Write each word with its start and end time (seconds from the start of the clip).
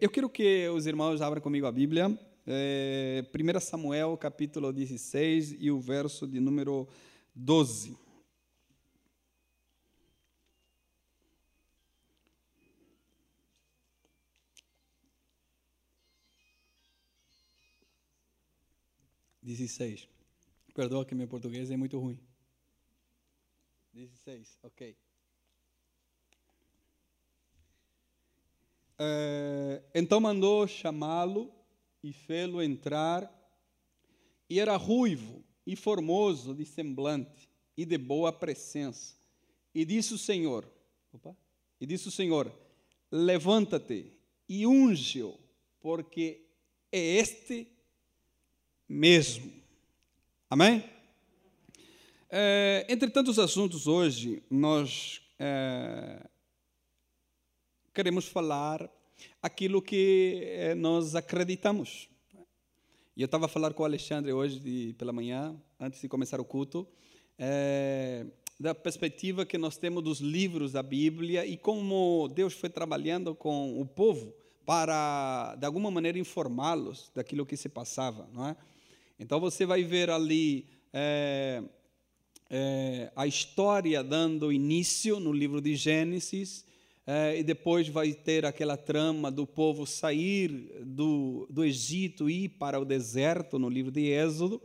Eu 0.00 0.10
quero 0.10 0.28
que 0.28 0.68
os 0.68 0.86
irmãos 0.86 1.20
abram 1.20 1.40
comigo 1.40 1.66
a 1.66 1.72
Bíblia. 1.72 2.18
É, 2.46 3.24
1 3.32 3.60
Samuel, 3.60 4.16
capítulo 4.16 4.72
16 4.72 5.56
e 5.58 5.70
o 5.70 5.78
verso 5.78 6.26
de 6.26 6.40
número 6.40 6.88
12. 7.34 7.96
Dezesseis. 19.42 20.08
Perdoa 20.74 21.04
que 21.04 21.14
meu 21.14 21.28
português 21.28 21.70
é 21.70 21.76
muito 21.76 21.98
ruim. 21.98 22.18
16, 23.92 24.58
ok. 24.62 24.96
É, 28.98 29.82
então 29.94 30.20
mandou 30.20 30.66
chamá-lo 30.66 31.52
e 32.02 32.12
fê-lo 32.12 32.62
entrar. 32.62 33.30
E 34.48 34.60
era 34.60 34.76
ruivo 34.76 35.42
e 35.66 35.74
formoso 35.74 36.54
de 36.54 36.64
semblante 36.64 37.48
e 37.76 37.84
de 37.84 37.98
boa 37.98 38.32
presença. 38.32 39.14
E 39.74 39.84
disse 39.84 40.14
o 40.14 40.18
Senhor: 40.18 40.68
opa, 41.12 41.36
E 41.80 41.86
disse 41.86 42.08
o 42.08 42.12
Senhor: 42.12 42.52
Levanta-te 43.10 44.12
e 44.48 44.66
unge-o, 44.66 45.38
porque 45.80 46.46
é 46.92 46.98
este 46.98 47.66
mesmo. 48.88 49.52
Amém? 50.48 50.84
É, 52.30 52.86
entre 52.88 53.10
tantos 53.10 53.38
assuntos 53.38 53.86
hoje, 53.86 54.42
nós 54.50 55.22
é, 55.38 56.28
queremos 57.94 58.26
falar 58.26 58.90
aquilo 59.40 59.80
que 59.80 60.40
é, 60.42 60.74
nós 60.74 61.14
acreditamos. 61.14 62.08
E 63.16 63.22
eu 63.22 63.26
estava 63.26 63.46
a 63.46 63.48
falar 63.48 63.72
com 63.72 63.84
o 63.84 63.86
Alexandre 63.86 64.32
hoje 64.32 64.58
de, 64.58 64.94
pela 64.98 65.12
manhã, 65.12 65.56
antes 65.78 66.00
de 66.00 66.08
começar 66.08 66.40
o 66.40 66.44
culto, 66.44 66.84
é, 67.38 68.26
da 68.58 68.74
perspectiva 68.74 69.46
que 69.46 69.56
nós 69.56 69.76
temos 69.76 70.02
dos 70.02 70.18
livros 70.18 70.72
da 70.72 70.82
Bíblia 70.82 71.46
e 71.46 71.56
como 71.56 72.28
Deus 72.34 72.54
foi 72.54 72.68
trabalhando 72.68 73.32
com 73.32 73.80
o 73.80 73.86
povo 73.86 74.34
para, 74.66 75.54
de 75.54 75.64
alguma 75.64 75.88
maneira, 75.88 76.18
informá-los 76.18 77.12
daquilo 77.14 77.46
que 77.46 77.56
se 77.56 77.68
passava. 77.68 78.28
Não 78.32 78.48
é? 78.48 78.56
Então 79.20 79.38
você 79.38 79.64
vai 79.64 79.84
ver 79.84 80.10
ali. 80.10 80.66
É, 80.92 81.62
é, 82.50 83.10
a 83.16 83.26
história 83.26 84.02
dando 84.02 84.52
início 84.52 85.18
no 85.18 85.32
livro 85.32 85.60
de 85.60 85.74
Gênesis, 85.74 86.64
é, 87.06 87.38
e 87.38 87.42
depois 87.42 87.88
vai 87.88 88.12
ter 88.12 88.46
aquela 88.46 88.76
trama 88.76 89.30
do 89.30 89.46
povo 89.46 89.86
sair 89.86 90.48
do, 90.84 91.46
do 91.50 91.64
Egito 91.64 92.30
e 92.30 92.44
ir 92.44 92.48
para 92.50 92.80
o 92.80 92.84
deserto, 92.84 93.58
no 93.58 93.68
livro 93.68 93.90
de 93.90 94.06
Êxodo, 94.08 94.62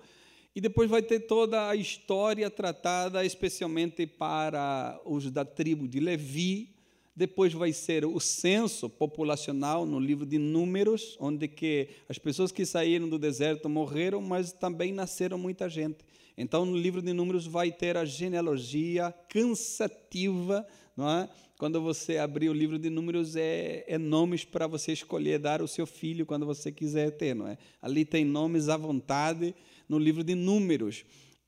e 0.56 0.62
depois 0.62 0.90
vai 0.90 1.02
ter 1.02 1.22
toda 1.22 1.70
a 1.70 1.76
história 1.76 2.50
tratada 2.50 3.26
especialmente 3.26 4.08
para 4.08 5.00
os 5.06 5.30
da 5.30 5.44
tribo 5.44 5.88
de 5.88 6.00
Levi, 6.00 6.76
depois 7.16 7.52
vai 7.52 7.74
ser 7.74 8.06
o 8.06 8.18
censo 8.20 8.90
populacional 8.90 9.86
no 9.86 10.00
livro 10.00 10.26
de 10.26 10.38
Números, 10.38 11.18
onde 11.20 11.50
que 11.50 11.90
as 12.08 12.18
pessoas 12.18 12.50
que 12.50 12.66
saíram 12.66 13.10
do 13.10 13.20
deserto 13.20 13.68
morreram, 13.68 14.22
mas 14.22 14.54
também 14.54 14.94
nasceram 14.94 15.38
muita 15.38 15.68
gente. 15.68 15.98
Então, 16.38 16.66
no 16.66 16.78
livro 16.78 17.02
de 17.02 17.12
Números 17.12 17.46
vai 17.46 17.70
ter 17.70 17.98
a 17.98 18.06
genealogia 18.06 19.14
cansativa, 19.28 20.66
não 20.96 21.10
é? 21.10 21.30
Quando 21.60 21.82
você 21.82 22.18
abrir 22.18 22.48
o 22.48 22.54
livro 22.54 22.80
de 22.80 22.90
Números, 22.90 23.36
é, 23.36 23.84
é 23.86 23.98
nomes 23.98 24.46
para 24.46 24.66
você 24.66 24.94
escolher 24.94 25.40
dar 25.40 25.62
o 25.62 25.68
seu 25.68 25.86
filho 25.86 26.26
quando 26.26 26.46
você 26.46 26.72
quiser 26.72 27.12
ter, 27.18 27.36
não 27.36 27.46
é? 27.46 27.58
Ali 27.82 28.06
tem 28.06 28.24
nomes 28.24 28.70
à 28.70 28.78
vontade 28.78 29.54
no 29.90 30.00
livro 30.00 30.24
de 30.24 30.36
Números. 30.36 31.04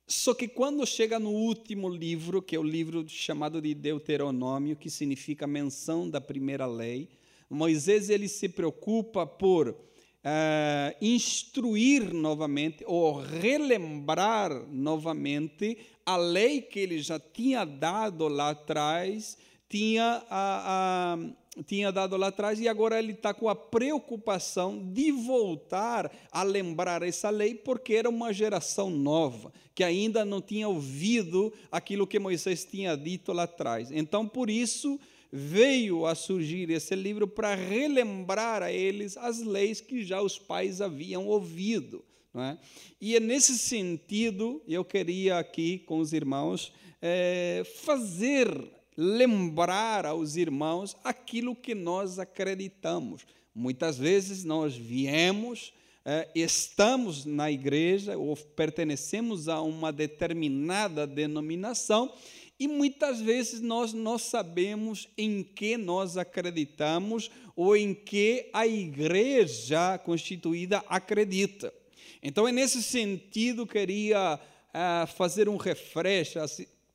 Só 0.05 0.33
que 0.33 0.49
quando 0.49 0.85
chega 0.85 1.17
no 1.17 1.29
último 1.29 1.87
livro, 1.87 2.41
que 2.41 2.57
é 2.57 2.59
o 2.59 2.63
livro 2.63 3.07
chamado 3.07 3.61
de 3.61 3.73
Deuteronômio, 3.73 4.75
que 4.75 4.89
significa 4.89 5.47
menção 5.47 6.09
da 6.09 6.19
primeira 6.19 6.65
lei, 6.65 7.07
Moisés 7.49 8.09
ele 8.09 8.27
se 8.27 8.49
preocupa 8.49 9.25
por 9.25 9.69
uh, 9.69 10.95
instruir 11.01 12.13
novamente 12.13 12.83
ou 12.85 13.21
relembrar 13.21 14.67
novamente 14.69 15.77
a 16.05 16.17
lei 16.17 16.61
que 16.61 16.79
ele 16.79 16.99
já 16.99 17.17
tinha 17.17 17.63
dado 17.63 18.27
lá 18.27 18.49
atrás, 18.49 19.37
tinha, 19.71 20.21
a, 20.29 21.15
a, 21.15 21.63
tinha 21.63 21.91
dado 21.93 22.17
lá 22.17 22.27
atrás, 22.27 22.59
e 22.59 22.67
agora 22.67 22.99
ele 22.99 23.13
está 23.13 23.33
com 23.33 23.47
a 23.47 23.55
preocupação 23.55 24.91
de 24.91 25.13
voltar 25.13 26.11
a 26.29 26.43
lembrar 26.43 27.01
essa 27.01 27.29
lei, 27.29 27.55
porque 27.55 27.93
era 27.93 28.09
uma 28.09 28.33
geração 28.33 28.89
nova, 28.89 29.53
que 29.73 29.81
ainda 29.81 30.25
não 30.25 30.41
tinha 30.41 30.67
ouvido 30.67 31.53
aquilo 31.71 32.05
que 32.05 32.19
Moisés 32.19 32.65
tinha 32.65 32.97
dito 32.97 33.31
lá 33.31 33.43
atrás. 33.43 33.89
Então, 33.91 34.27
por 34.27 34.49
isso, 34.49 34.99
veio 35.31 36.05
a 36.05 36.13
surgir 36.13 36.69
esse 36.69 36.93
livro 36.93 37.25
para 37.25 37.55
relembrar 37.55 38.61
a 38.61 38.71
eles 38.71 39.15
as 39.15 39.39
leis 39.41 39.79
que 39.79 40.03
já 40.03 40.21
os 40.21 40.37
pais 40.37 40.81
haviam 40.81 41.25
ouvido. 41.27 42.03
É? 42.35 42.57
E 42.99 43.15
é 43.15 43.19
nesse 43.19 43.57
sentido, 43.57 44.61
eu 44.67 44.85
queria 44.85 45.37
aqui 45.37 45.79
com 45.79 45.99
os 45.99 46.13
irmãos 46.13 46.71
é, 47.01 47.63
fazer 47.83 48.80
lembrar 49.01 50.05
aos 50.05 50.35
irmãos 50.35 50.95
aquilo 51.03 51.55
que 51.55 51.73
nós 51.73 52.19
acreditamos. 52.19 53.25
Muitas 53.53 53.97
vezes 53.97 54.43
nós 54.43 54.75
viemos, 54.75 55.73
é, 56.05 56.29
estamos 56.35 57.25
na 57.25 57.51
igreja 57.51 58.15
ou 58.15 58.35
pertenecemos 58.35 59.49
a 59.49 59.59
uma 59.59 59.91
determinada 59.91 61.07
denominação 61.07 62.13
e 62.59 62.67
muitas 62.67 63.19
vezes 63.19 63.59
nós 63.59 63.91
não 63.91 64.19
sabemos 64.19 65.09
em 65.17 65.41
que 65.41 65.77
nós 65.77 66.15
acreditamos 66.15 67.31
ou 67.55 67.75
em 67.75 67.95
que 67.95 68.51
a 68.53 68.67
igreja 68.67 69.97
constituída 69.97 70.83
acredita. 70.87 71.73
Então, 72.21 72.47
é 72.47 72.51
nesse 72.51 72.83
sentido, 72.83 73.65
queria 73.65 74.35
uh, 74.35 75.07
fazer 75.07 75.49
um 75.49 75.57
refresh, 75.57 76.37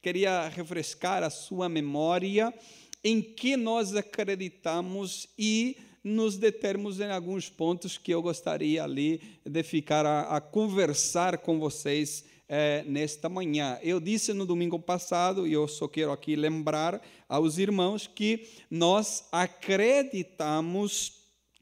queria 0.06 0.46
refrescar 0.46 1.24
a 1.24 1.30
sua 1.30 1.68
memória 1.68 2.54
em 3.02 3.20
que 3.20 3.56
nós 3.56 3.92
acreditamos 3.96 5.28
e 5.36 5.76
nos 6.04 6.36
determos 6.36 7.00
em 7.00 7.10
alguns 7.10 7.50
pontos 7.50 7.98
que 7.98 8.14
eu 8.14 8.22
gostaria 8.22 8.84
ali 8.84 9.20
de 9.44 9.64
ficar 9.64 10.06
a, 10.06 10.36
a 10.36 10.40
conversar 10.40 11.38
com 11.38 11.58
vocês 11.58 12.24
é, 12.48 12.84
nesta 12.86 13.28
manhã. 13.28 13.80
Eu 13.82 13.98
disse 13.98 14.32
no 14.32 14.46
domingo 14.46 14.78
passado, 14.78 15.44
e 15.44 15.52
eu 15.52 15.66
só 15.66 15.88
quero 15.88 16.12
aqui 16.12 16.36
lembrar 16.36 17.02
aos 17.28 17.58
irmãos, 17.58 18.06
que 18.06 18.46
nós 18.70 19.24
acreditamos 19.32 21.14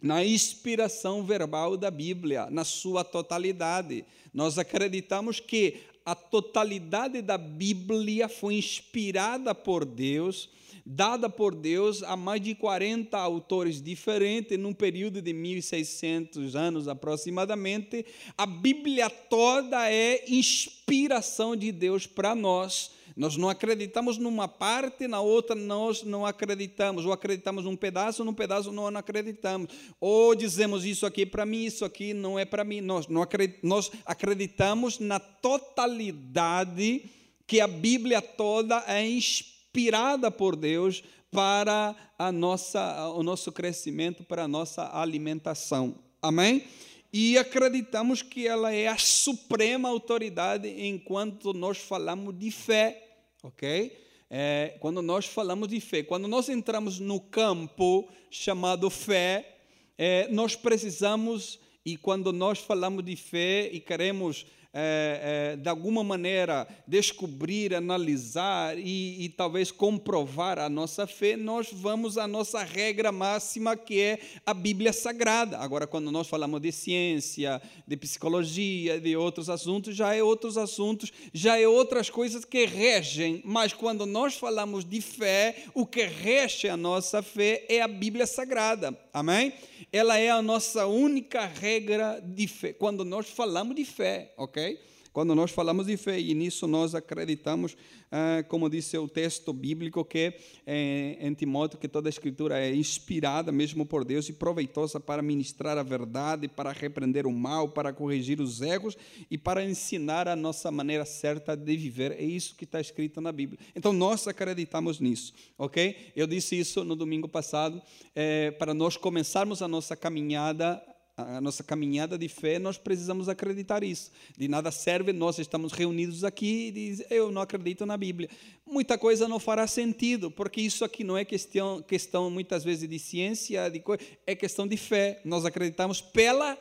na 0.03 0.23
inspiração 0.23 1.25
verbal 1.25 1.79
da 1.79 1.91
Bíblia, 1.91 2.51
na 2.51 2.63
sua 2.63 3.03
totalidade. 3.03 4.05
Nós 4.35 4.59
acreditamos 4.59 5.41
que 5.41 5.79
a 6.05 6.15
totalidade 6.15 7.23
da 7.23 7.39
Bíblia 7.39 8.29
foi 8.29 8.55
inspirada 8.55 9.55
por 9.55 9.85
Deus 9.85 10.51
dada 10.87 11.31
por 11.31 11.55
Deus 11.55 12.03
a 12.03 12.17
mais 12.17 12.43
de 12.43 12.55
40 12.55 13.17
autores 13.17 13.81
diferentes, 13.81 14.59
num 14.59 14.75
período 14.75 15.23
de 15.23 15.33
1600 15.33 16.55
anos 16.55 16.89
aproximadamente. 16.89 18.05
A 18.37 18.45
Bíblia 18.45 19.09
toda 19.09 19.91
é 19.91 20.25
inspiração 20.29 21.57
de 21.57 21.73
Deus 21.73 22.07
para 22.07 22.35
nós. 22.35 22.91
Nós 23.17 23.37
não 23.37 23.49
acreditamos 23.49 24.19
numa 24.19 24.49
parte, 24.49 25.07
na 25.07 25.21
outra 25.21 25.55
nós 25.55 26.03
não 26.03 26.27
acreditamos. 26.27 27.05
Ou 27.07 27.13
acreditamos 27.13 27.65
num 27.65 27.77
pedaço, 27.77 28.25
num 28.25 28.35
pedaço 28.35 28.73
não 28.73 28.87
acreditamos. 28.89 29.69
Ou 30.01 30.35
dizemos 30.35 30.85
isso 30.85 31.07
aqui 31.07 31.25
para 31.25 31.47
mim, 31.47 31.65
isso 31.65 31.85
aqui 31.85 32.13
não 32.13 32.39
é 32.39 32.45
para 32.45 32.65
mim. 32.65 32.81
Nós, 32.81 33.07
não 33.07 33.23
acreditamos, 33.23 33.69
nós 33.69 33.91
acreditamos 34.05 34.99
na 34.99 35.21
totalidade 35.21 37.05
que 37.47 37.61
a 37.61 37.69
Bíblia 37.69 38.21
toda 38.21 38.83
é 38.87 39.07
inspirada 39.07 40.31
por 40.31 40.57
Deus 40.57 41.05
para 41.31 41.95
a 42.19 42.31
nossa, 42.33 43.09
o 43.11 43.23
nosso 43.23 43.53
crescimento, 43.53 44.25
para 44.25 44.45
a 44.45 44.49
nossa 44.49 44.89
alimentação. 44.97 45.97
Amém? 46.23 46.65
E 47.13 47.39
acreditamos 47.39 48.23
que 48.23 48.47
ela 48.47 48.73
é 48.73 48.89
a 48.89 48.99
suprema 48.99 49.89
autoridade 49.89 50.69
enquanto 50.69 51.53
nós 51.53 51.79
falamos 51.79 52.37
de 52.37 52.51
fé, 52.51 53.04
ok? 53.45 53.93
É, 54.31 54.77
quando 54.81 55.03
nós 55.03 55.27
falamos 55.27 55.69
de 55.69 55.79
fé, 55.79 56.03
quando 56.03 56.27
nós 56.27 56.49
entramos 56.49 56.99
no 56.99 57.21
campo 57.21 58.09
chamado 58.31 58.89
fé, 58.89 59.59
é, 59.99 60.27
nós 60.29 60.57
precisamos, 60.57 61.61
e 61.85 61.97
quando 61.97 62.33
nós 62.33 62.59
falamos 62.59 63.05
de 63.05 63.15
fé 63.15 63.69
e 63.71 63.79
queremos 63.79 64.47
é, 64.77 65.53
é, 65.53 65.57
de 65.57 65.69
alguma 65.69 66.03
maneira, 66.03 66.67
descobrir, 66.85 67.73
analisar 67.73 68.77
e, 68.77 69.25
e, 69.25 69.29
talvez 69.29 69.71
comprovar 69.71 70.59
a 70.59 70.69
nossa 70.69 71.07
fé, 71.07 71.37
nós 71.37 71.69
vamos 71.73 72.19
à 72.19 72.27
nossa 72.27 72.65
regra 72.65 73.13
máxima, 73.13 73.77
que 73.77 74.01
é 74.01 74.19
a 74.45 74.53
Bíblia 74.53 74.93
Sagrada. 74.93 75.59
Agora, 75.59 75.87
quando 75.87 76.11
nós 76.11 76.27
falamos 76.27 76.61
de 76.61 76.73
ciência, 76.73 77.63
de 77.87 77.97
psicologia, 77.97 79.01
de 79.01 79.17
outros 79.17 79.49
assuntos, 79.49 79.95
já 79.95 80.13
é 80.13 80.25
outros 80.25 80.59
assuntos, 80.59 81.13
já 81.33 81.57
é 81.57 81.69
outras 81.69 82.11
coisas 82.11 82.45
que 82.45 82.67
regem, 82.67 83.41
mas 83.45 83.73
quando 83.73 84.05
nós 84.05 84.35
falamos 84.35 84.85
de 84.85 85.01
fé, 85.01 85.65
o 85.73 85.87
que 85.87 86.03
rege 86.03 86.69
a 86.69 86.77
nossa 86.77 87.23
fé 87.23 87.65
é 87.69 87.81
a 87.81 87.87
Bíblia 87.87 88.27
Sagrada. 88.27 89.04
Amém? 89.15 89.53
Ela 89.93 90.19
é 90.19 90.29
a 90.29 90.43
nossa 90.43 90.89
única 90.89 91.47
regra 91.47 92.21
de 92.21 92.49
fé, 92.49 92.73
quando 92.73 93.05
nós 93.05 93.31
falamos 93.31 93.77
de 93.77 93.85
fé, 93.85 94.33
ok? 94.37 94.77
Quando 95.15 95.33
nós 95.33 95.53
falamos 95.53 95.87
de 95.87 95.97
fé, 95.97 96.19
e 96.19 96.35
nisso 96.35 96.67
nós 96.67 96.93
acreditamos, 96.93 97.77
ah, 98.11 98.45
como 98.49 98.69
disse 98.69 98.99
o 98.99 99.07
texto 99.07 99.53
bíblico, 99.53 100.05
que 100.05 100.35
é, 100.67 101.17
em 101.21 101.33
Timóteo, 101.35 101.79
que 101.79 101.87
toda 101.87 102.09
a 102.09 102.11
escritura 102.11 102.59
é 102.59 102.75
inspirada 102.75 103.53
mesmo 103.53 103.87
por 103.87 104.05
Deus 104.05 104.29
e 104.29 104.33
proveitosa 104.33 104.99
para 104.99 105.23
ministrar 105.23 105.79
a 105.79 105.85
verdade, 105.85 106.49
para 106.49 106.73
repreender 106.73 107.29
o 107.29 107.33
mal, 107.33 107.69
para 107.69 107.93
corrigir 107.93 108.41
os 108.41 108.61
erros 108.61 108.97
e 109.31 109.39
para 109.39 109.65
ensinar 109.65 110.27
a 110.27 110.35
nossa 110.35 110.69
maneira 110.73 111.05
certa 111.05 111.57
de 111.57 111.77
viver. 111.77 112.11
É 112.11 112.25
isso 112.25 112.57
que 112.57 112.65
está 112.65 112.81
escrito 112.81 113.21
na 113.21 113.31
Bíblia. 113.31 113.61
Então 113.77 113.93
nós 113.93 114.27
acreditamos 114.27 114.99
nisso, 114.99 115.33
ok? 115.57 116.11
Eu 116.17 116.27
disse 116.27 116.59
isso 116.59 116.83
no 116.83 116.97
domingo 116.97 117.29
passado, 117.29 117.81
é, 118.17 118.51
para 118.51 118.75
nós 118.75 118.97
começarmos 118.97 119.63
a 119.63 119.69
nossa 119.69 119.95
caminhada 119.95 120.83
a 121.17 121.41
nossa 121.41 121.63
caminhada 121.63 122.19
de 122.19 122.29
fé, 122.29 122.59
nós 122.59 122.77
precisamos 122.77 123.29
acreditar 123.29 123.85
isso. 123.85 124.11
De 124.37 124.49
nada 124.49 124.71
serve 124.73 125.13
nós 125.13 125.39
estamos 125.39 125.73
reunidos 125.73 126.25
aqui 126.25 126.69
e 126.69 126.71
diz, 126.73 127.05
eu 127.09 127.31
não 127.31 127.41
acredito 127.41 127.87
na 127.87 127.97
Bíblia. 127.97 128.29
Muita 128.67 128.99
coisa 128.99 129.29
não 129.29 129.39
fará 129.39 129.67
sentido, 129.67 130.31
porque 130.31 130.61
isso 130.61 130.85
aqui 130.85 131.05
não 131.05 131.17
é 131.17 131.25
questão, 131.25 131.81
questão 131.83 132.31
muitas 132.31 132.65
vezes 132.65 132.89
de 132.89 132.99
ciência, 132.99 133.71
de 133.71 133.79
coisa, 133.79 134.03
é 134.27 134.35
questão 134.35 134.67
de 134.67 134.77
fé. 134.77 135.21
Nós 135.25 135.45
acreditamos 135.45 136.01
pela 136.01 136.59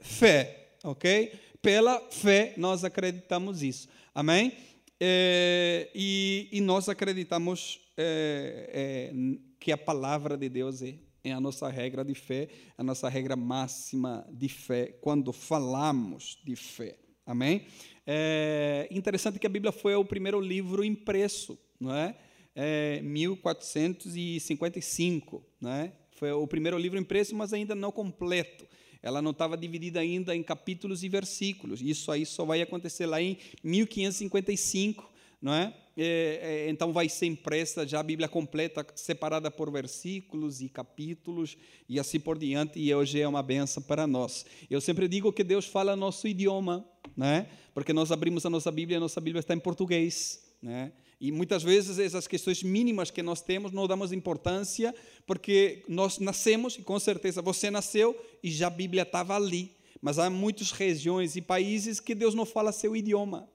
fé, 0.00 0.68
ok? 0.82 1.32
Pela 1.60 2.00
fé 2.10 2.54
nós 2.56 2.84
acreditamos 2.84 3.62
isso. 3.62 3.88
Amém? 4.14 4.52
É, 4.98 5.90
e, 5.94 6.48
e, 6.52 6.60
nós 6.60 6.88
acreditamos 6.88 7.80
é, 7.96 8.70
é, 9.12 9.14
que 9.58 9.72
a 9.72 9.76
palavra 9.76 10.36
de 10.36 10.48
Deus 10.48 10.80
é 10.80 10.94
é 11.24 11.32
a 11.32 11.40
nossa 11.40 11.68
regra 11.68 12.04
de 12.04 12.14
fé, 12.14 12.48
a 12.76 12.82
nossa 12.82 13.08
regra 13.08 13.36
máxima 13.36 14.26
de 14.30 14.48
fé, 14.48 14.98
quando 15.00 15.32
falamos 15.32 16.38
de 16.44 16.56
fé. 16.56 16.98
Amém? 17.24 17.64
É 18.06 18.88
interessante 18.90 19.38
que 19.38 19.46
a 19.46 19.50
Bíblia 19.50 19.70
foi 19.70 19.94
o 19.94 20.04
primeiro 20.04 20.40
livro 20.40 20.84
impresso, 20.84 21.56
não 21.78 21.94
é? 21.94 22.16
é 22.54 23.00
1455, 23.02 25.46
não 25.60 25.70
é? 25.70 25.92
Foi 26.12 26.32
o 26.32 26.46
primeiro 26.46 26.78
livro 26.78 26.98
impresso, 26.98 27.34
mas 27.34 27.52
ainda 27.52 27.74
não 27.74 27.92
completo. 27.92 28.66
Ela 29.02 29.20
não 29.20 29.32
estava 29.32 29.54
dividida 29.56 29.98
ainda 30.00 30.34
em 30.34 30.42
capítulos 30.42 31.02
e 31.02 31.08
versículos. 31.08 31.82
Isso 31.82 32.10
aí 32.12 32.24
só 32.24 32.44
vai 32.44 32.62
acontecer 32.62 33.06
lá 33.06 33.20
em 33.20 33.36
1555, 33.64 35.12
não 35.40 35.52
é? 35.52 35.74
É, 35.96 36.64
é, 36.66 36.70
então 36.70 36.92
vai 36.92 37.08
ser 37.08 37.26
impressa 37.26 37.86
já 37.86 38.00
a 38.00 38.02
Bíblia 38.02 38.28
completa, 38.28 38.86
separada 38.94 39.50
por 39.50 39.70
versículos 39.70 40.62
e 40.62 40.68
capítulos 40.68 41.56
e 41.88 42.00
assim 42.00 42.18
por 42.18 42.38
diante, 42.38 42.78
e 42.78 42.94
hoje 42.94 43.20
é 43.20 43.28
uma 43.28 43.42
benção 43.42 43.82
para 43.82 44.06
nós. 44.06 44.46
Eu 44.70 44.80
sempre 44.80 45.06
digo 45.06 45.32
que 45.32 45.44
Deus 45.44 45.66
fala 45.66 45.94
nosso 45.94 46.26
idioma, 46.26 46.84
né? 47.14 47.46
porque 47.74 47.92
nós 47.92 48.10
abrimos 48.10 48.46
a 48.46 48.50
nossa 48.50 48.70
Bíblia 48.70 48.96
e 48.96 48.98
a 48.98 49.00
nossa 49.00 49.20
Bíblia 49.20 49.40
está 49.40 49.54
em 49.54 49.58
português. 49.58 50.42
Né? 50.62 50.92
E 51.20 51.30
muitas 51.30 51.62
vezes 51.62 51.98
essas 51.98 52.26
questões 52.26 52.62
mínimas 52.62 53.10
que 53.10 53.22
nós 53.22 53.42
temos 53.42 53.70
não 53.70 53.86
damos 53.86 54.12
importância, 54.12 54.94
porque 55.26 55.84
nós 55.88 56.18
nascemos, 56.18 56.76
e 56.76 56.82
com 56.82 56.98
certeza 56.98 57.42
você 57.42 57.70
nasceu 57.70 58.18
e 58.42 58.50
já 58.50 58.68
a 58.68 58.70
Bíblia 58.70 59.02
estava 59.02 59.36
ali. 59.36 59.72
Mas 60.00 60.18
há 60.18 60.30
muitas 60.30 60.72
regiões 60.72 61.36
e 61.36 61.42
países 61.42 62.00
que 62.00 62.14
Deus 62.14 62.34
não 62.34 62.46
fala 62.46 62.72
seu 62.72 62.96
idioma 62.96 63.48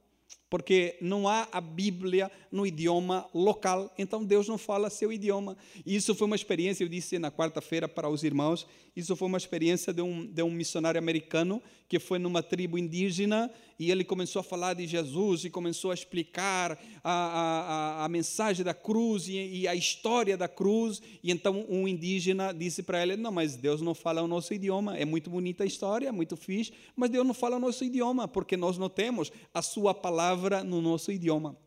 porque 0.49 0.97
não 1.01 1.27
há 1.27 1.47
a 1.51 1.59
Bíblia 1.59 2.31
no 2.51 2.65
idioma 2.65 3.27
local, 3.33 3.93
então 3.97 4.23
Deus 4.23 4.47
não 4.47 4.57
fala 4.57 4.89
seu 4.89 5.11
idioma. 5.11 5.57
E 5.85 5.95
isso 5.95 6.15
foi 6.15 6.25
uma 6.25 6.35
experiência, 6.35 6.83
eu 6.83 6.89
disse 6.89 7.19
na 7.19 7.31
quarta-feira 7.31 7.87
para 7.87 8.09
os 8.09 8.23
irmãos, 8.23 8.65
isso 8.95 9.15
foi 9.15 9.27
uma 9.27 9.37
experiência 9.37 9.93
de 9.93 10.01
um, 10.01 10.25
de 10.25 10.41
um 10.41 10.49
missionário 10.49 10.97
americano 10.97 11.61
que 11.87 11.99
foi 11.99 12.19
numa 12.19 12.41
tribo 12.41 12.77
indígena 12.77 13.51
e 13.79 13.91
ele 13.91 14.03
começou 14.03 14.39
a 14.39 14.43
falar 14.43 14.73
de 14.73 14.87
Jesus 14.87 15.45
e 15.45 15.49
começou 15.49 15.91
a 15.91 15.93
explicar 15.93 16.79
a, 17.03 17.11
a, 17.11 18.05
a 18.05 18.09
mensagem 18.09 18.65
da 18.65 18.73
cruz 18.73 19.27
e, 19.27 19.37
e, 19.37 19.67
a 19.67 19.75
história 19.75 20.35
da 20.35 20.47
cruz. 20.47 20.99
E 21.23 21.31
então 21.31 21.63
um 21.69 21.87
indígena 21.87 22.51
disse 22.51 22.81
para 22.81 23.03
ele: 23.03 23.15
Não, 23.15 23.31
mas 23.31 23.55
Deus 23.55 23.79
não 23.79 23.93
fala 23.93 24.23
o 24.23 24.27
nosso 24.27 24.51
idioma. 24.53 24.97
É 24.97 25.05
muito 25.05 25.29
bonita 25.29 25.63
a 25.63 25.67
história, 25.67 26.07
é 26.07 26.11
muito 26.11 26.35
fixe, 26.35 26.73
mas 26.95 27.11
Deus 27.11 27.25
não 27.25 27.35
fala 27.35 27.57
o 27.57 27.59
nosso 27.59 27.83
idioma, 27.83 28.27
porque 28.27 28.57
nós 28.57 28.79
não 28.79 28.89
temos 28.89 29.31
a 29.53 29.61
sua 29.61 29.93
palavra 29.93 30.36
no 30.65 30.81
nosso 30.81 31.11
idioma. 31.11 31.57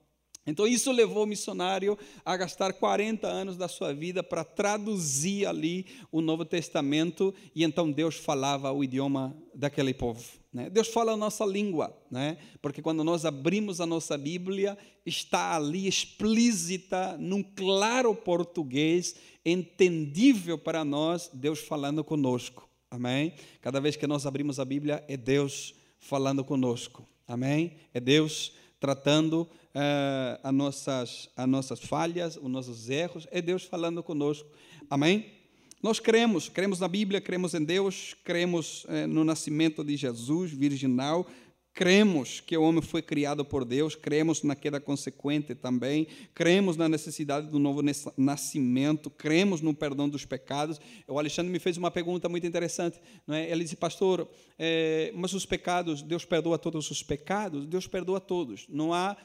Então, 0.46 0.66
isso 0.66 0.90
levou 0.90 1.24
o 1.24 1.26
missionário 1.26 1.98
a 2.24 2.36
gastar 2.36 2.72
40 2.72 3.28
anos 3.28 3.56
da 3.56 3.68
sua 3.68 3.92
vida 3.92 4.22
para 4.22 4.42
traduzir 4.42 5.46
ali 5.46 5.86
o 6.10 6.20
Novo 6.20 6.44
Testamento, 6.44 7.34
e 7.54 7.62
então 7.62 7.90
Deus 7.90 8.16
falava 8.16 8.72
o 8.72 8.82
idioma 8.82 9.36
daquele 9.54 9.92
povo. 9.92 10.24
Né? 10.52 10.68
Deus 10.68 10.88
fala 10.88 11.12
a 11.12 11.16
nossa 11.16 11.44
língua, 11.44 11.96
né? 12.10 12.38
porque 12.60 12.82
quando 12.82 13.04
nós 13.04 13.24
abrimos 13.24 13.80
a 13.80 13.86
nossa 13.86 14.18
Bíblia, 14.18 14.76
está 15.04 15.54
ali 15.54 15.86
explícita, 15.86 17.16
num 17.18 17.42
claro 17.42 18.14
português, 18.14 19.14
entendível 19.44 20.58
para 20.58 20.84
nós, 20.84 21.30
Deus 21.32 21.60
falando 21.60 22.02
conosco. 22.02 22.68
Amém? 22.90 23.34
Cada 23.60 23.80
vez 23.80 23.94
que 23.94 24.06
nós 24.06 24.26
abrimos 24.26 24.58
a 24.58 24.64
Bíblia, 24.64 25.04
é 25.06 25.16
Deus 25.16 25.74
falando 26.00 26.42
conosco. 26.42 27.06
Amém? 27.30 27.74
É 27.94 28.00
Deus 28.00 28.52
tratando 28.80 29.42
uh, 29.42 30.40
as, 30.42 30.52
nossas, 30.52 31.28
as 31.36 31.48
nossas 31.48 31.78
falhas, 31.78 32.36
os 32.36 32.50
nossos 32.50 32.90
erros, 32.90 33.28
é 33.30 33.40
Deus 33.40 33.62
falando 33.62 34.02
conosco. 34.02 34.48
Amém? 34.90 35.26
Nós 35.80 36.00
cremos, 36.00 36.48
cremos 36.48 36.80
na 36.80 36.88
Bíblia, 36.88 37.20
cremos 37.20 37.54
em 37.54 37.62
Deus, 37.62 38.16
cremos 38.24 38.82
uh, 38.86 39.06
no 39.06 39.22
nascimento 39.22 39.84
de 39.84 39.96
Jesus, 39.96 40.50
virginal, 40.50 41.24
cremos 41.72 42.40
que 42.40 42.56
o 42.56 42.62
homem 42.62 42.82
foi 42.82 43.00
criado 43.00 43.44
por 43.44 43.64
Deus, 43.64 43.94
cremos 43.94 44.42
na 44.42 44.54
queda 44.54 44.80
consequente 44.80 45.54
também, 45.54 46.06
cremos 46.34 46.76
na 46.76 46.88
necessidade 46.88 47.48
do 47.48 47.58
novo 47.58 47.80
nascimento, 48.16 49.08
cremos 49.10 49.60
no 49.60 49.74
perdão 49.74 50.08
dos 50.08 50.24
pecados. 50.24 50.80
O 51.06 51.18
Alexandre 51.18 51.52
me 51.52 51.58
fez 51.58 51.76
uma 51.76 51.90
pergunta 51.90 52.28
muito 52.28 52.46
interessante. 52.46 53.00
Não 53.26 53.34
é? 53.34 53.50
Ele 53.50 53.62
disse, 53.62 53.76
pastor, 53.76 54.28
é, 54.58 55.12
mas 55.14 55.32
os 55.32 55.46
pecados, 55.46 56.02
Deus 56.02 56.24
perdoa 56.24 56.58
todos 56.58 56.90
os 56.90 57.02
pecados? 57.02 57.66
Deus 57.66 57.86
perdoa 57.86 58.20
todos. 58.20 58.66
Não 58.68 58.92
há 58.92 59.16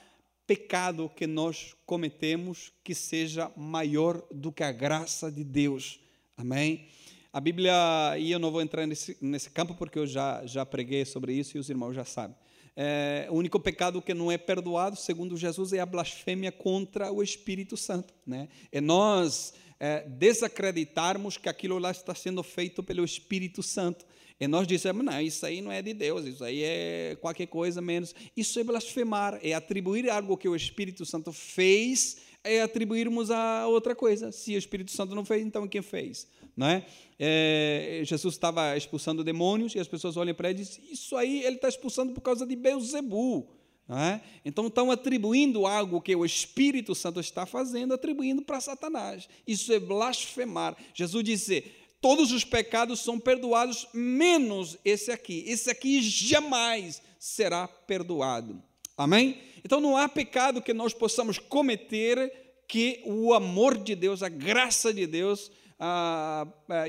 pecado 0.47 1.11
que 1.15 1.25
nós 1.25 1.75
cometemos 1.85 2.71
que 2.83 2.93
seja 2.93 3.51
maior 3.57 4.23
do 4.31 4.51
que 4.51 4.63
a 4.63 4.71
graça 4.71 5.31
de 5.31 5.43
Deus. 5.43 5.99
Amém? 6.37 6.87
A 7.35 7.41
Bíblia, 7.41 7.73
e 8.17 8.31
eu 8.31 8.39
não 8.39 8.49
vou 8.49 8.61
entrar 8.61 8.87
nesse, 8.87 9.17
nesse 9.19 9.49
campo 9.49 9.75
porque 9.75 9.99
eu 9.99 10.07
já, 10.07 10.45
já 10.45 10.65
preguei 10.65 11.03
sobre 11.03 11.33
isso 11.33 11.57
e 11.57 11.59
os 11.59 11.69
irmãos 11.69 11.91
já 11.91 12.05
sabem. 12.05 12.33
É, 12.73 13.27
o 13.29 13.33
único 13.33 13.59
pecado 13.59 14.01
que 14.01 14.13
não 14.13 14.31
é 14.31 14.37
perdoado, 14.37 14.95
segundo 14.95 15.35
Jesus, 15.35 15.73
é 15.73 15.81
a 15.81 15.85
blasfêmia 15.85 16.49
contra 16.49 17.11
o 17.11 17.21
Espírito 17.21 17.75
Santo. 17.75 18.13
Né? 18.25 18.47
É 18.71 18.79
nós 18.79 19.53
é, 19.77 20.07
desacreditarmos 20.07 21.35
que 21.35 21.49
aquilo 21.49 21.77
lá 21.77 21.91
está 21.91 22.15
sendo 22.15 22.41
feito 22.41 22.81
pelo 22.81 23.03
Espírito 23.03 23.61
Santo. 23.61 24.05
E 24.39 24.47
nós 24.47 24.65
dizemos, 24.65 25.03
não, 25.03 25.19
isso 25.19 25.45
aí 25.45 25.59
não 25.59 25.73
é 25.73 25.81
de 25.81 25.93
Deus, 25.93 26.25
isso 26.25 26.41
aí 26.41 26.63
é 26.63 27.17
qualquer 27.19 27.47
coisa 27.47 27.81
menos. 27.81 28.15
Isso 28.37 28.57
é 28.61 28.63
blasfemar, 28.63 29.41
é 29.43 29.51
atribuir 29.51 30.09
algo 30.09 30.37
que 30.37 30.47
o 30.47 30.55
Espírito 30.55 31.05
Santo 31.05 31.33
fez, 31.33 32.15
é 32.45 32.61
atribuirmos 32.61 33.31
a 33.31 33.67
outra 33.67 33.95
coisa. 33.95 34.31
Se 34.31 34.55
o 34.55 34.57
Espírito 34.57 34.91
Santo 34.91 35.13
não 35.13 35.25
fez, 35.25 35.45
então 35.45 35.67
quem 35.67 35.81
fez? 35.81 36.27
Não 36.55 36.67
é? 36.67 36.85
é, 37.19 38.01
Jesus 38.03 38.33
estava 38.33 38.75
expulsando 38.77 39.23
demônios 39.23 39.73
e 39.75 39.79
as 39.79 39.87
pessoas 39.87 40.17
olham 40.17 40.35
para 40.35 40.49
ele 40.49 40.61
e 40.61 40.65
dizem: 40.65 40.83
Isso 40.91 41.15
aí 41.15 41.43
ele 41.43 41.55
está 41.55 41.67
expulsando 41.67 42.13
por 42.13 42.21
causa 42.21 42.45
de 42.45 42.55
Beuzebu. 42.55 43.47
É? 43.87 44.19
Então 44.43 44.65
estão 44.65 44.89
atribuindo 44.89 45.67
algo 45.67 46.01
que 46.01 46.15
o 46.15 46.25
Espírito 46.25 46.95
Santo 46.95 47.19
está 47.19 47.45
fazendo, 47.45 47.93
atribuindo 47.93 48.41
para 48.41 48.59
Satanás. 48.59 49.29
Isso 49.45 49.71
é 49.71 49.79
blasfemar. 49.79 50.75
Jesus 50.93 51.23
disse: 51.23 51.63
todos 52.01 52.31
os 52.31 52.43
pecados 52.43 52.99
são 52.99 53.19
perdoados, 53.19 53.87
menos 53.93 54.77
esse 54.83 55.11
aqui. 55.11 55.43
Esse 55.47 55.69
aqui 55.69 56.01
jamais 56.01 57.01
será 57.19 57.67
perdoado. 57.67 58.61
Amém? 58.97 59.37
Então 59.63 59.79
não 59.81 59.97
há 59.97 60.07
pecado 60.07 60.61
que 60.61 60.73
nós 60.73 60.93
possamos 60.93 61.37
cometer 61.37 62.31
que 62.67 63.01
o 63.05 63.33
amor 63.33 63.77
de 63.77 63.95
Deus, 63.95 64.23
a 64.23 64.29
graça 64.29 64.93
de 64.93 65.05
Deus, 65.05 65.51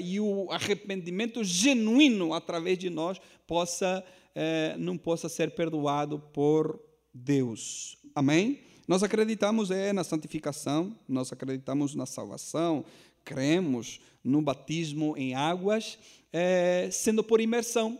e 0.02 0.20
o 0.20 0.50
arrependimento 0.50 1.42
genuíno 1.42 2.32
através 2.32 2.78
de 2.78 2.88
nós 2.88 3.20
possa 3.46 4.04
eh, 4.38 4.76
não 4.78 4.98
possa 4.98 5.30
ser 5.30 5.52
perdoado 5.52 6.18
por 6.18 6.78
Deus. 7.12 7.96
Amém? 8.14 8.60
Nós 8.86 9.02
acreditamos 9.02 9.70
é 9.70 9.94
na 9.94 10.04
santificação, 10.04 10.94
nós 11.08 11.32
acreditamos 11.32 11.94
na 11.94 12.04
salvação, 12.04 12.84
cremos 13.25 13.98
no 14.22 14.42
batismo 14.42 15.14
em 15.16 15.34
águas, 15.34 15.98
é, 16.30 16.88
sendo 16.92 17.25
por 17.25 17.40
imersão. 17.40 17.98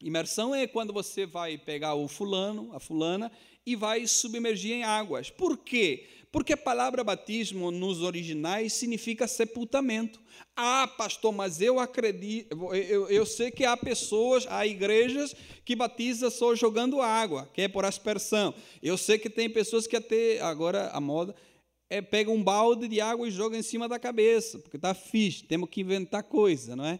Imersão 0.00 0.54
é 0.54 0.66
quando 0.66 0.92
você 0.92 1.24
vai 1.24 1.56
pegar 1.56 1.94
o 1.94 2.06
fulano, 2.06 2.70
a 2.74 2.80
fulana, 2.80 3.32
e 3.64 3.74
vai 3.74 4.06
submergir 4.06 4.72
em 4.72 4.84
águas. 4.84 5.30
Por 5.30 5.58
quê? 5.58 6.06
Porque 6.30 6.52
a 6.52 6.56
palavra 6.56 7.02
batismo 7.02 7.70
nos 7.70 8.02
originais 8.02 8.74
significa 8.74 9.26
sepultamento. 9.26 10.20
Ah, 10.54 10.86
pastor, 10.86 11.32
mas 11.32 11.60
eu 11.60 11.80
acredito, 11.80 12.54
eu, 12.74 13.08
eu 13.08 13.24
sei 13.24 13.50
que 13.50 13.64
há 13.64 13.76
pessoas, 13.76 14.46
há 14.48 14.66
igrejas 14.66 15.34
que 15.64 15.74
batizam 15.74 16.30
só 16.30 16.54
jogando 16.54 17.00
água, 17.00 17.48
que 17.52 17.62
é 17.62 17.68
por 17.68 17.84
aspersão. 17.84 18.54
Eu 18.82 18.98
sei 18.98 19.18
que 19.18 19.30
tem 19.30 19.48
pessoas 19.48 19.86
que 19.86 19.96
até, 19.96 20.40
agora 20.40 20.90
a 20.90 21.00
moda, 21.00 21.34
é, 21.88 22.02
pega 22.02 22.30
um 22.30 22.42
balde 22.42 22.86
de 22.86 23.00
água 23.00 23.26
e 23.26 23.30
joga 23.30 23.56
em 23.56 23.62
cima 23.62 23.88
da 23.88 23.98
cabeça, 23.98 24.58
porque 24.58 24.76
está 24.76 24.92
fixe, 24.92 25.44
temos 25.44 25.68
que 25.70 25.80
inventar 25.80 26.22
coisa, 26.22 26.76
não 26.76 26.84
é? 26.84 26.98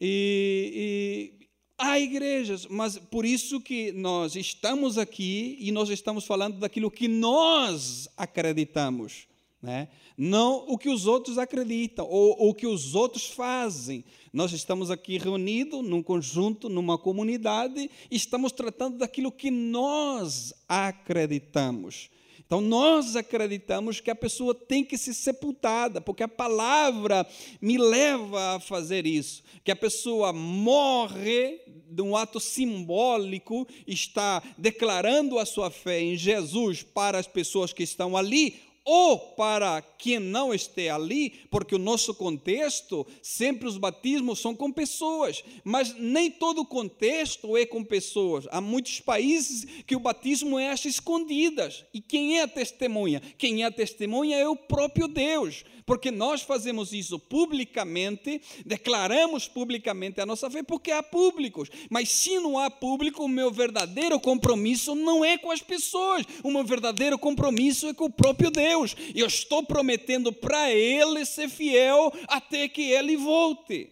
E, 0.00 1.32
Há 1.80 2.00
igrejas, 2.00 2.66
mas 2.66 2.98
por 2.98 3.24
isso 3.24 3.60
que 3.60 3.92
nós 3.92 4.34
estamos 4.34 4.98
aqui 4.98 5.56
e 5.60 5.70
nós 5.70 5.88
estamos 5.90 6.24
falando 6.24 6.58
daquilo 6.58 6.90
que 6.90 7.06
nós 7.06 8.08
acreditamos. 8.16 9.28
Né? 9.62 9.88
Não 10.16 10.64
o 10.68 10.76
que 10.76 10.88
os 10.88 11.06
outros 11.06 11.38
acreditam 11.38 12.04
ou 12.10 12.48
o 12.48 12.52
que 12.52 12.66
os 12.66 12.96
outros 12.96 13.26
fazem. 13.26 14.04
Nós 14.32 14.52
estamos 14.52 14.90
aqui 14.90 15.18
reunidos 15.18 15.84
num 15.84 16.02
conjunto, 16.02 16.68
numa 16.68 16.98
comunidade, 16.98 17.88
e 18.10 18.16
estamos 18.16 18.50
tratando 18.50 18.98
daquilo 18.98 19.30
que 19.30 19.50
nós 19.50 20.52
acreditamos. 20.68 22.10
Então, 22.48 22.62
nós 22.62 23.14
acreditamos 23.14 24.00
que 24.00 24.10
a 24.10 24.14
pessoa 24.14 24.54
tem 24.54 24.82
que 24.82 24.96
ser 24.96 25.12
sepultada, 25.12 26.00
porque 26.00 26.22
a 26.22 26.28
palavra 26.28 27.26
me 27.60 27.76
leva 27.76 28.56
a 28.56 28.60
fazer 28.60 29.06
isso. 29.06 29.42
Que 29.62 29.70
a 29.70 29.76
pessoa 29.76 30.32
morre 30.32 31.60
de 31.90 32.00
um 32.00 32.16
ato 32.16 32.40
simbólico, 32.40 33.68
está 33.86 34.42
declarando 34.56 35.38
a 35.38 35.44
sua 35.44 35.70
fé 35.70 36.00
em 36.00 36.16
Jesus 36.16 36.82
para 36.82 37.18
as 37.18 37.26
pessoas 37.26 37.74
que 37.74 37.82
estão 37.82 38.16
ali, 38.16 38.56
ou 38.90 39.18
para 39.18 39.82
quem 39.82 40.18
não 40.18 40.54
esteja 40.54 40.94
ali, 40.94 41.28
porque 41.50 41.74
o 41.74 41.78
nosso 41.78 42.14
contexto, 42.14 43.06
sempre 43.20 43.68
os 43.68 43.76
batismos 43.76 44.38
são 44.38 44.56
com 44.56 44.72
pessoas, 44.72 45.44
mas 45.62 45.94
nem 45.94 46.30
todo 46.30 46.64
contexto 46.64 47.54
é 47.54 47.66
com 47.66 47.84
pessoas. 47.84 48.46
Há 48.50 48.62
muitos 48.62 48.98
países 48.98 49.66
que 49.86 49.94
o 49.94 50.00
batismo 50.00 50.58
é 50.58 50.70
às 50.70 50.86
escondidas. 50.86 51.84
E 51.92 52.00
quem 52.00 52.38
é 52.38 52.44
a 52.44 52.48
testemunha? 52.48 53.20
Quem 53.36 53.62
é 53.62 53.66
a 53.66 53.70
testemunha 53.70 54.38
é 54.38 54.48
o 54.48 54.56
próprio 54.56 55.06
Deus 55.06 55.64
porque 55.88 56.10
nós 56.10 56.42
fazemos 56.42 56.92
isso 56.92 57.18
publicamente, 57.18 58.42
declaramos 58.66 59.48
publicamente 59.48 60.20
a 60.20 60.26
nossa 60.26 60.50
fé, 60.50 60.62
porque 60.62 60.90
há 60.90 61.02
públicos. 61.02 61.70
Mas 61.88 62.10
se 62.10 62.38
não 62.38 62.58
há 62.58 62.70
público, 62.70 63.24
o 63.24 63.28
meu 63.28 63.50
verdadeiro 63.50 64.20
compromisso 64.20 64.94
não 64.94 65.24
é 65.24 65.38
com 65.38 65.50
as 65.50 65.62
pessoas, 65.62 66.26
o 66.44 66.50
meu 66.50 66.62
verdadeiro 66.62 67.18
compromisso 67.18 67.88
é 67.88 67.94
com 67.94 68.04
o 68.04 68.12
próprio 68.12 68.50
Deus. 68.50 68.77
E 69.14 69.20
eu 69.20 69.26
estou 69.26 69.64
prometendo 69.64 70.32
para 70.32 70.70
Ele 70.72 71.24
ser 71.24 71.48
fiel 71.48 72.12
até 72.26 72.68
que 72.68 72.90
Ele 72.90 73.16
volte. 73.16 73.90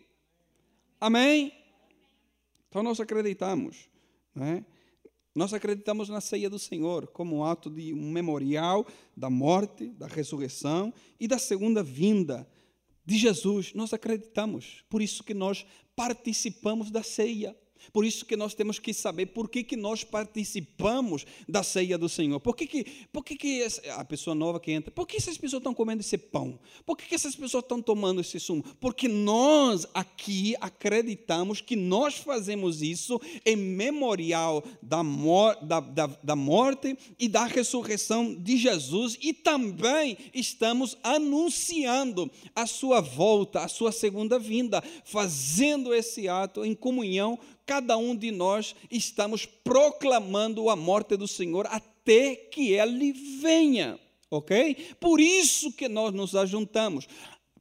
Amém? 1.00 1.52
Então 2.68 2.82
nós 2.82 3.00
acreditamos, 3.00 3.88
não 4.34 4.44
é? 4.44 4.64
Nós 5.34 5.52
acreditamos 5.52 6.08
na 6.08 6.20
ceia 6.20 6.48
do 6.48 6.58
Senhor 6.58 7.08
como 7.08 7.36
um 7.36 7.44
ato 7.44 7.68
de 7.68 7.92
um 7.92 8.10
memorial 8.10 8.86
da 9.14 9.28
morte, 9.28 9.88
da 9.88 10.06
ressurreição 10.06 10.92
e 11.20 11.28
da 11.28 11.38
segunda 11.38 11.82
vinda 11.82 12.48
de 13.04 13.18
Jesus. 13.18 13.74
Nós 13.74 13.92
acreditamos. 13.92 14.82
Por 14.88 15.02
isso 15.02 15.22
que 15.22 15.34
nós 15.34 15.66
participamos 15.94 16.90
da 16.90 17.02
ceia. 17.02 17.54
Por 17.92 18.04
isso 18.04 18.24
que 18.24 18.36
nós 18.36 18.54
temos 18.54 18.78
que 18.78 18.92
saber 18.92 19.26
por 19.26 19.48
que, 19.48 19.62
que 19.62 19.76
nós 19.76 20.04
participamos 20.04 21.24
da 21.48 21.62
ceia 21.62 21.96
do 21.98 22.08
Senhor. 22.08 22.40
Por 22.40 22.56
que, 22.56 22.66
que, 22.66 22.84
por 23.12 23.24
que, 23.24 23.36
que 23.36 23.66
a 23.96 24.04
pessoa 24.04 24.34
nova 24.34 24.60
que 24.60 24.72
entra, 24.72 24.90
por 24.90 25.06
que 25.06 25.16
essas 25.16 25.38
pessoas 25.38 25.60
estão 25.60 25.74
comendo 25.74 26.00
esse 26.00 26.18
pão? 26.18 26.58
Por 26.84 26.96
que, 26.96 27.06
que 27.06 27.14
essas 27.14 27.34
pessoas 27.34 27.64
estão 27.64 27.80
tomando 27.80 28.20
esse 28.20 28.38
sumo? 28.40 28.62
Porque 28.80 29.08
nós 29.08 29.86
aqui 29.94 30.54
acreditamos 30.60 31.60
que 31.60 31.76
nós 31.76 32.16
fazemos 32.16 32.82
isso 32.82 33.20
em 33.44 33.56
memorial 33.56 34.62
da, 34.82 35.02
mor 35.02 35.56
da, 35.62 35.80
da, 35.80 36.06
da 36.06 36.36
morte 36.36 36.96
e 37.18 37.28
da 37.28 37.44
ressurreição 37.44 38.34
de 38.34 38.56
Jesus 38.56 39.18
e 39.20 39.32
também 39.32 40.16
estamos 40.34 40.96
anunciando 41.02 42.30
a 42.54 42.66
sua 42.66 43.00
volta, 43.00 43.60
a 43.60 43.68
sua 43.68 43.92
segunda 43.92 44.38
vinda, 44.38 44.82
fazendo 45.04 45.94
esse 45.94 46.28
ato 46.28 46.64
em 46.64 46.74
comunhão 46.74 47.38
cada 47.66 47.98
um 47.98 48.14
de 48.14 48.30
nós 48.30 48.74
estamos 48.90 49.44
proclamando 49.44 50.70
a 50.70 50.76
morte 50.76 51.16
do 51.16 51.26
Senhor 51.26 51.66
até 51.66 52.36
que 52.36 52.72
ele 52.72 53.12
venha, 53.12 53.98
ok? 54.30 54.94
Por 55.00 55.20
isso 55.20 55.72
que 55.72 55.88
nós 55.88 56.14
nos 56.14 56.36
ajuntamos. 56.36 57.08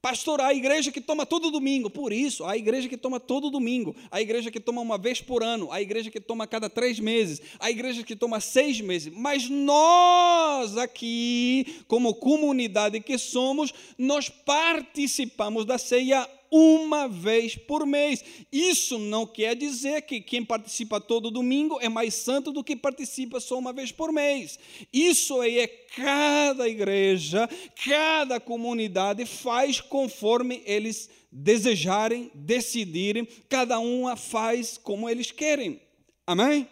Pastor, 0.06 0.40
a 0.40 0.54
igreja 0.54 0.92
que 0.92 1.02
toma 1.02 1.26
todo 1.26 1.50
domingo, 1.50 1.90
por 1.90 2.14
isso, 2.14 2.46
a 2.46 2.56
igreja 2.56 2.88
que 2.88 2.96
toma 2.96 3.20
todo 3.20 3.50
domingo, 3.50 3.96
a 4.12 4.22
igreja 4.22 4.52
que 4.52 4.60
toma 4.60 4.80
uma 4.80 5.00
vez 5.00 5.20
por 5.20 5.42
ano, 5.42 5.72
a 5.72 5.82
igreja 5.82 6.12
que 6.12 6.22
toma 6.22 6.46
cada 6.46 6.70
três 6.70 7.00
meses, 7.00 7.42
a 7.60 7.72
igreja 7.72 8.04
que 8.04 8.16
toma 8.16 8.40
seis 8.40 8.80
meses, 8.80 9.12
mas 9.12 9.50
nós 9.50 10.78
aqui, 10.78 11.82
como 11.88 12.14
comunidade 12.14 13.00
que 13.00 13.18
somos, 13.18 13.74
nós 13.98 14.30
participamos 14.30 15.66
da 15.66 15.80
ceia 15.80 16.30
uma 16.52 17.08
vez 17.08 17.56
por 17.56 17.86
mês. 17.86 18.24
Isso 18.52 18.98
não 18.98 19.26
quer 19.26 19.56
dizer 19.56 20.02
que 20.04 20.22
quem 20.22 20.44
participa 20.44 21.02
todo 21.02 21.32
domingo 21.32 21.80
é 21.82 21.90
mais 21.90 22.14
santo 22.14 22.52
do 22.52 22.64
que 22.64 22.76
participa 22.76 23.40
só 23.40 23.58
uma 23.58 23.74
vez 23.74 23.92
por 23.92 24.12
mês. 24.12 24.58
Isso 24.92 25.40
aí 25.42 25.60
é 25.60 25.68
cada 25.68 26.68
igreja, 26.68 27.50
cada 27.86 28.40
comunidade 28.40 29.26
faz 29.26 29.82
conforme 29.82 30.62
eles 30.66 31.10
desejarem, 31.32 32.32
decidirem, 32.34 33.28
cada 33.50 33.80
uma 33.80 34.16
faz 34.16 34.78
como 34.78 35.10
eles 35.10 35.32
querem. 35.32 35.82
Amém? 36.26 36.68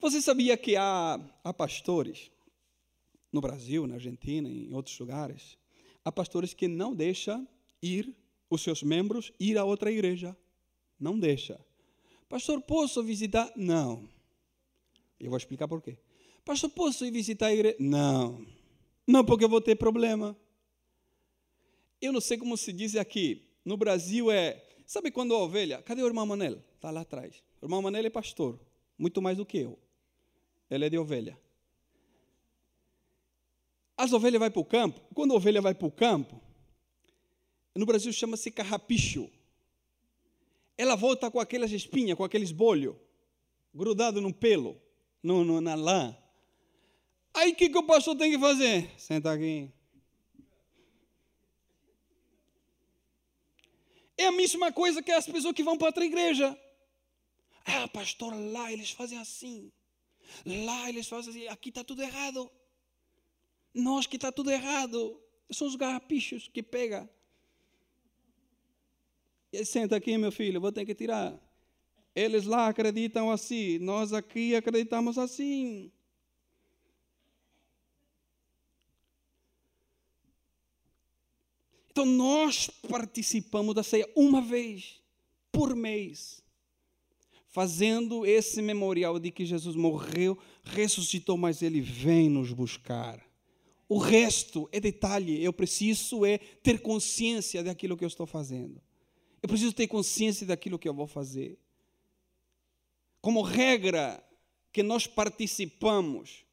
Você 0.00 0.22
sabia 0.22 0.56
que 0.56 0.76
há, 0.76 1.20
há 1.44 1.52
pastores 1.52 2.30
no 3.32 3.40
Brasil, 3.40 3.86
na 3.86 3.94
Argentina, 3.94 4.48
em 4.48 4.72
outros 4.72 4.98
lugares, 4.98 5.58
há 6.04 6.10
pastores 6.10 6.54
que 6.54 6.66
não 6.66 6.94
deixam 6.94 7.46
ir 7.82 8.14
os 8.50 8.60
seus 8.60 8.82
membros 8.82 9.32
ir 9.38 9.56
a 9.56 9.64
outra 9.64 9.90
igreja. 9.90 10.36
Não 10.98 11.18
deixa. 11.18 11.58
Pastor, 12.28 12.60
posso 12.60 13.02
visitar? 13.02 13.50
Não. 13.56 14.08
Eu 15.18 15.30
vou 15.30 15.38
explicar 15.38 15.68
por 15.68 15.80
quê. 15.80 15.96
Pastor, 16.44 16.68
posso 16.70 17.06
ir 17.06 17.10
visitar 17.10 17.46
a 17.46 17.54
igreja? 17.54 17.76
Não. 17.78 18.44
Não, 19.06 19.24
porque 19.24 19.44
eu 19.44 19.48
vou 19.48 19.60
ter 19.60 19.76
problema. 19.76 20.36
Eu 22.00 22.12
não 22.12 22.20
sei 22.20 22.36
como 22.36 22.56
se 22.56 22.72
diz 22.72 22.96
aqui. 22.96 23.48
No 23.64 23.76
Brasil 23.76 24.30
é. 24.30 24.66
Sabe 24.86 25.10
quando 25.10 25.34
a 25.34 25.38
ovelha. 25.38 25.80
Cadê 25.82 26.02
o 26.02 26.06
irmão 26.06 26.26
Manel? 26.26 26.62
Está 26.74 26.90
lá 26.90 27.02
atrás. 27.02 27.42
O 27.60 27.66
irmão 27.66 27.80
Manel 27.80 28.04
é 28.04 28.10
pastor. 28.10 28.58
Muito 28.98 29.22
mais 29.22 29.36
do 29.36 29.46
que 29.46 29.58
eu. 29.58 29.78
Ele 30.68 30.86
é 30.86 30.90
de 30.90 30.98
ovelha. 30.98 31.38
As 33.96 34.12
ovelhas 34.12 34.40
vão 34.40 34.50
para 34.50 34.60
o 34.60 34.64
campo. 34.64 35.00
Quando 35.14 35.32
a 35.32 35.36
ovelha 35.36 35.60
vai 35.60 35.74
para 35.74 35.86
o 35.86 35.90
campo, 35.90 36.40
no 37.80 37.86
Brasil 37.86 38.12
chama-se 38.12 38.50
carrapicho. 38.50 39.30
Ela 40.76 40.94
volta 40.94 41.30
com 41.30 41.40
aquelas 41.40 41.72
espinhas, 41.72 42.14
com 42.14 42.22
aqueles 42.22 42.52
bolhos, 42.52 42.94
grudado 43.74 44.20
no 44.20 44.34
pelo, 44.34 44.78
no, 45.22 45.42
no, 45.42 45.62
na 45.62 45.74
lã. 45.74 46.14
Aí 47.32 47.52
o 47.52 47.56
que, 47.56 47.70
que 47.70 47.78
o 47.78 47.82
pastor 47.82 48.14
tem 48.18 48.30
que 48.30 48.38
fazer? 48.38 48.90
Senta 48.98 49.32
aqui. 49.32 49.72
É 54.18 54.26
a 54.26 54.32
mesma 54.32 54.70
coisa 54.70 55.02
que 55.02 55.10
as 55.10 55.24
pessoas 55.24 55.54
que 55.54 55.62
vão 55.62 55.78
para 55.78 55.86
outra 55.86 56.04
igreja. 56.04 56.54
Ah, 57.64 57.88
pastor, 57.88 58.34
lá 58.52 58.70
eles 58.70 58.90
fazem 58.90 59.18
assim. 59.18 59.72
Lá 60.44 60.86
eles 60.90 61.08
fazem 61.08 61.30
assim. 61.30 61.48
Aqui 61.48 61.70
está 61.70 61.82
tudo 61.82 62.02
errado. 62.02 62.52
Nós 63.72 64.06
que 64.06 64.16
está 64.16 64.30
tudo 64.30 64.50
errado. 64.50 65.18
São 65.50 65.66
os 65.66 65.76
garrapichos 65.76 66.46
que 66.46 66.62
pega 66.62 67.08
Senta 69.64 69.96
aqui, 69.96 70.16
meu 70.16 70.30
filho, 70.30 70.60
vou 70.60 70.70
ter 70.70 70.84
que 70.86 70.94
tirar. 70.94 71.38
Eles 72.14 72.44
lá 72.44 72.68
acreditam 72.68 73.30
assim, 73.30 73.78
nós 73.78 74.12
aqui 74.12 74.54
acreditamos 74.54 75.18
assim. 75.18 75.90
Então 81.90 82.06
nós 82.06 82.70
participamos 82.88 83.74
da 83.74 83.82
ceia 83.82 84.08
uma 84.16 84.40
vez 84.40 85.00
por 85.52 85.74
mês, 85.74 86.42
fazendo 87.48 88.24
esse 88.24 88.62
memorial 88.62 89.18
de 89.18 89.30
que 89.30 89.44
Jesus 89.44 89.74
morreu, 89.74 90.38
ressuscitou, 90.62 91.36
mas 91.36 91.62
ele 91.62 91.80
vem 91.80 92.28
nos 92.28 92.52
buscar. 92.52 93.20
O 93.88 93.98
resto 93.98 94.68
é 94.70 94.78
detalhe, 94.78 95.42
eu 95.42 95.52
preciso 95.52 96.24
é 96.24 96.38
ter 96.38 96.80
consciência 96.80 97.62
daquilo 97.62 97.96
que 97.96 98.04
eu 98.04 98.08
estou 98.08 98.26
fazendo. 98.26 98.80
Eu 99.42 99.48
preciso 99.48 99.72
ter 99.72 99.86
consciência 99.86 100.46
daquilo 100.46 100.78
que 100.78 100.88
eu 100.88 100.94
vou 100.94 101.06
fazer. 101.06 101.58
Como 103.20 103.42
regra 103.42 104.22
que 104.72 104.82
nós 104.82 105.06
participamos 105.06 106.44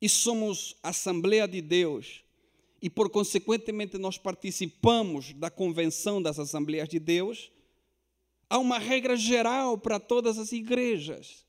e 0.00 0.08
somos 0.08 0.76
Assembleia 0.82 1.48
de 1.48 1.60
Deus, 1.60 2.22
e 2.80 2.88
por 2.88 3.10
consequentemente 3.10 3.98
nós 3.98 4.16
participamos 4.16 5.32
da 5.34 5.50
convenção 5.50 6.22
das 6.22 6.38
Assembleias 6.38 6.88
de 6.88 6.98
Deus, 6.98 7.50
há 8.48 8.58
uma 8.58 8.78
regra 8.78 9.16
geral 9.16 9.76
para 9.76 9.98
todas 9.98 10.38
as 10.38 10.52
igrejas. 10.52 11.44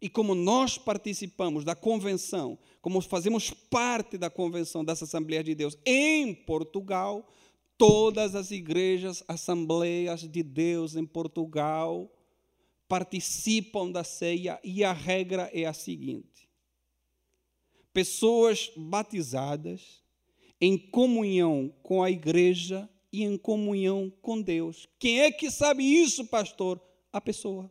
E 0.00 0.08
como 0.08 0.34
nós 0.34 0.76
participamos 0.76 1.64
da 1.64 1.76
convenção, 1.76 2.58
como 2.80 3.00
fazemos 3.00 3.50
parte 3.50 4.18
da 4.18 4.28
convenção 4.28 4.84
das 4.84 5.00
Assembleias 5.00 5.44
de 5.44 5.54
Deus 5.54 5.78
em 5.86 6.34
Portugal, 6.34 7.24
todas 7.82 8.36
as 8.36 8.52
igrejas, 8.52 9.24
Assembleias 9.26 10.20
de 10.20 10.40
Deus 10.40 10.94
em 10.94 11.04
Portugal, 11.04 12.08
participam 12.86 13.90
da 13.90 14.04
ceia 14.04 14.60
e 14.62 14.84
a 14.84 14.92
regra 14.92 15.50
é 15.52 15.64
a 15.64 15.72
seguinte: 15.72 16.48
pessoas 17.92 18.70
batizadas 18.76 20.00
em 20.60 20.78
comunhão 20.78 21.74
com 21.82 22.04
a 22.04 22.08
igreja 22.08 22.88
e 23.12 23.24
em 23.24 23.36
comunhão 23.36 24.12
com 24.22 24.40
Deus. 24.40 24.88
Quem 24.96 25.20
é 25.22 25.32
que 25.32 25.50
sabe 25.50 25.82
isso, 25.82 26.24
pastor? 26.26 26.80
A 27.12 27.20
pessoa. 27.20 27.68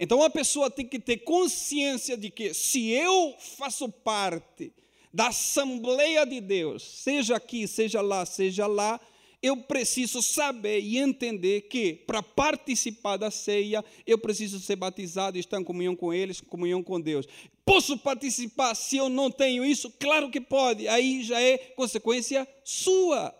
Então 0.00 0.22
a 0.22 0.30
pessoa 0.30 0.70
tem 0.70 0.88
que 0.88 0.98
ter 0.98 1.18
consciência 1.18 2.16
de 2.16 2.30
que 2.30 2.54
se 2.54 2.88
eu 2.88 3.36
faço 3.38 3.90
parte 3.90 4.72
da 5.14 5.28
Assembleia 5.28 6.26
de 6.26 6.40
Deus, 6.40 6.82
seja 6.82 7.36
aqui, 7.36 7.68
seja 7.68 8.00
lá, 8.00 8.26
seja 8.26 8.66
lá, 8.66 9.00
eu 9.40 9.56
preciso 9.56 10.20
saber 10.20 10.80
e 10.80 10.98
entender 10.98 11.68
que, 11.68 11.94
para 11.94 12.20
participar 12.20 13.16
da 13.16 13.30
ceia, 13.30 13.84
eu 14.04 14.18
preciso 14.18 14.58
ser 14.58 14.74
batizado 14.74 15.36
e 15.36 15.40
estar 15.40 15.60
em 15.60 15.64
comunhão 15.64 15.94
com 15.94 16.12
eles, 16.12 16.40
comunhão 16.40 16.82
com 16.82 17.00
Deus. 17.00 17.28
Posso 17.64 17.96
participar 17.96 18.74
se 18.74 18.96
eu 18.96 19.08
não 19.08 19.30
tenho 19.30 19.64
isso? 19.64 19.88
Claro 20.00 20.30
que 20.32 20.40
pode, 20.40 20.88
aí 20.88 21.22
já 21.22 21.40
é 21.40 21.58
consequência 21.58 22.48
sua. 22.64 23.32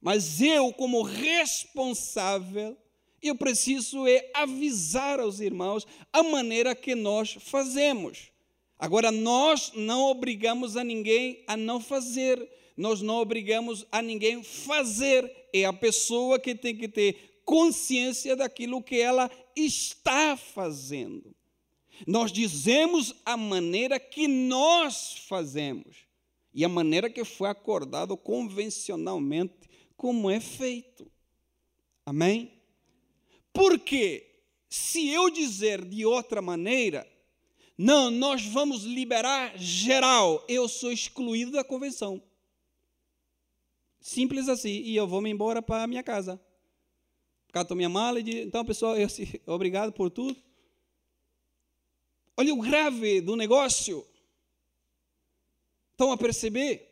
Mas 0.00 0.40
eu, 0.40 0.72
como 0.72 1.02
responsável, 1.02 2.78
eu 3.22 3.36
preciso 3.36 4.06
é 4.06 4.30
avisar 4.32 5.20
aos 5.20 5.38
irmãos 5.38 5.86
a 6.10 6.22
maneira 6.22 6.74
que 6.74 6.94
nós 6.94 7.36
fazemos. 7.40 8.31
Agora, 8.82 9.10
nós 9.10 9.72
não 9.74 10.02
obrigamos 10.10 10.76
a 10.76 10.84
ninguém 10.84 11.42
a 11.46 11.56
não 11.56 11.80
fazer 11.80 12.46
nós 12.76 13.02
não 13.02 13.16
obrigamos 13.16 13.86
a 13.92 14.00
ninguém 14.00 14.42
fazer, 14.42 15.30
é 15.52 15.64
a 15.64 15.72
pessoa 15.72 16.38
que 16.38 16.54
tem 16.54 16.76
que 16.76 16.88
ter 16.88 17.40
consciência 17.44 18.34
daquilo 18.34 18.82
que 18.82 18.98
ela 19.00 19.30
está 19.54 20.36
fazendo. 20.36 21.34
Nós 22.06 22.32
dizemos 22.32 23.14
a 23.24 23.36
maneira 23.36 24.00
que 24.00 24.26
nós 24.26 25.24
fazemos 25.28 25.98
e 26.54 26.64
a 26.64 26.68
maneira 26.68 27.10
que 27.10 27.24
foi 27.24 27.48
acordado 27.48 28.16
convencionalmente 28.16 29.68
como 29.96 30.30
é 30.30 30.40
feito. 30.40 31.10
Amém? 32.04 32.52
Porque 33.52 34.40
se 34.68 35.08
eu 35.08 35.30
dizer 35.30 35.84
de 35.84 36.04
outra 36.06 36.40
maneira, 36.40 37.06
não, 37.76 38.10
nós 38.10 38.44
vamos 38.44 38.84
liberar 38.84 39.56
geral, 39.58 40.44
eu 40.48 40.68
sou 40.68 40.92
excluído 40.92 41.52
da 41.52 41.64
convenção. 41.64 42.22
Simples 44.00 44.48
assim. 44.48 44.82
E 44.82 44.96
eu 44.96 45.06
vou 45.06 45.20
me 45.20 45.30
embora 45.30 45.62
para 45.62 45.84
a 45.84 45.86
minha 45.86 46.02
casa. 46.02 46.40
Cato 47.52 47.76
minha 47.76 47.88
mala 47.88 48.18
e 48.18 48.22
digo, 48.22 48.38
então, 48.40 48.64
pessoal, 48.64 48.96
eu, 48.96 49.08
obrigado 49.46 49.92
por 49.92 50.10
tudo. 50.10 50.36
Olha 52.36 52.52
o 52.52 52.60
grave 52.60 53.20
do 53.20 53.36
negócio. 53.36 54.06
Estão 55.92 56.10
a 56.10 56.16
perceber? 56.16 56.88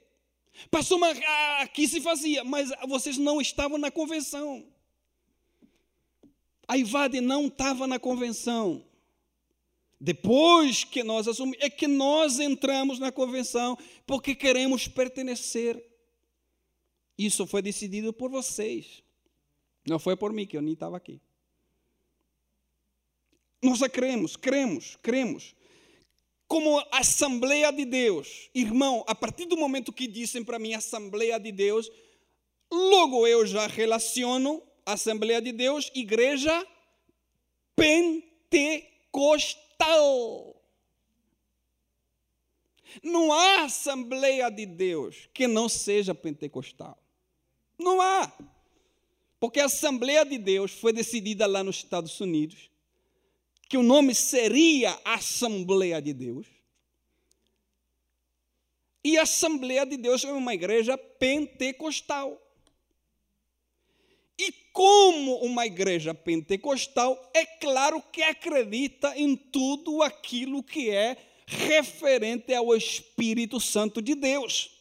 Pastor, 0.70 0.98
mas 0.98 1.18
aqui 1.60 1.88
se 1.88 2.00
fazia, 2.00 2.44
mas 2.44 2.70
vocês 2.88 3.16
não 3.16 3.40
estavam 3.40 3.78
na 3.78 3.90
convenção. 3.90 4.64
A 6.68 6.76
Ivade 6.76 7.20
não 7.20 7.46
estava 7.46 7.86
na 7.86 7.98
convenção. 7.98 8.84
Depois 10.00 10.82
que 10.82 11.04
nós 11.04 11.28
assumimos, 11.28 11.58
é 11.60 11.68
que 11.68 11.86
nós 11.86 12.40
entramos 12.40 12.98
na 12.98 13.12
convenção 13.12 13.76
porque 14.06 14.34
queremos 14.34 14.88
pertencer. 14.88 15.78
Isso 17.18 17.46
foi 17.46 17.60
decidido 17.60 18.10
por 18.10 18.30
vocês. 18.30 19.02
Não 19.86 19.98
foi 19.98 20.16
por 20.16 20.32
mim, 20.32 20.46
que 20.46 20.56
eu 20.56 20.62
nem 20.62 20.72
estava 20.72 20.96
aqui. 20.96 21.20
Nós 23.62 23.80
cremos, 23.92 24.36
cremos, 24.36 24.96
cremos. 25.02 25.54
Como 26.48 26.82
Assembleia 26.90 27.70
de 27.70 27.84
Deus, 27.84 28.48
irmão, 28.54 29.04
a 29.06 29.14
partir 29.14 29.44
do 29.44 29.56
momento 29.56 29.92
que 29.92 30.08
dizem 30.08 30.42
para 30.42 30.58
mim 30.58 30.72
Assembleia 30.72 31.38
de 31.38 31.52
Deus, 31.52 31.90
logo 32.72 33.26
eu 33.26 33.46
já 33.46 33.66
relaciono 33.66 34.62
Assembleia 34.86 35.42
de 35.42 35.52
Deus, 35.52 35.90
Igreja 35.94 36.66
Pentecostal. 37.76 39.69
Não 43.02 43.32
há 43.32 43.64
Assembleia 43.64 44.50
de 44.50 44.66
Deus 44.66 45.28
que 45.32 45.46
não 45.46 45.68
seja 45.68 46.14
pentecostal. 46.14 46.98
Não 47.78 48.00
há. 48.00 48.32
Porque 49.38 49.60
a 49.60 49.66
Assembleia 49.66 50.24
de 50.24 50.36
Deus 50.36 50.72
foi 50.72 50.92
decidida 50.92 51.46
lá 51.46 51.64
nos 51.64 51.76
Estados 51.76 52.20
Unidos 52.20 52.70
que 53.70 53.76
o 53.76 53.84
nome 53.84 54.16
seria 54.16 54.98
Assembleia 55.04 56.02
de 56.02 56.12
Deus. 56.12 56.46
E 59.04 59.16
a 59.16 59.22
Assembleia 59.22 59.86
de 59.86 59.96
Deus 59.96 60.24
é 60.24 60.32
uma 60.32 60.52
igreja 60.52 60.98
pentecostal. 60.98 62.36
E 64.40 64.52
como 64.72 65.36
uma 65.44 65.66
igreja 65.66 66.14
pentecostal, 66.14 67.30
é 67.34 67.44
claro 67.44 68.00
que 68.10 68.22
acredita 68.22 69.14
em 69.14 69.36
tudo 69.36 70.02
aquilo 70.02 70.62
que 70.62 70.88
é 70.88 71.16
referente 71.46 72.54
ao 72.54 72.74
Espírito 72.74 73.60
Santo 73.60 74.00
de 74.00 74.14
Deus. 74.14 74.80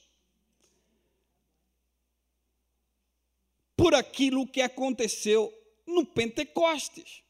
por 3.80 3.96
aquilo 3.96 4.46
que 4.46 4.62
aconteceu 4.62 5.54
no 5.88 6.06
Pentecostes. 6.06 7.24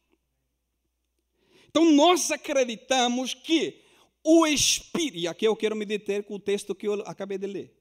Então 1.69 1.91
nós 1.91 2.31
acreditamos 2.31 3.35
que 3.35 3.85
o 4.23 4.47
Espírito, 4.47 5.17
e 5.19 5.27
aqui 5.27 5.45
eu 5.45 5.55
quero 5.55 5.75
me 5.75 5.85
deter 5.85 6.23
com 6.23 6.33
o 6.33 6.39
texto 6.39 6.73
que 6.73 6.87
eu 6.87 7.03
acabei 7.05 7.37
de 7.37 7.45
ler. 7.45 7.78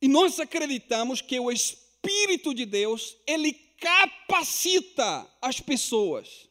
E 0.00 0.08
nós 0.08 0.38
acreditamos 0.38 1.20
que 1.20 1.38
o 1.40 1.50
Espírito 1.50 2.54
de 2.54 2.64
Deus, 2.64 3.16
ele 3.26 3.52
capacita 3.52 5.28
as 5.40 5.60
pessoas. 5.60 6.48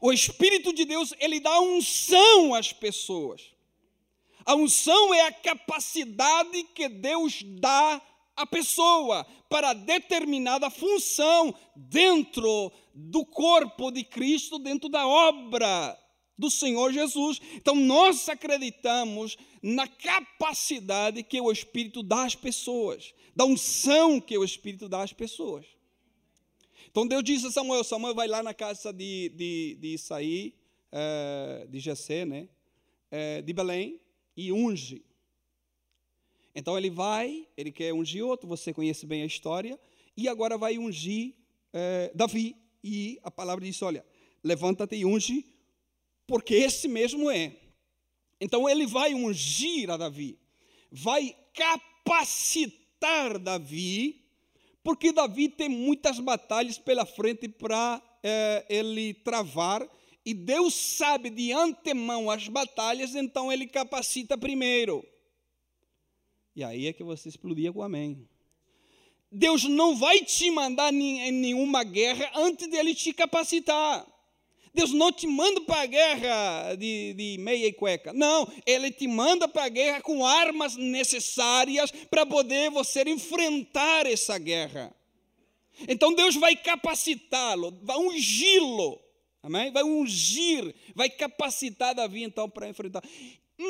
O 0.00 0.12
Espírito 0.12 0.72
de 0.72 0.84
Deus, 0.84 1.12
ele 1.18 1.40
dá 1.40 1.60
unção 1.60 2.54
às 2.54 2.72
pessoas. 2.72 3.42
A 4.44 4.54
unção 4.54 5.12
é 5.12 5.22
a 5.22 5.32
capacidade 5.32 6.64
que 6.74 6.88
Deus 6.88 7.42
dá 7.42 8.00
a 8.36 8.46
pessoa 8.46 9.26
para 9.48 9.72
determinada 9.72 10.70
função 10.70 11.54
dentro 11.74 12.72
do 12.94 13.24
corpo 13.24 13.90
de 13.90 14.04
Cristo, 14.04 14.58
dentro 14.58 14.88
da 14.88 15.06
obra 15.06 15.99
do 16.40 16.50
Senhor 16.50 16.90
Jesus. 16.92 17.38
Então 17.54 17.74
nós 17.74 18.28
acreditamos 18.28 19.36
na 19.62 19.86
capacidade 19.86 21.22
que 21.22 21.38
o 21.40 21.52
Espírito 21.52 22.02
dá 22.02 22.24
às 22.24 22.34
pessoas, 22.34 23.14
da 23.36 23.44
unção 23.44 24.20
que 24.20 24.36
o 24.36 24.42
Espírito 24.42 24.88
dá 24.88 25.02
às 25.02 25.12
pessoas. 25.12 25.66
Então 26.90 27.06
Deus 27.06 27.22
disse 27.22 27.46
a 27.46 27.50
Samuel: 27.50 27.84
Samuel 27.84 28.14
vai 28.14 28.26
lá 28.26 28.42
na 28.42 28.54
casa 28.54 28.92
de, 28.92 29.28
de, 29.28 29.76
de 29.78 29.88
Isaí, 29.88 30.54
é, 30.90 31.66
de 31.68 31.78
Jessé, 31.78 32.24
né, 32.24 32.48
é, 33.10 33.42
de 33.42 33.52
Belém, 33.52 34.00
e 34.34 34.50
unge. 34.50 35.04
Então 36.54 36.76
ele 36.76 36.90
vai, 36.90 37.46
ele 37.56 37.70
quer 37.70 37.92
ungir 37.92 38.24
outro, 38.24 38.48
você 38.48 38.72
conhece 38.72 39.06
bem 39.06 39.22
a 39.22 39.26
história, 39.26 39.78
e 40.16 40.26
agora 40.26 40.56
vai 40.56 40.78
ungir 40.78 41.34
é, 41.72 42.10
Davi. 42.14 42.56
E 42.82 43.20
a 43.22 43.30
palavra 43.30 43.62
diz: 43.62 43.80
olha, 43.82 44.04
levanta-te 44.42 44.96
e 44.96 45.04
unge, 45.04 45.44
porque 46.30 46.54
esse 46.54 46.86
mesmo 46.86 47.28
é. 47.28 47.56
Então 48.40 48.68
ele 48.68 48.86
vai 48.86 49.12
ungir 49.14 49.90
a 49.90 49.96
Davi. 49.96 50.38
vai 50.92 51.36
capacitar 51.52 53.36
Davi, 53.36 54.24
porque 54.80 55.10
Davi 55.10 55.48
tem 55.48 55.68
muitas 55.68 56.20
batalhas 56.20 56.78
pela 56.78 57.04
frente 57.04 57.48
para 57.48 58.00
é, 58.22 58.64
ele 58.68 59.12
travar, 59.12 59.84
e 60.24 60.32
Deus 60.32 60.72
sabe 60.72 61.30
de 61.30 61.50
antemão 61.50 62.30
as 62.30 62.46
batalhas, 62.46 63.16
então 63.16 63.52
ele 63.52 63.66
capacita 63.66 64.38
primeiro. 64.38 65.04
E 66.54 66.62
aí 66.62 66.86
é 66.86 66.92
que 66.92 67.02
você 67.02 67.28
explodia 67.28 67.72
com 67.72 67.82
amém. 67.82 68.28
Deus 69.32 69.64
não 69.64 69.96
vai 69.96 70.20
te 70.20 70.48
mandar 70.48 70.94
em 70.94 71.32
nenhuma 71.32 71.82
guerra 71.82 72.30
antes 72.36 72.68
dele 72.68 72.94
te 72.94 73.12
capacitar. 73.12 74.06
Deus 74.72 74.92
não 74.92 75.12
te 75.12 75.26
manda 75.26 75.60
para 75.62 75.82
a 75.82 75.86
guerra 75.86 76.74
de, 76.76 77.12
de, 77.14 77.36
meia 77.38 77.66
e 77.66 77.72
cueca. 77.72 78.12
Não, 78.12 78.50
Ele 78.64 78.90
te 78.90 79.08
manda 79.08 79.48
para 79.48 79.64
a 79.64 79.68
guerra 79.68 80.00
com 80.00 80.24
armas 80.24 80.76
necessárias 80.76 81.90
para 82.10 82.24
poder 82.24 82.70
você 82.70 83.02
enfrentar 83.02 84.06
essa 84.06 84.38
guerra. 84.38 84.94
Então 85.88 86.14
Deus 86.14 86.36
vai 86.36 86.54
capacitá-lo, 86.54 87.78
vai 87.82 87.96
ungí-lo, 87.96 89.00
amém? 89.42 89.72
Vai 89.72 89.82
ungir, 89.82 90.74
vai 90.94 91.08
capacitar 91.08 91.94
Davi 91.94 92.22
então 92.22 92.48
para 92.48 92.68
enfrentar. 92.68 93.02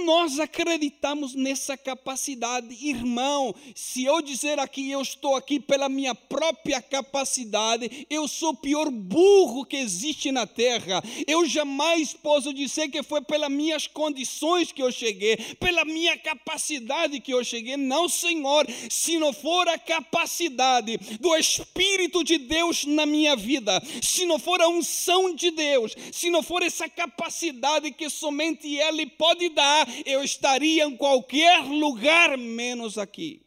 Nós 0.04 0.38
acreditamos 0.38 1.34
nessa 1.34 1.76
capacidade, 1.76 2.72
irmão. 2.80 3.52
Se 3.74 4.04
eu 4.04 4.22
dizer 4.22 4.56
aqui, 4.60 4.88
eu 4.88 5.02
estou 5.02 5.34
aqui 5.34 5.58
pela 5.58 5.88
minha 5.88 6.14
própria 6.14 6.80
capacidade, 6.80 8.06
eu 8.08 8.28
sou 8.28 8.50
o 8.50 8.56
pior 8.56 8.88
burro 8.88 9.64
que 9.64 9.76
existe 9.76 10.30
na 10.30 10.46
terra. 10.46 11.02
Eu 11.26 11.44
jamais 11.44 12.12
posso 12.14 12.54
dizer 12.54 12.88
que 12.88 13.02
foi 13.02 13.20
pelas 13.20 13.50
minhas 13.50 13.88
condições 13.88 14.70
que 14.70 14.80
eu 14.80 14.92
cheguei, 14.92 15.36
pela 15.58 15.84
minha 15.84 16.16
capacidade 16.16 17.18
que 17.18 17.34
eu 17.34 17.42
cheguei. 17.42 17.76
Não, 17.76 18.08
Senhor, 18.08 18.68
se 18.88 19.18
não 19.18 19.32
for 19.32 19.66
a 19.68 19.76
capacidade 19.76 20.98
do 21.18 21.34
Espírito 21.36 22.22
de 22.22 22.38
Deus 22.38 22.84
na 22.84 23.04
minha 23.04 23.34
vida, 23.34 23.82
se 24.00 24.24
não 24.24 24.38
for 24.38 24.62
a 24.62 24.68
unção 24.68 25.34
de 25.34 25.50
Deus, 25.50 25.96
se 26.12 26.30
não 26.30 26.44
for 26.44 26.62
essa 26.62 26.88
capacidade 26.88 27.90
que 27.90 28.08
somente 28.08 28.68
Ele 28.76 29.04
pode 29.04 29.48
dar 29.48 29.79
eu 30.06 30.22
estaria 30.22 30.84
em 30.84 30.96
qualquer 30.96 31.62
lugar 31.64 32.36
menos 32.38 32.98
aqui. 32.98 33.46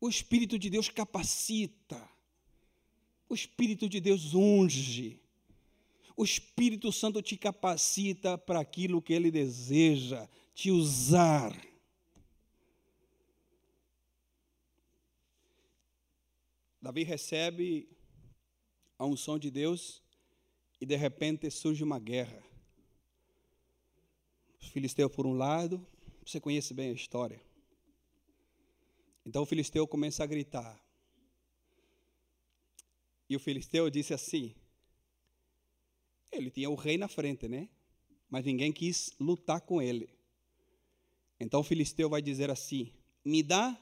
O 0.00 0.08
Espírito 0.08 0.58
de 0.58 0.68
Deus 0.68 0.90
capacita, 0.90 2.10
o 3.28 3.34
Espírito 3.34 3.88
de 3.88 4.00
Deus 4.00 4.34
unge, 4.34 5.20
o 6.16 6.22
Espírito 6.22 6.92
Santo 6.92 7.22
te 7.22 7.36
capacita 7.36 8.36
para 8.36 8.60
aquilo 8.60 9.02
que 9.02 9.12
Ele 9.12 9.30
deseja 9.30 10.28
te 10.54 10.70
usar. 10.70 11.52
Davi 16.80 17.02
recebe 17.02 17.88
a 18.98 19.06
unção 19.06 19.38
de 19.38 19.50
Deus 19.50 20.03
e 20.84 20.86
de 20.86 20.96
repente 20.96 21.50
surge 21.50 21.82
uma 21.82 21.98
guerra. 21.98 22.44
Os 24.60 24.68
filisteus 24.68 25.10
por 25.10 25.26
um 25.26 25.32
lado, 25.32 25.86
você 26.22 26.38
conhece 26.38 26.74
bem 26.74 26.90
a 26.90 26.92
história. 26.92 27.40
Então 29.24 29.44
o 29.44 29.46
filisteu 29.46 29.88
começa 29.88 30.22
a 30.22 30.26
gritar. 30.26 30.78
E 33.30 33.34
o 33.34 33.40
filisteu 33.40 33.88
disse 33.88 34.12
assim: 34.12 34.54
ele 36.30 36.50
tinha 36.50 36.68
o 36.68 36.74
rei 36.74 36.98
na 36.98 37.08
frente, 37.08 37.48
né? 37.48 37.70
Mas 38.28 38.44
ninguém 38.44 38.70
quis 38.70 39.10
lutar 39.18 39.62
com 39.62 39.80
ele. 39.80 40.10
Então 41.40 41.60
o 41.60 41.64
filisteu 41.64 42.10
vai 42.10 42.20
dizer 42.20 42.50
assim: 42.50 42.92
me 43.24 43.42
dá 43.42 43.74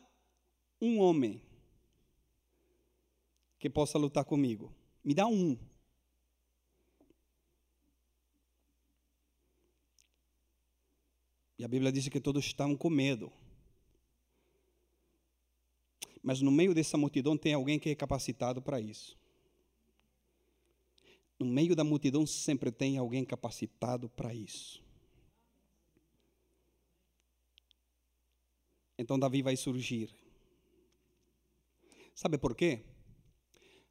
um 0.81 1.01
homem 1.01 1.43
que 3.59 3.69
possa 3.69 3.99
lutar 3.99 4.25
comigo. 4.25 4.73
Me 5.03 5.15
dá 5.15 5.27
um. 5.27 5.59
E 11.63 11.65
a 11.65 11.69
Bíblia 11.69 11.93
diz 11.93 12.09
que 12.09 12.21
todos 12.21 12.45
estavam 12.45 12.77
com 12.77 12.91
medo. 12.91 13.33
Mas 16.21 16.41
no 16.41 16.51
meio 16.51 16.75
dessa 16.75 16.97
multidão 16.99 17.39
tem 17.39 17.55
alguém 17.55 17.79
que 17.79 17.89
é 17.89 17.95
capacitado 17.95 18.61
para 18.61 18.81
isso. 18.81 19.17
No 21.39 21.47
meio 21.47 21.77
da 21.77 21.85
multidão 21.85 22.27
sempre 22.27 22.73
tem 22.73 22.99
alguém 22.99 23.25
capacitado 23.25 24.09
para 24.09 24.35
isso. 24.35 24.83
Então 28.99 29.17
Davi 29.17 29.41
vai 29.41 29.55
surgir. 29.55 30.11
Sabe 32.13 32.39
por 32.39 32.57
quê? 32.57 32.85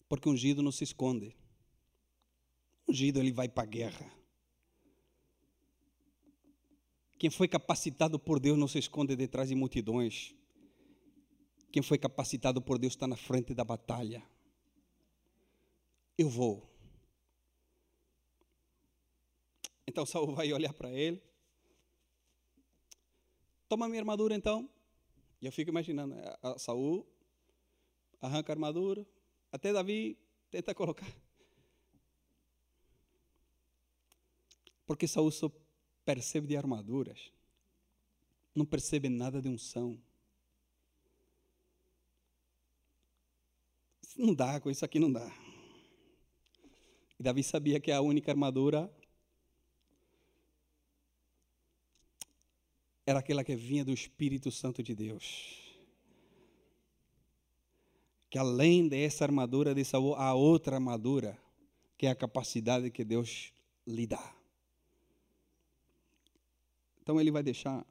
Porque 0.09 0.27
ungido 0.27 0.61
não 0.61 0.73
se 0.73 0.83
esconde. 0.83 1.33
Ungido 2.85 3.21
ele 3.21 3.31
vai 3.31 3.47
para 3.47 3.63
a 3.63 3.65
guerra. 3.65 4.20
Quem 7.21 7.29
foi 7.29 7.47
capacitado 7.47 8.17
por 8.17 8.39
Deus 8.39 8.57
não 8.57 8.67
se 8.67 8.79
esconde 8.79 9.15
detrás 9.15 9.47
de 9.47 9.53
multidões. 9.53 10.33
Quem 11.71 11.83
foi 11.83 11.99
capacitado 11.99 12.59
por 12.63 12.79
Deus 12.79 12.93
está 12.93 13.05
na 13.05 13.15
frente 13.15 13.53
da 13.53 13.63
batalha. 13.63 14.27
Eu 16.17 16.27
vou. 16.27 16.67
Então 19.85 20.03
Saul 20.03 20.33
vai 20.33 20.51
olhar 20.51 20.73
para 20.73 20.91
ele. 20.91 21.21
Toma 23.69 23.87
minha 23.87 24.01
armadura 24.01 24.33
então. 24.33 24.67
E 25.39 25.45
eu 25.45 25.51
fico 25.51 25.69
imaginando, 25.69 26.15
a 26.41 26.57
Saul 26.57 27.05
arranca 28.19 28.51
a 28.51 28.55
armadura, 28.55 29.05
até 29.51 29.71
Davi 29.71 30.17
tenta 30.49 30.73
colocar. 30.73 31.05
Porque 34.87 35.07
Saul 35.07 35.29
percebe 36.13 36.45
de 36.45 36.57
armaduras, 36.57 37.31
não 38.53 38.65
percebe 38.65 39.07
nada 39.07 39.41
de 39.41 39.47
unção. 39.47 39.97
Não 44.17 44.33
dá, 44.33 44.59
com 44.59 44.69
isso 44.69 44.83
aqui 44.83 44.99
não 44.99 45.09
dá. 45.09 45.25
E 47.17 47.23
Davi 47.23 47.41
sabia 47.41 47.79
que 47.79 47.93
a 47.93 48.01
única 48.01 48.29
armadura 48.29 48.93
era 53.05 53.19
aquela 53.19 53.41
que 53.41 53.55
vinha 53.55 53.85
do 53.85 53.93
Espírito 53.93 54.51
Santo 54.51 54.83
de 54.83 54.93
Deus. 54.93 55.61
Que 58.29 58.37
além 58.37 58.89
dessa 58.89 59.23
armadura 59.23 59.73
de 59.73 59.85
Saul, 59.85 60.15
há 60.15 60.33
outra 60.33 60.75
armadura, 60.75 61.39
que 61.97 62.05
é 62.05 62.09
a 62.09 62.15
capacidade 62.15 62.91
que 62.91 63.05
Deus 63.05 63.53
lhe 63.87 64.05
dá. 64.05 64.40
Então 67.01 67.19
ele 67.19 67.31
vai 67.31 67.43
deixar. 67.43 67.85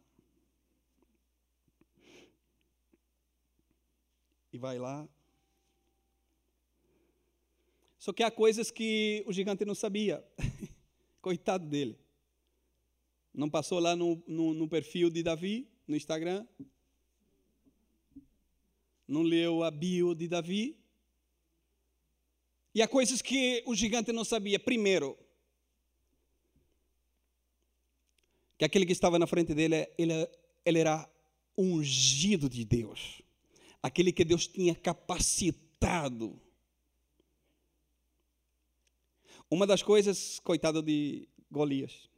E 4.52 4.58
vai 4.58 4.78
lá. 4.78 5.08
Só 7.98 8.12
que 8.12 8.22
há 8.22 8.30
coisas 8.30 8.70
que 8.70 9.22
o 9.26 9.32
gigante 9.32 9.64
não 9.64 9.74
sabia. 9.74 10.24
Coitado 11.20 11.66
dele. 11.66 11.98
Não 13.32 13.50
passou 13.50 13.78
lá 13.78 13.94
no, 13.94 14.22
no, 14.26 14.54
no 14.54 14.68
perfil 14.68 15.10
de 15.10 15.22
Davi, 15.22 15.68
no 15.86 15.94
Instagram. 15.94 16.46
Não 19.06 19.22
leu 19.22 19.62
a 19.62 19.70
bio 19.70 20.14
de 20.14 20.26
Davi. 20.26 20.78
E 22.74 22.80
há 22.80 22.88
coisas 22.88 23.20
que 23.20 23.62
o 23.66 23.74
gigante 23.74 24.12
não 24.12 24.24
sabia. 24.24 24.58
Primeiro, 24.58 25.18
que 28.60 28.64
aquele 28.66 28.84
que 28.84 28.92
estava 28.92 29.18
na 29.18 29.26
frente 29.26 29.54
dele, 29.54 29.88
ele, 29.96 30.12
ele 30.66 30.78
era 30.80 31.10
ungido 31.56 32.46
de 32.46 32.62
Deus, 32.62 33.22
aquele 33.82 34.12
que 34.12 34.22
Deus 34.22 34.46
tinha 34.46 34.74
capacitado. 34.74 36.38
Uma 39.50 39.66
das 39.66 39.82
coisas, 39.82 40.38
coitado 40.40 40.82
de 40.82 41.26
Golias, 41.50 42.10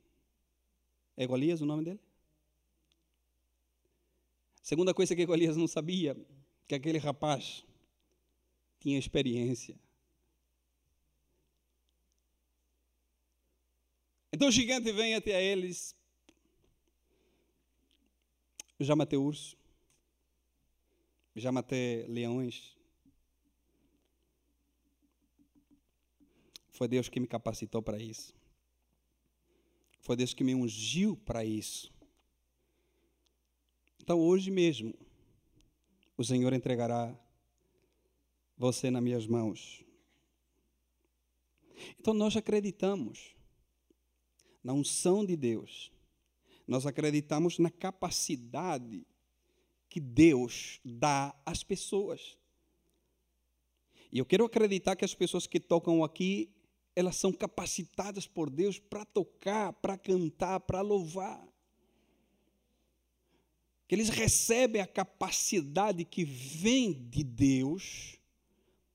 é 1.17 1.25
Golias 1.29 1.61
o 1.61 1.65
nome 1.65 1.85
dele? 1.85 2.01
Segunda 4.61 4.93
coisa 4.93 5.15
que 5.15 5.25
Golias 5.25 5.57
não 5.57 5.69
sabia, 5.69 6.17
que 6.67 6.75
aquele 6.75 6.99
rapaz 6.99 7.65
tinha 8.81 8.99
experiência. 8.99 9.79
Então 14.33 14.49
o 14.49 14.51
gigante 14.51 14.91
vem 14.91 15.15
até 15.15 15.41
eles, 15.41 15.95
eu 18.83 18.87
já 18.87 18.97
matei 18.97 19.17
urso. 19.17 19.57
Já 21.37 21.53
matei 21.53 22.05
leões. 22.09 22.77
Foi 26.69 26.89
Deus 26.89 27.09
que 27.09 27.21
me 27.21 27.29
capacitou 27.29 27.81
para 27.81 27.97
isso. 27.99 28.35
Foi 30.01 30.17
Deus 30.17 30.35
que 30.35 30.43
me 30.43 30.53
ungiu 30.53 31.17
para 31.17 31.45
isso. 31.45 31.93
Então, 34.01 34.19
hoje 34.19 34.51
mesmo, 34.51 34.93
o 36.17 36.25
Senhor 36.25 36.53
entregará 36.53 37.17
você 38.59 38.91
nas 38.91 39.03
minhas 39.03 39.29
mãos. 39.29 39.85
Então, 42.01 42.13
nós 42.13 42.37
acreditamos 42.37 43.37
na 44.63 44.73
unção 44.73 45.25
de 45.25 45.37
Deus, 45.37 45.92
nós 46.73 46.87
acreditamos 46.87 47.59
na 47.59 47.71
capacidade 47.71 49.07
que 49.91 50.01
Deus 50.01 50.81
dá 50.83 51.39
às 51.45 51.63
pessoas. 51.63 52.39
E 54.11 54.19
eu 54.19 54.25
quero 54.25 54.47
acreditar 54.47 54.97
que 54.97 55.05
as 55.05 55.15
pessoas 55.15 55.47
que 55.47 55.61
tocam 55.61 56.03
aqui, 56.03 56.51
elas 56.97 57.17
são 57.17 57.31
capacitadas 57.31 58.27
por 58.27 58.49
Deus 58.49 58.79
para 58.79 59.05
tocar, 59.05 59.75
para 59.75 59.99
cantar, 59.99 60.61
para 60.61 60.81
louvar. 60.81 61.47
Que 63.87 63.95
eles 63.95 64.09
recebem 64.09 64.81
a 64.81 64.87
capacidade 64.87 66.07
que 66.07 66.25
vem 66.25 66.95
de 66.95 67.23
Deus 67.23 68.19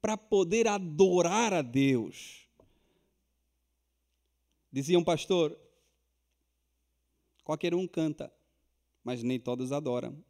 para 0.01 0.17
poder 0.17 0.67
adorar 0.67 1.53
a 1.53 1.61
Deus. 1.61 2.47
Dizia 4.71 4.97
um 4.97 5.03
pastor: 5.03 5.55
qualquer 7.47 7.73
um 7.73 7.87
canta, 7.87 8.29
mas 9.05 9.23
nem 9.23 9.39
todos 9.39 9.71
adoram. 9.71 10.21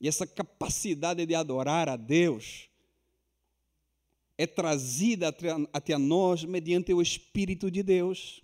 E 0.00 0.08
essa 0.08 0.26
capacidade 0.26 1.26
de 1.26 1.34
adorar 1.34 1.90
a 1.90 1.96
Deus 1.96 2.70
é 4.38 4.46
trazida 4.46 5.28
até, 5.74 5.98
nós 5.98 6.42
mediante 6.42 6.90
o 6.94 7.02
Espírito 7.02 7.70
de 7.70 7.82
Deus. 7.82 8.42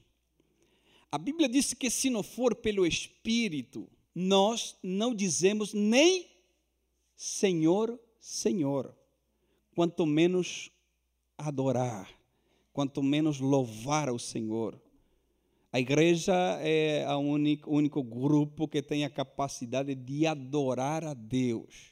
A 1.11 1.17
Bíblia 1.17 1.49
diz 1.49 1.73
que 1.73 1.89
se 1.89 2.11
não 2.11 2.23
for 2.23 2.55
pelo 2.55 2.87
Espírito, 2.87 3.89
nós 4.15 4.77
não 4.83 5.15
dizemos 5.15 5.73
nem 5.73 6.29
Senhor, 7.17 7.99
Senhor, 8.21 8.95
quanto 9.75 10.05
menos 10.05 10.71
adorar, 11.39 12.07
quanto 12.71 13.03
menos 13.03 13.41
louvar 13.41 14.11
ao 14.11 14.19
Senhor. 14.19 14.79
A 15.73 15.79
igreja 15.79 16.35
é 16.61 17.07
o 17.15 17.19
único, 17.19 17.71
único 17.71 18.03
grupo 18.03 18.67
que 18.67 18.83
tem 18.83 19.05
a 19.05 19.11
capacidade 19.11 19.95
de 19.95 20.27
adorar 20.27 21.05
a 21.05 21.15
Deus. 21.15 21.91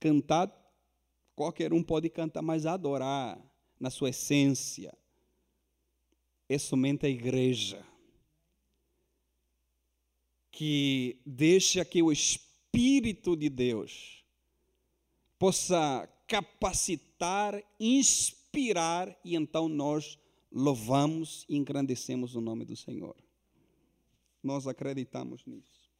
Cantar, 0.00 0.52
qualquer 1.36 1.72
um 1.72 1.82
pode 1.82 2.10
cantar, 2.10 2.42
mas 2.42 2.66
adorar 2.66 3.38
na 3.78 3.90
sua 3.90 4.10
essência 4.10 4.92
é 6.48 6.58
somente 6.58 7.06
a 7.06 7.08
igreja 7.08 7.84
que 10.50 11.20
deixa 11.24 11.84
que 11.84 12.02
o 12.02 12.10
Espírito 12.10 13.36
de 13.36 13.48
Deus 13.48 14.24
possa 15.38 16.08
capacitar, 16.26 17.62
inspirar 17.78 19.16
e 19.24 19.36
então 19.36 19.68
nós 19.68 20.18
louvamos 20.50 21.44
e 21.48 21.56
engrandecemos 21.56 22.34
o 22.34 22.40
nome 22.40 22.64
do 22.64 22.76
Senhor. 22.76 23.16
Nós 24.42 24.66
acreditamos 24.66 25.44
nisso. 25.44 25.90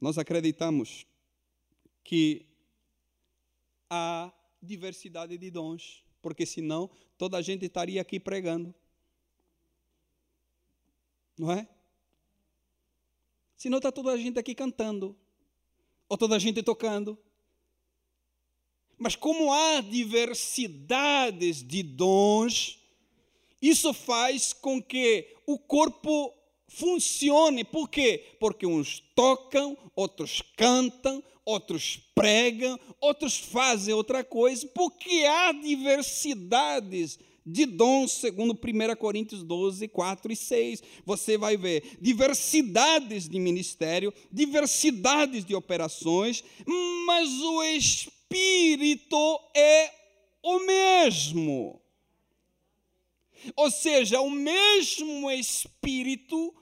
Nós 0.00 0.16
acreditamos 0.16 1.06
que 2.04 2.46
há 3.90 4.32
diversidade 4.62 5.36
de 5.36 5.50
dons, 5.50 6.04
porque 6.22 6.46
senão 6.46 6.90
toda 7.16 7.36
a 7.36 7.42
gente 7.42 7.66
estaria 7.66 8.00
aqui 8.00 8.18
pregando. 8.18 8.74
Não 11.38 11.52
é? 11.52 11.68
Senão 13.56 13.78
está 13.78 13.90
toda 13.90 14.12
a 14.12 14.16
gente 14.16 14.38
aqui 14.38 14.54
cantando, 14.54 15.16
ou 16.08 16.16
toda 16.16 16.36
a 16.36 16.38
gente 16.38 16.62
tocando. 16.62 17.18
Mas 18.96 19.14
como 19.14 19.52
há 19.52 19.80
diversidades 19.80 21.62
de 21.62 21.82
dons, 21.82 22.77
isso 23.60 23.92
faz 23.92 24.52
com 24.52 24.82
que 24.82 25.34
o 25.46 25.58
corpo 25.58 26.32
funcione. 26.68 27.64
Por 27.64 27.88
quê? 27.88 28.36
Porque 28.38 28.66
uns 28.66 29.02
tocam, 29.14 29.76
outros 29.96 30.42
cantam, 30.56 31.22
outros 31.44 31.98
pregam, 32.14 32.78
outros 33.00 33.38
fazem 33.38 33.94
outra 33.94 34.22
coisa, 34.22 34.66
porque 34.68 35.24
há 35.24 35.52
diversidades 35.52 37.18
de 37.44 37.64
dons, 37.64 38.12
segundo 38.12 38.52
1 38.52 38.96
Coríntios 38.96 39.42
12, 39.42 39.88
4 39.88 40.32
e 40.32 40.36
6. 40.36 40.82
Você 41.06 41.38
vai 41.38 41.56
ver 41.56 41.96
diversidades 42.00 43.26
de 43.26 43.38
ministério, 43.40 44.12
diversidades 44.30 45.44
de 45.46 45.54
operações, 45.54 46.44
mas 47.06 47.30
o 47.30 47.62
Espírito 47.62 49.40
é 49.56 49.90
o 50.42 50.60
mesmo. 50.60 51.80
Ou 53.56 53.70
seja, 53.70 54.20
o 54.20 54.30
mesmo 54.30 55.30
Espírito 55.30 56.54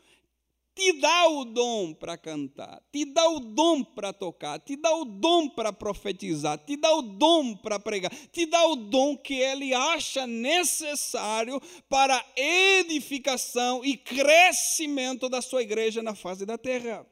te 0.76 0.92
dá 1.00 1.26
o 1.26 1.46
dom 1.46 1.94
para 1.94 2.18
cantar, 2.18 2.82
te 2.92 3.06
dá 3.06 3.26
o 3.30 3.40
dom 3.40 3.82
para 3.82 4.12
tocar, 4.12 4.60
te 4.60 4.76
dá 4.76 4.94
o 4.94 5.06
dom 5.06 5.48
para 5.48 5.72
profetizar, 5.72 6.58
te 6.58 6.76
dá 6.76 6.94
o 6.94 7.00
dom 7.00 7.56
para 7.56 7.80
pregar, 7.80 8.14
te 8.30 8.44
dá 8.44 8.62
o 8.66 8.76
dom 8.76 9.16
que 9.16 9.34
ele 9.40 9.72
acha 9.72 10.26
necessário 10.26 11.58
para 11.88 12.22
edificação 12.36 13.82
e 13.82 13.96
crescimento 13.96 15.30
da 15.30 15.40
sua 15.40 15.62
igreja 15.62 16.02
na 16.02 16.14
face 16.14 16.44
da 16.44 16.58
terra. 16.58 17.06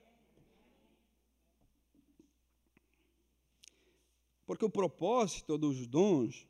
Porque 4.46 4.66
o 4.66 4.70
propósito 4.70 5.56
dos 5.56 5.86
dons 5.86 6.46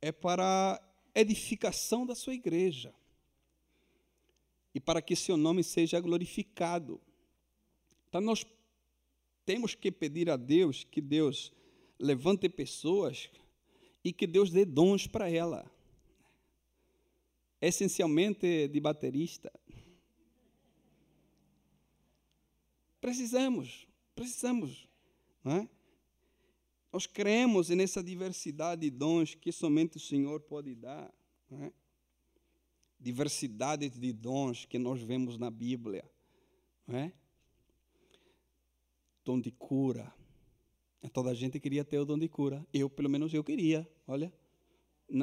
é 0.00 0.12
para 0.12 0.80
edificação 1.14 2.04
da 2.04 2.14
sua 2.14 2.34
igreja 2.34 2.94
e 4.74 4.80
para 4.80 5.00
que 5.00 5.14
seu 5.14 5.36
nome 5.36 5.62
seja 5.62 6.00
glorificado. 6.00 7.00
Então, 8.08 8.20
nós 8.20 8.44
temos 9.46 9.74
que 9.74 9.92
pedir 9.92 10.28
a 10.28 10.36
Deus 10.36 10.84
que 10.84 11.00
Deus 11.00 11.52
levante 11.98 12.48
pessoas 12.48 13.30
e 14.02 14.12
que 14.12 14.26
Deus 14.26 14.50
dê 14.50 14.64
dons 14.64 15.06
para 15.06 15.30
ela. 15.30 15.70
Essencialmente 17.60 18.68
de 18.68 18.80
baterista. 18.80 19.52
Precisamos, 23.00 23.86
precisamos. 24.14 24.88
Não 25.42 25.52
é? 25.56 25.68
Nós 26.94 27.08
cremos 27.08 27.70
nessa 27.70 28.00
diversidade 28.00 28.82
de 28.82 28.88
dons 28.88 29.34
que 29.34 29.50
somente 29.50 29.96
o 29.96 30.00
Senhor 30.00 30.38
pode 30.38 30.76
dar. 30.76 31.12
Não 31.50 31.64
é? 31.64 31.72
Diversidade 33.00 33.88
de 33.88 34.12
dons 34.12 34.64
que 34.64 34.78
nós 34.78 35.02
vemos 35.02 35.36
na 35.36 35.50
Bíblia. 35.50 36.08
Não 36.86 36.96
é? 36.96 37.12
Dom 39.24 39.40
de 39.40 39.50
cura. 39.50 40.14
Toda 41.12 41.30
a 41.30 41.34
gente 41.34 41.58
queria 41.58 41.84
ter 41.84 41.98
o 41.98 42.04
dom 42.04 42.16
de 42.16 42.28
cura. 42.28 42.64
Eu, 42.72 42.88
pelo 42.88 43.10
menos, 43.10 43.34
eu 43.34 43.42
queria. 43.42 43.84
Olha, 44.06 44.32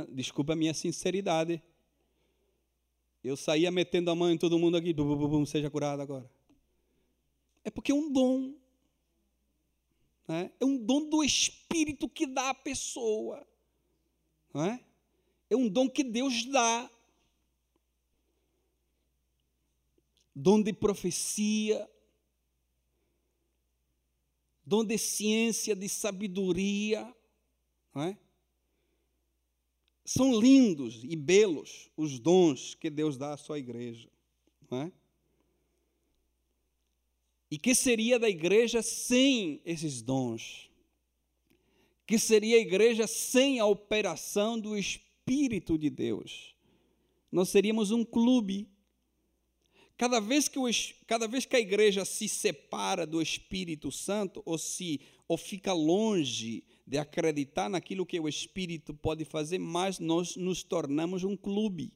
desculpa 0.10 0.52
a 0.52 0.58
minha 0.58 0.74
sinceridade. 0.74 1.64
Eu 3.24 3.38
saía 3.38 3.72
metendo 3.72 4.12
a 4.12 4.16
mão 4.16 4.30
em 4.30 4.38
todo 4.38 4.60
mundo 4.60 4.76
aqui, 4.76 4.94
bum, 4.94 5.16
bum, 5.16 5.30
bum, 5.30 5.46
seja 5.46 5.70
curado 5.70 6.02
agora. 6.02 6.30
É 7.64 7.72
porque 7.72 7.94
é 7.94 7.96
um 7.96 8.12
dom. 8.12 8.61
Né? 10.32 10.50
É 10.62 10.64
um 10.64 10.78
dom 10.78 11.10
do 11.10 11.22
Espírito 11.26 12.08
que 12.08 12.26
dá 12.26 12.52
à 12.52 12.54
pessoa. 12.54 13.46
É? 14.56 14.80
é 15.50 15.56
um 15.58 15.68
dom 15.68 15.90
que 15.90 16.06
Deus 16.06 16.46
dá. 16.46 16.90
Dom 20.34 20.62
de 20.62 20.72
profecia, 20.72 21.86
dom 24.66 24.86
de 24.86 24.98
ciência, 24.98 25.76
de 25.76 25.90
sabedoria. 25.90 27.14
É? 27.98 28.16
São 30.06 30.40
lindos 30.40 31.04
e 31.04 31.14
belos 31.18 31.90
os 31.98 32.18
dons 32.20 32.74
que 32.74 32.90
Deus 32.90 33.18
dá 33.18 33.34
à 33.34 33.38
sua 33.38 33.60
igreja. 33.60 34.10
Não 34.70 34.84
é? 34.84 34.92
E 37.52 37.58
que 37.58 37.76
seria 37.76 38.18
da 38.18 38.30
igreja 38.30 38.82
sem 38.82 39.62
esses 39.66 40.02
dons? 40.02 40.70
Que 42.08 42.18
seria 42.18 42.56
a 42.56 42.62
igreja 42.62 43.06
sem 43.06 43.60
a 43.60 43.66
operação 43.66 44.58
do 44.58 44.78
Espírito 44.78 45.78
de 45.78 45.90
Deus? 45.90 46.56
Nós 47.30 47.50
seríamos 47.50 47.92
um 47.92 48.06
clube. 48.06 48.70
Cada 49.98 50.22
vez 50.22 50.48
que, 50.48 50.58
o, 50.58 50.64
cada 51.06 51.28
vez 51.28 51.46
que 51.46 51.58
a 51.58 51.60
igreja 51.60 52.06
se 52.06 52.30
separa 52.30 53.06
do 53.06 53.22
Espírito 53.22 53.92
Santo, 53.92 54.42
ou 54.46 54.58
se 54.58 55.02
ou 55.28 55.38
fica 55.38 55.74
longe 55.74 56.64
de 56.88 56.98
acreditar 56.98 57.70
naquilo 57.70 58.06
que 58.06 58.20
o 58.20 58.30
Espírito 58.30 58.94
pode 58.94 59.26
fazer, 59.26 59.60
mais 59.60 60.00
nós 60.00 60.38
nos 60.38 60.64
tornamos 60.64 61.24
um 61.26 61.36
clube. 61.36 61.94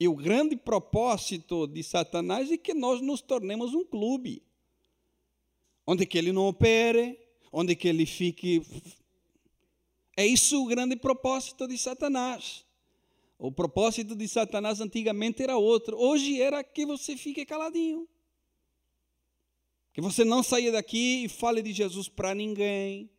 E 0.00 0.08
o 0.08 0.16
grande 0.16 0.56
propósito 0.56 1.66
de 1.66 1.82
Satanás 1.82 2.50
é 2.50 2.56
que 2.56 2.72
nós 2.72 3.02
nos 3.02 3.20
tornemos 3.20 3.74
um 3.74 3.84
clube, 3.84 4.42
onde 5.86 6.06
que 6.06 6.16
ele 6.16 6.32
não 6.32 6.48
opere, 6.48 7.20
onde 7.52 7.76
que 7.76 7.86
ele 7.86 8.06
fique. 8.06 8.62
É 10.16 10.26
isso 10.26 10.64
o 10.64 10.66
grande 10.66 10.96
propósito 10.96 11.68
de 11.68 11.76
Satanás. 11.76 12.64
O 13.38 13.52
propósito 13.52 14.16
de 14.16 14.26
Satanás 14.26 14.80
antigamente 14.80 15.42
era 15.42 15.58
outro, 15.58 15.98
hoje 15.98 16.40
era 16.40 16.64
que 16.64 16.86
você 16.86 17.14
fique 17.14 17.44
caladinho. 17.44 18.08
Que 19.92 20.00
você 20.00 20.24
não 20.24 20.42
saia 20.42 20.72
daqui 20.72 21.24
e 21.24 21.28
fale 21.28 21.60
de 21.60 21.74
Jesus 21.74 22.08
para 22.08 22.34
ninguém. 22.34 23.10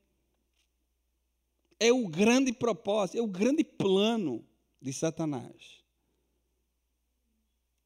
É 1.80 1.94
o 1.94 2.08
grande 2.08 2.52
propósito, 2.52 3.20
é 3.20 3.22
o 3.22 3.28
grande 3.28 3.63
plano 3.63 4.44
de 4.82 4.91
Satanás 4.91 5.81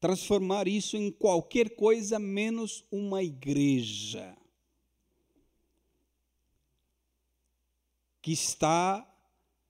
transformar 0.00 0.68
isso 0.68 0.96
em 0.96 1.10
qualquer 1.10 1.70
coisa 1.70 2.18
menos 2.18 2.84
uma 2.90 3.22
igreja 3.22 4.36
que 8.20 8.32
está 8.32 9.06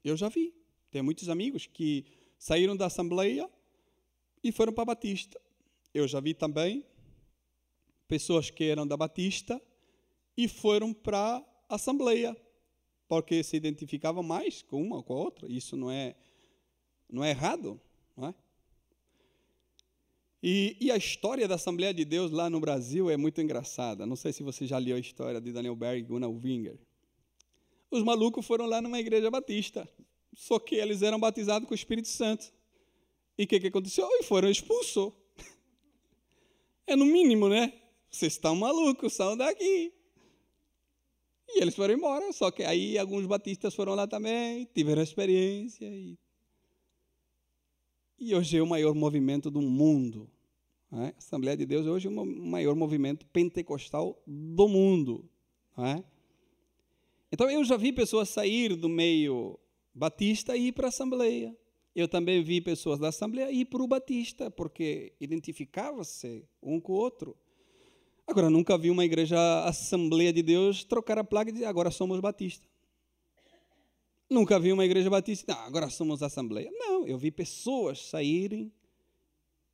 Eu 0.04 0.15
já 0.15 0.30
vi. 0.30 0.54
Tenho 0.91 1.04
muitos 1.04 1.30
amigos 1.30 1.65
que 1.65 2.06
saíram 2.38 2.75
da 2.75 2.86
Assembleia 2.86 3.49
e 4.43 4.51
foram 4.51 4.71
para 4.71 4.84
a 4.84 4.86
Batista. 4.86 5.41
Eu 5.93 6.08
já 6.08 6.19
vi 6.19 6.34
também 6.34 6.86
pessoas 8.08 8.49
que 8.49 8.65
eram 8.65 8.86
da 8.86 8.95
Batista 8.95 9.62
e 10.38 10.47
foram 10.47 10.93
para 10.93 11.43
a 11.67 11.75
Assembleia, 11.75 12.36
porque 13.08 13.43
se 13.43 13.58
identificavam 13.58 14.21
mais 14.21 14.62
com 14.62 14.82
uma 14.82 14.97
ou 14.97 15.04
com 15.04 15.13
a 15.13 15.17
outra. 15.17 15.51
Isso 15.51 15.75
não 15.75 15.89
é, 15.89 16.15
não 17.10 17.23
é 17.23 17.32
errado? 17.32 17.82
E, 20.47 20.77
e, 20.79 20.91
a 20.91 20.95
história 20.95 21.47
da 21.47 21.55
Assembleia 21.55 21.91
de 21.91 22.05
Deus 22.05 22.29
lá 22.29 22.51
no 22.51 22.60
Brasil 22.60 23.10
é 23.10 23.17
muito 23.17 23.41
engraçada. 23.41 24.05
Não 24.05 24.15
sei 24.15 24.31
se 24.31 24.43
você 24.43 24.67
já 24.67 24.77
leu 24.77 24.95
a 24.95 24.99
história 24.99 25.41
de 25.41 25.51
Daniel 25.51 25.75
Berg 25.75 26.01
e 26.01 26.03
Gunnar 26.03 26.29
Winger. 26.29 26.77
Os 27.89 28.03
malucos 28.03 28.45
foram 28.45 28.67
lá 28.67 28.79
numa 28.79 28.99
igreja 28.99 29.31
batista, 29.31 29.89
só 30.36 30.60
que 30.60 30.75
eles 30.75 31.01
eram 31.01 31.19
batizados 31.19 31.67
com 31.67 31.73
o 31.73 31.75
Espírito 31.75 32.10
Santo. 32.10 32.53
E 33.36 33.45
o 33.45 33.47
que, 33.47 33.60
que 33.60 33.67
aconteceu? 33.69 34.08
E 34.19 34.23
foram 34.23 34.47
expulsos. 34.47 35.13
É 36.86 36.95
no 36.95 37.05
mínimo, 37.05 37.49
né? 37.49 37.73
Vocês 38.08 38.34
estão 38.34 38.55
malucos, 38.55 39.13
são 39.13 39.36
daqui. 39.36 39.91
E 41.49 41.60
eles 41.60 41.75
foram 41.75 41.95
embora, 41.95 42.31
só 42.31 42.51
que 42.51 42.62
aí 42.62 42.99
alguns 42.99 43.25
batistas 43.25 43.73
foram 43.73 43.95
lá 43.95 44.05
também, 44.05 44.69
tiveram 44.75 45.01
experiência. 45.01 45.88
E, 45.88 46.15
e 48.19 48.36
hoje 48.36 48.58
é 48.58 48.62
o 48.62 48.67
maior 48.67 48.93
movimento 48.93 49.49
do 49.49 49.60
mundo 49.60 50.29
é? 51.01 51.08
A 51.08 51.17
Assembleia 51.17 51.58
de 51.58 51.65
Deus 51.65 51.86
hoje 51.86 52.08
é 52.08 52.10
o 52.10 52.25
maior 52.25 52.75
movimento 52.75 53.25
pentecostal 53.27 54.21
do 54.25 54.67
mundo. 54.67 55.29
É? 55.77 56.03
Então 57.31 57.49
eu 57.49 57.63
já 57.63 57.75
vi 57.75 57.91
pessoas 57.91 58.29
sair 58.29 58.75
do 58.75 58.88
meio 58.88 59.60
batista 59.93 60.55
e 60.55 60.67
ir 60.67 60.71
para 60.71 60.88
a 60.88 60.89
Assembleia. 60.89 61.55
Eu 61.95 62.08
também 62.08 62.43
vi 62.43 62.60
pessoas 62.60 62.99
da 62.99 63.08
Assembleia 63.08 63.51
ir 63.51 63.65
para 63.65 63.81
o 63.81 63.88
Batista, 63.88 64.51
porque 64.51 65.13
identificava-se 65.19 66.43
um 66.62 66.79
com 66.79 66.91
o 66.91 66.95
outro. 66.95 67.38
Agora, 68.27 68.49
nunca 68.49 68.77
vi 68.77 68.89
uma 68.89 69.05
igreja 69.05 69.38
Assembleia 69.63 70.34
de 70.34 70.41
Deus 70.41 70.84
trocar 70.84 71.17
a 71.17 71.23
placa 71.23 71.51
e 71.51 71.53
dizer 71.53 71.65
agora 71.65 71.91
somos 71.91 72.19
Batista. 72.19 72.67
Nunca 74.29 74.60
vi 74.60 74.71
uma 74.71 74.84
igreja 74.84 75.08
batista, 75.08 75.53
não, 75.53 75.62
agora 75.62 75.88
somos 75.89 76.23
Assembleia. 76.23 76.71
Não, 76.73 77.05
eu 77.05 77.17
vi 77.17 77.29
pessoas 77.29 78.08
saírem 78.08 78.73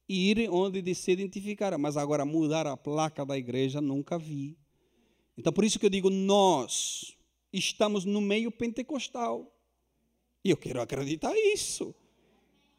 ir 0.08 0.50
onde 0.50 0.94
se 0.96 1.12
identificar. 1.12 1.78
Mas 1.78 1.98
agora 1.98 2.26
mudar 2.26 2.68
a 2.68 2.78
placa 2.78 3.26
da 3.26 3.38
igreja 3.38 3.82
nunca 3.82 4.18
vi. 4.18 4.58
Então 5.38 5.52
por 5.52 5.64
isso 5.64 5.80
que 5.80 5.86
eu 5.86 5.90
digo 5.90 6.10
nós 6.10 7.18
estamos 7.52 8.06
no 8.06 8.22
meio 8.22 8.52
pentecostal. 8.52 9.52
E 10.44 10.50
eu 10.50 10.58
quero 10.58 10.82
acreditar 10.82 11.34
isso. 11.54 11.94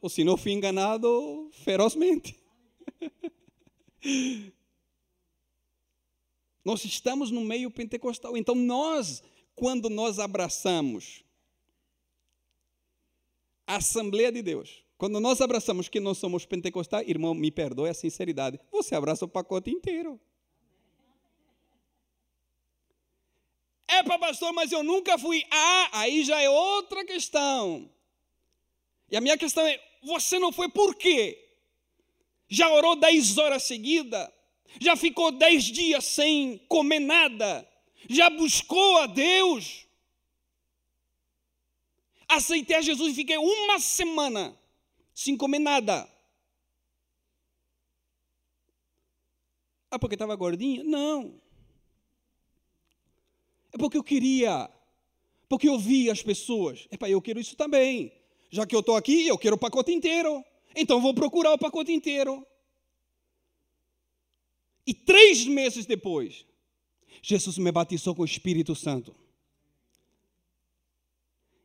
Ou 0.00 0.08
se 0.08 0.24
não 0.24 0.36
fui 0.36 0.52
enganado 0.52 1.48
ferozmente. 1.52 2.36
nós 6.64 6.84
estamos 6.84 7.30
no 7.30 7.40
meio 7.40 7.70
pentecostal. 7.70 8.36
Então 8.36 8.54
nós, 8.54 9.22
quando 9.54 9.88
nós 9.88 10.18
abraçamos 10.18 11.24
a 13.66 13.76
Assembleia 13.76 14.32
de 14.32 14.42
Deus, 14.42 14.84
quando 15.02 15.18
nós 15.18 15.40
abraçamos 15.40 15.88
que 15.88 15.98
nós 15.98 16.16
somos 16.16 16.46
pentecostais, 16.46 17.08
irmão, 17.08 17.34
me 17.34 17.50
perdoe 17.50 17.88
a 17.88 17.92
sinceridade, 17.92 18.60
você 18.70 18.94
abraça 18.94 19.24
o 19.24 19.28
pacote 19.28 19.68
inteiro. 19.68 20.20
É 23.88 24.00
para 24.04 24.16
pastor, 24.16 24.52
mas 24.52 24.70
eu 24.70 24.84
nunca 24.84 25.18
fui. 25.18 25.44
Ah, 25.50 25.88
aí 25.90 26.22
já 26.22 26.40
é 26.40 26.48
outra 26.48 27.04
questão. 27.04 27.90
E 29.10 29.16
a 29.16 29.20
minha 29.20 29.36
questão 29.36 29.66
é: 29.66 29.82
você 30.04 30.38
não 30.38 30.52
foi 30.52 30.68
por 30.68 30.94
quê? 30.94 31.52
Já 32.46 32.72
orou 32.72 32.94
dez 32.94 33.36
horas 33.38 33.64
seguidas? 33.64 34.30
Já 34.80 34.94
ficou 34.94 35.32
dez 35.32 35.64
dias 35.64 36.04
sem 36.04 36.58
comer 36.68 37.00
nada? 37.00 37.68
Já 38.08 38.30
buscou 38.30 38.98
a 38.98 39.08
Deus? 39.08 39.84
Aceitei 42.28 42.76
a 42.76 42.82
Jesus 42.82 43.10
e 43.10 43.16
fiquei 43.16 43.36
uma 43.36 43.80
semana 43.80 44.61
sem 45.14 45.36
comer 45.36 45.58
nada. 45.58 46.08
Ah, 49.90 49.98
porque 49.98 50.14
estava 50.14 50.34
gordinho? 50.34 50.84
Não. 50.84 51.34
É 53.72 53.78
porque 53.78 53.96
eu 53.96 54.02
queria, 54.02 54.70
porque 55.48 55.68
eu 55.68 55.78
vi 55.78 56.10
as 56.10 56.22
pessoas. 56.22 56.86
É 56.90 56.94
Epá, 56.94 57.08
eu 57.08 57.20
quero 57.20 57.40
isso 57.40 57.56
também. 57.56 58.12
Já 58.50 58.66
que 58.66 58.74
eu 58.74 58.80
estou 58.80 58.96
aqui, 58.96 59.26
eu 59.26 59.38
quero 59.38 59.56
o 59.56 59.58
pacote 59.58 59.92
inteiro. 59.92 60.44
Então 60.74 61.00
vou 61.00 61.14
procurar 61.14 61.52
o 61.52 61.58
pacote 61.58 61.92
inteiro. 61.92 62.46
E 64.86 64.92
três 64.92 65.46
meses 65.46 65.86
depois, 65.86 66.44
Jesus 67.22 67.56
me 67.58 67.70
batizou 67.70 68.14
com 68.14 68.22
o 68.22 68.26
Espírito 68.26 68.74
Santo. 68.74 69.14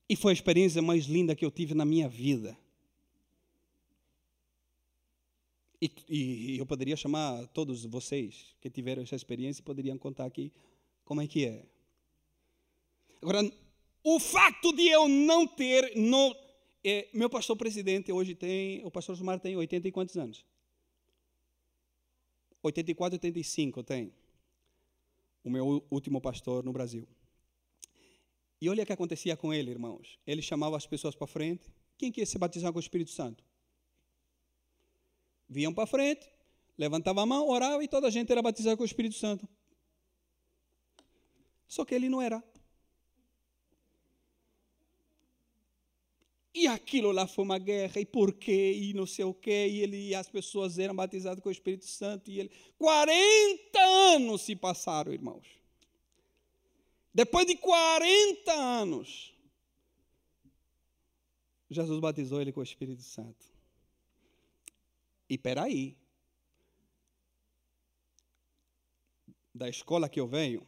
E 0.09 0.15
foi 0.15 0.31
a 0.31 0.33
experiência 0.33 0.81
mais 0.81 1.05
linda 1.05 1.35
que 1.35 1.43
eu 1.43 1.51
tive 1.51 1.73
na 1.73 1.83
minha 1.83 2.07
vida. 2.07 2.57
E, 5.81 5.91
e, 6.09 6.57
eu 6.57 6.65
poderia 6.65 6.95
chamar 6.95 7.47
todos 7.47 7.85
vocês 7.85 8.55
que 8.59 8.69
tiveram 8.69 9.03
essa 9.03 9.15
experiência 9.15 9.61
e 9.61 9.63
poderiam 9.63 9.97
contar 9.97 10.25
aqui 10.25 10.51
como 11.05 11.21
é 11.21 11.27
que 11.27 11.45
é. 11.45 11.65
Agora, 13.21 13.39
o 14.03 14.19
fato 14.19 14.73
de 14.73 14.87
eu 14.87 15.07
não 15.07 15.47
ter, 15.47 15.95
não, 15.95 16.35
é, 16.83 17.07
meu 17.13 17.29
pastor 17.29 17.55
presidente 17.55 18.11
hoje 18.11 18.33
tem, 18.33 18.83
o 18.85 18.89
pastor 18.89 19.15
Sumar 19.15 19.39
tem 19.39 19.55
80 19.55 19.87
e 19.87 19.91
quantos 19.91 20.17
anos? 20.17 20.45
84, 22.63 23.15
85 23.15 23.83
tem. 23.83 24.11
O 25.43 25.49
meu 25.49 25.85
último 25.89 26.19
pastor 26.19 26.63
no 26.63 26.73
Brasil. 26.73 27.07
E 28.59 28.69
olha 28.69 28.83
o 28.83 28.85
que 28.85 28.93
acontecia 28.93 29.37
com 29.37 29.53
ele, 29.53 29.71
irmãos. 29.71 30.19
Ele 30.25 30.41
chamava 30.41 30.75
as 30.75 30.87
pessoas 30.87 31.15
para 31.15 31.27
frente. 31.27 31.71
Quem 31.97 32.11
quer 32.11 32.25
se 32.25 32.37
batizar 32.37 32.73
com 32.73 32.79
o 32.79 32.81
Espírito 32.81 33.11
Santo? 33.11 33.43
Viam 35.49 35.73
para 35.73 35.87
frente, 35.87 36.29
levantava 36.77 37.21
a 37.21 37.25
mão, 37.25 37.47
orava 37.47 37.83
e 37.83 37.87
toda 37.87 38.07
a 38.07 38.11
gente 38.11 38.31
era 38.31 38.41
batizada 38.41 38.75
com 38.75 38.83
o 38.83 38.85
Espírito 38.85 39.15
Santo. 39.15 39.47
Só 41.67 41.83
que 41.83 41.95
ele 41.95 42.09
não 42.09 42.21
era. 42.21 42.43
E 46.53 46.65
aquilo 46.65 47.11
lá 47.11 47.27
foi 47.27 47.45
uma 47.45 47.59
guerra, 47.59 48.01
e 48.01 48.05
por 48.05 48.33
quê, 48.33 48.73
e 48.73 48.91
não 48.91 49.05
sei 49.05 49.23
o 49.23 49.33
quê, 49.33 49.67
e, 49.67 49.79
ele, 49.81 50.07
e 50.07 50.15
as 50.15 50.27
pessoas 50.27 50.79
eram 50.79 50.95
batizadas 50.95 51.39
com 51.39 51.49
o 51.49 51.51
Espírito 51.51 51.85
Santo, 51.85 52.31
e 52.31 52.39
ele. 52.39 52.51
40 52.79 53.79
anos 53.79 54.41
se 54.41 54.55
passaram, 54.55 55.13
irmãos. 55.13 55.45
Depois 57.13 57.45
de 57.45 57.55
40 57.57 58.51
anos, 58.51 59.35
Jesus 61.69 61.99
batizou 61.99 62.41
ele 62.41 62.51
com 62.51 62.61
o 62.61 62.63
Espírito 62.63 63.03
Santo. 63.03 63.56
E 65.29 65.37
peraí, 65.37 65.97
da 69.53 69.67
escola 69.67 70.07
que 70.07 70.19
eu 70.19 70.27
venho, 70.27 70.65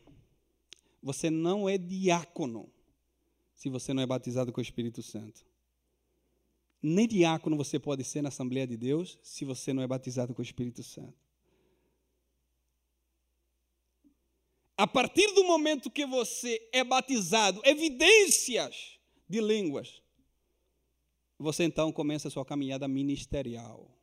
você 1.02 1.30
não 1.30 1.70
é 1.70 1.78
diácono 1.78 2.70
se 3.56 3.70
você 3.70 3.94
não 3.94 4.02
é 4.02 4.06
batizado 4.06 4.52
com 4.52 4.60
o 4.60 4.64
Espírito 4.64 5.02
Santo. 5.02 5.46
Nem 6.82 7.08
diácono 7.08 7.58
você 7.58 7.78
pode 7.78 8.04
ser 8.04 8.22
na 8.22 8.30
Assembleia 8.30 8.66
de 8.66 8.78
Deus 8.78 9.18
se 9.22 9.44
você 9.46 9.74
não 9.74 9.84
é 9.84 9.88
batizado 9.88 10.34
com 10.34 10.42
o 10.42 10.46
Espírito 10.46 10.82
Santo. 10.82 11.18
A 14.78 14.88
partir 14.88 15.34
do 15.34 15.44
momento 15.44 15.92
que 15.92 16.06
você 16.06 16.70
é 16.72 16.86
batizado, 16.86 17.62
evidências 17.66 18.98
de 19.28 19.42
línguas, 19.42 20.02
você 21.38 21.66
então 21.66 21.92
começa 21.92 22.30
a 22.30 22.32
sua 22.32 22.46
caminhada 22.46 22.88
ministerial. 22.88 23.99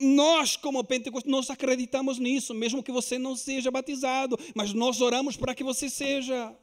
Nós, 0.00 0.56
como 0.56 0.84
Pentecostes, 0.84 1.30
nós 1.30 1.50
acreditamos 1.50 2.18
nisso, 2.18 2.52
mesmo 2.52 2.82
que 2.82 2.92
você 2.92 3.18
não 3.18 3.36
seja 3.36 3.70
batizado, 3.70 4.38
mas 4.54 4.72
nós 4.72 5.00
oramos 5.00 5.36
para 5.36 5.54
que 5.54 5.64
você 5.64 5.88
seja. 5.88 6.56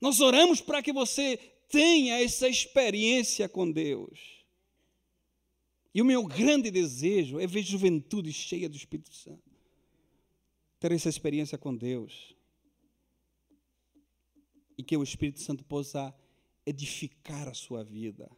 Nós 0.00 0.20
oramos 0.20 0.60
para 0.60 0.82
que 0.82 0.92
você 0.92 1.36
tenha 1.68 2.20
essa 2.20 2.48
experiência 2.48 3.48
com 3.48 3.70
Deus. 3.70 4.44
E 5.94 6.00
o 6.00 6.04
meu 6.04 6.24
grande 6.24 6.70
desejo 6.70 7.38
é 7.38 7.46
ver 7.46 7.62
juventude 7.62 8.32
cheia 8.32 8.68
do 8.68 8.76
Espírito 8.76 9.14
Santo. 9.14 9.50
Ter 10.80 10.92
essa 10.92 11.08
experiência 11.08 11.58
com 11.58 11.74
Deus. 11.74 12.34
E 14.76 14.82
que 14.82 14.96
o 14.96 15.02
Espírito 15.02 15.40
Santo 15.40 15.64
possa 15.64 16.14
edificar 16.66 17.48
a 17.48 17.54
sua 17.54 17.84
vida. 17.84 18.30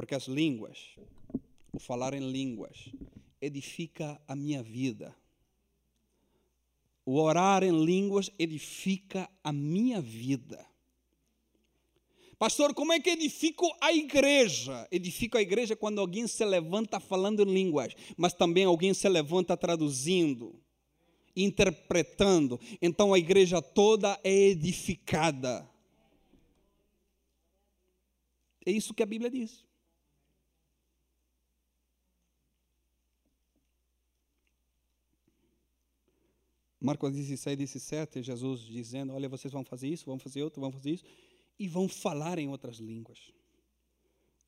Porque 0.00 0.14
as 0.14 0.26
línguas, 0.26 0.78
o 1.70 1.78
falar 1.78 2.14
em 2.14 2.32
línguas, 2.32 2.88
edifica 3.38 4.18
a 4.26 4.34
minha 4.34 4.62
vida. 4.62 5.14
O 7.04 7.20
orar 7.20 7.62
em 7.62 7.84
línguas 7.84 8.30
edifica 8.38 9.28
a 9.44 9.52
minha 9.52 10.00
vida. 10.00 10.66
Pastor, 12.38 12.72
como 12.72 12.94
é 12.94 12.98
que 12.98 13.10
edifico 13.10 13.70
a 13.78 13.92
igreja? 13.92 14.88
Edifico 14.90 15.36
a 15.36 15.42
igreja 15.42 15.76
quando 15.76 16.00
alguém 16.00 16.26
se 16.26 16.46
levanta 16.46 16.98
falando 16.98 17.42
em 17.42 17.52
línguas, 17.52 17.94
mas 18.16 18.32
também 18.32 18.64
alguém 18.64 18.94
se 18.94 19.06
levanta 19.06 19.54
traduzindo, 19.54 20.58
interpretando. 21.36 22.58
Então 22.80 23.12
a 23.12 23.18
igreja 23.18 23.60
toda 23.60 24.18
é 24.24 24.32
edificada. 24.32 25.68
É 28.64 28.70
isso 28.70 28.94
que 28.94 29.02
a 29.02 29.06
Bíblia 29.06 29.30
diz. 29.30 29.68
Marcos 36.80 37.12
16, 37.12 37.58
17, 37.58 38.22
Jesus 38.22 38.62
dizendo: 38.62 39.12
Olha, 39.12 39.28
vocês 39.28 39.52
vão 39.52 39.62
fazer 39.62 39.88
isso, 39.88 40.06
vão 40.06 40.18
fazer 40.18 40.42
outro, 40.42 40.60
vão 40.60 40.72
fazer 40.72 40.92
isso, 40.92 41.04
e 41.58 41.68
vão 41.68 41.86
falar 41.86 42.38
em 42.38 42.48
outras 42.48 42.78
línguas. 42.78 43.18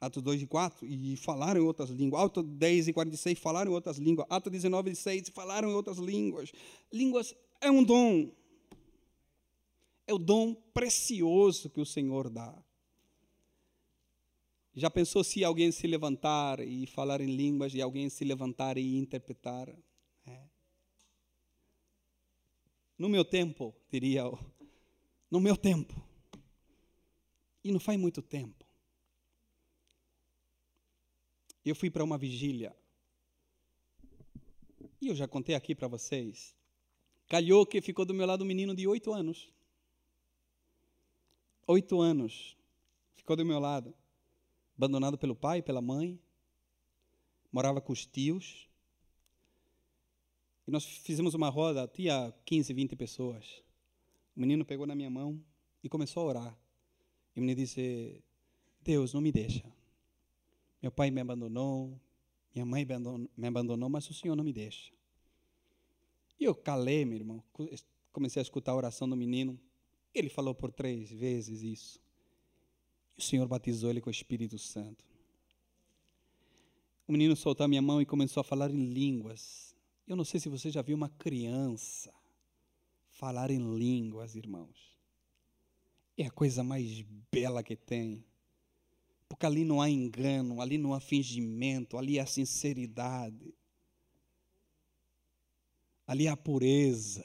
Atos 0.00 0.22
2 0.22 0.42
e 0.42 0.46
4, 0.46 0.86
e 0.86 1.16
falaram 1.16 1.60
em 1.60 1.64
outras 1.64 1.90
línguas. 1.90 2.24
Atos 2.24 2.44
10 2.44 2.88
e 2.88 2.92
46, 2.92 3.38
falaram 3.38 3.70
em 3.70 3.74
outras 3.74 3.98
línguas. 3.98 4.26
Atos 4.30 4.50
19 4.50 4.90
e 4.90 4.96
6, 4.96 5.28
falaram 5.28 5.70
em 5.70 5.74
outras 5.74 5.98
línguas. 5.98 6.50
Línguas 6.90 7.36
é 7.60 7.70
um 7.70 7.84
dom. 7.84 8.32
É 10.06 10.12
o 10.12 10.18
dom 10.18 10.54
precioso 10.74 11.70
que 11.70 11.80
o 11.80 11.86
Senhor 11.86 12.28
dá. 12.30 12.52
Já 14.74 14.90
pensou 14.90 15.22
se 15.22 15.44
alguém 15.44 15.70
se 15.70 15.86
levantar 15.86 16.58
e 16.60 16.86
falar 16.86 17.20
em 17.20 17.36
línguas 17.36 17.74
e 17.74 17.82
alguém 17.82 18.08
se 18.08 18.24
levantar 18.24 18.78
e 18.78 18.96
interpretar? 18.96 19.68
No 23.02 23.08
meu 23.08 23.24
tempo, 23.24 23.74
diria, 23.90 24.22
no 25.28 25.40
meu 25.40 25.56
tempo. 25.56 25.92
E 27.64 27.72
não 27.72 27.80
faz 27.80 27.98
muito 27.98 28.22
tempo. 28.22 28.64
Eu 31.64 31.74
fui 31.74 31.90
para 31.90 32.04
uma 32.04 32.16
vigília. 32.16 32.72
E 35.00 35.08
eu 35.08 35.16
já 35.16 35.26
contei 35.26 35.56
aqui 35.56 35.74
para 35.74 35.88
vocês. 35.88 36.54
Calhou 37.26 37.66
que 37.66 37.80
ficou 37.80 38.04
do 38.04 38.14
meu 38.14 38.24
lado 38.24 38.44
um 38.44 38.46
menino 38.46 38.72
de 38.72 38.86
oito 38.86 39.12
anos. 39.12 39.52
Oito 41.66 42.00
anos. 42.00 42.56
Ficou 43.16 43.34
do 43.34 43.44
meu 43.44 43.58
lado. 43.58 43.92
Abandonado 44.76 45.18
pelo 45.18 45.34
pai 45.34 45.60
pela 45.60 45.82
mãe. 45.82 46.20
Morava 47.50 47.80
com 47.80 47.92
os 47.92 48.06
tios. 48.06 48.70
E 50.66 50.70
nós 50.70 50.84
fizemos 50.84 51.34
uma 51.34 51.48
roda, 51.48 51.88
tinha 51.88 52.32
15, 52.44 52.72
20 52.72 52.96
pessoas. 52.96 53.62
O 54.36 54.40
menino 54.40 54.64
pegou 54.64 54.86
na 54.86 54.94
minha 54.94 55.10
mão 55.10 55.42
e 55.82 55.88
começou 55.88 56.22
a 56.22 56.26
orar. 56.26 56.58
E 57.34 57.38
o 57.38 57.42
menino 57.42 57.60
disse: 57.60 58.22
Deus, 58.82 59.12
não 59.12 59.20
me 59.20 59.32
deixa. 59.32 59.64
Meu 60.80 60.90
pai 60.90 61.10
me 61.10 61.20
abandonou, 61.20 62.00
minha 62.54 62.66
mãe 62.66 62.86
me 63.36 63.46
abandonou, 63.46 63.88
mas 63.88 64.08
o 64.10 64.14
Senhor 64.14 64.34
não 64.34 64.44
me 64.44 64.52
deixa. 64.52 64.92
E 66.38 66.44
eu 66.44 66.54
calei, 66.54 67.04
meu 67.04 67.18
irmão, 67.18 67.42
comecei 68.12 68.40
a 68.40 68.42
escutar 68.42 68.72
a 68.72 68.76
oração 68.76 69.08
do 69.08 69.16
menino. 69.16 69.58
Ele 70.14 70.28
falou 70.28 70.54
por 70.54 70.72
três 70.72 71.10
vezes 71.10 71.62
isso. 71.62 72.00
E 73.16 73.20
o 73.20 73.22
Senhor 73.22 73.46
batizou 73.46 73.90
ele 73.90 74.00
com 74.00 74.10
o 74.10 74.12
Espírito 74.12 74.58
Santo. 74.58 75.04
O 77.06 77.12
menino 77.12 77.36
soltou 77.36 77.64
a 77.64 77.68
minha 77.68 77.82
mão 77.82 78.00
e 78.00 78.06
começou 78.06 78.40
a 78.40 78.44
falar 78.44 78.70
em 78.70 78.86
línguas. 78.86 79.71
Eu 80.06 80.16
não 80.16 80.24
sei 80.24 80.40
se 80.40 80.48
você 80.48 80.70
já 80.70 80.82
viu 80.82 80.96
uma 80.96 81.08
criança 81.08 82.12
falar 83.10 83.50
em 83.50 83.76
línguas, 83.76 84.34
irmãos. 84.34 84.98
É 86.18 86.26
a 86.26 86.30
coisa 86.30 86.62
mais 86.62 87.02
bela 87.30 87.62
que 87.62 87.76
tem. 87.76 88.24
Porque 89.28 89.46
ali 89.46 89.64
não 89.64 89.80
há 89.80 89.88
engano, 89.88 90.60
ali 90.60 90.76
não 90.76 90.92
há 90.92 91.00
fingimento, 91.00 91.96
ali 91.96 92.18
há 92.18 92.26
sinceridade. 92.26 93.54
Ali 96.06 96.28
há 96.28 96.36
pureza. 96.36 97.24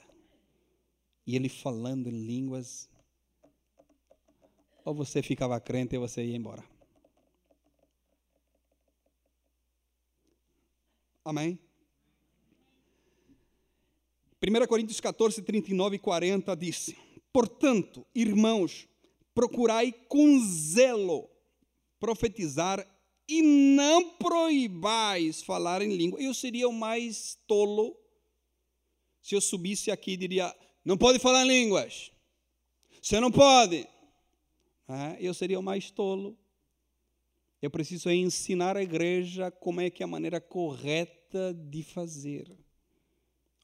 E 1.26 1.36
ele 1.36 1.50
falando 1.50 2.08
em 2.08 2.26
línguas. 2.26 2.90
Ou 4.86 4.94
você 4.94 5.22
ficava 5.22 5.60
crente 5.60 5.98
ou 5.98 6.08
você 6.08 6.24
ia 6.24 6.38
embora. 6.38 6.64
Amém? 11.26 11.60
1 14.42 14.68
Coríntios 14.68 15.00
14, 15.00 15.42
39 15.42 15.96
e 15.96 16.00
40 16.00 16.56
diz: 16.56 16.94
Portanto, 17.34 18.06
irmãos, 18.14 18.88
procurai 19.34 19.92
com 19.92 20.40
zelo 20.40 21.30
profetizar 22.00 22.88
e 23.28 23.42
não 23.42 24.12
proibais 24.12 25.42
falar 25.42 25.82
em 25.82 25.96
língua. 25.96 26.22
Eu 26.22 26.34
seria 26.34 26.70
o 26.70 26.74
mais 26.74 27.38
tolo 27.48 27.98
se 29.22 29.36
eu 29.36 29.42
subisse 29.42 29.92
aqui 29.92 30.12
e 30.12 30.18
diria: 30.18 30.56
não 30.86 30.98
pode 30.98 31.20
falar 31.20 31.44
em 31.44 31.48
línguas. 31.48 32.12
Você 33.02 33.20
não 33.20 33.32
pode. 33.32 33.88
É, 34.88 35.18
eu 35.20 35.34
seria 35.34 35.60
o 35.60 35.64
mais 35.64 35.92
tolo. 35.92 36.38
Eu 37.62 37.70
preciso 37.70 38.10
ensinar 38.10 38.78
a 38.78 38.84
igreja 38.84 39.50
como 39.50 39.82
é 39.82 39.90
que 39.90 40.04
é 40.04 40.06
a 40.06 40.08
maneira 40.08 40.40
correta 40.40 41.54
de 41.54 41.84
fazer. 41.84 42.56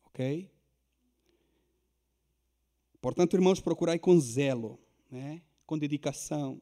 Ok? 0.05 0.52
Portanto, 3.03 3.33
irmãos, 3.33 3.59
procurai 3.59 3.99
com 3.99 4.17
zelo, 4.17 4.79
né? 5.11 5.41
com 5.65 5.77
dedicação, 5.77 6.61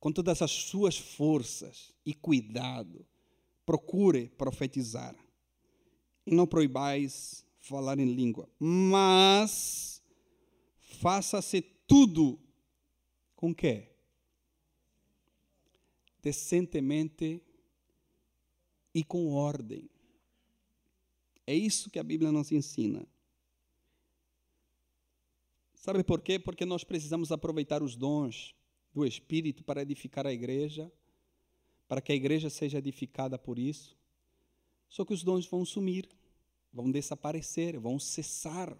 com 0.00 0.10
todas 0.10 0.42
as 0.42 0.50
suas 0.50 0.98
forças 0.98 1.94
e 2.04 2.12
cuidado, 2.12 3.06
procure 3.64 4.28
profetizar. 4.30 5.14
E 6.26 6.34
não 6.34 6.48
proibais 6.48 7.46
falar 7.60 8.00
em 8.00 8.12
língua, 8.12 8.50
mas 8.58 10.02
faça-se 11.00 11.62
tudo 11.86 12.40
com 13.36 13.54
quê? 13.54 13.88
Decentemente 16.20 17.40
e 18.92 19.04
com 19.04 19.32
ordem. 19.32 19.88
É 21.46 21.54
isso 21.54 21.88
que 21.88 22.00
a 22.00 22.02
Bíblia 22.02 22.32
nos 22.32 22.50
ensina. 22.50 23.06
Sabe 25.78 26.02
por 26.02 26.20
quê? 26.20 26.38
Porque 26.38 26.64
nós 26.64 26.82
precisamos 26.82 27.30
aproveitar 27.30 27.82
os 27.82 27.94
dons 27.94 28.54
do 28.92 29.06
Espírito 29.06 29.62
para 29.62 29.82
edificar 29.82 30.26
a 30.26 30.32
igreja, 30.32 30.92
para 31.86 32.00
que 32.00 32.10
a 32.10 32.14
igreja 32.14 32.50
seja 32.50 32.78
edificada 32.78 33.38
por 33.38 33.58
isso. 33.58 33.96
Só 34.88 35.04
que 35.04 35.14
os 35.14 35.22
dons 35.22 35.46
vão 35.46 35.64
sumir, 35.64 36.08
vão 36.72 36.90
desaparecer, 36.90 37.78
vão 37.78 37.98
cessar. 37.98 38.76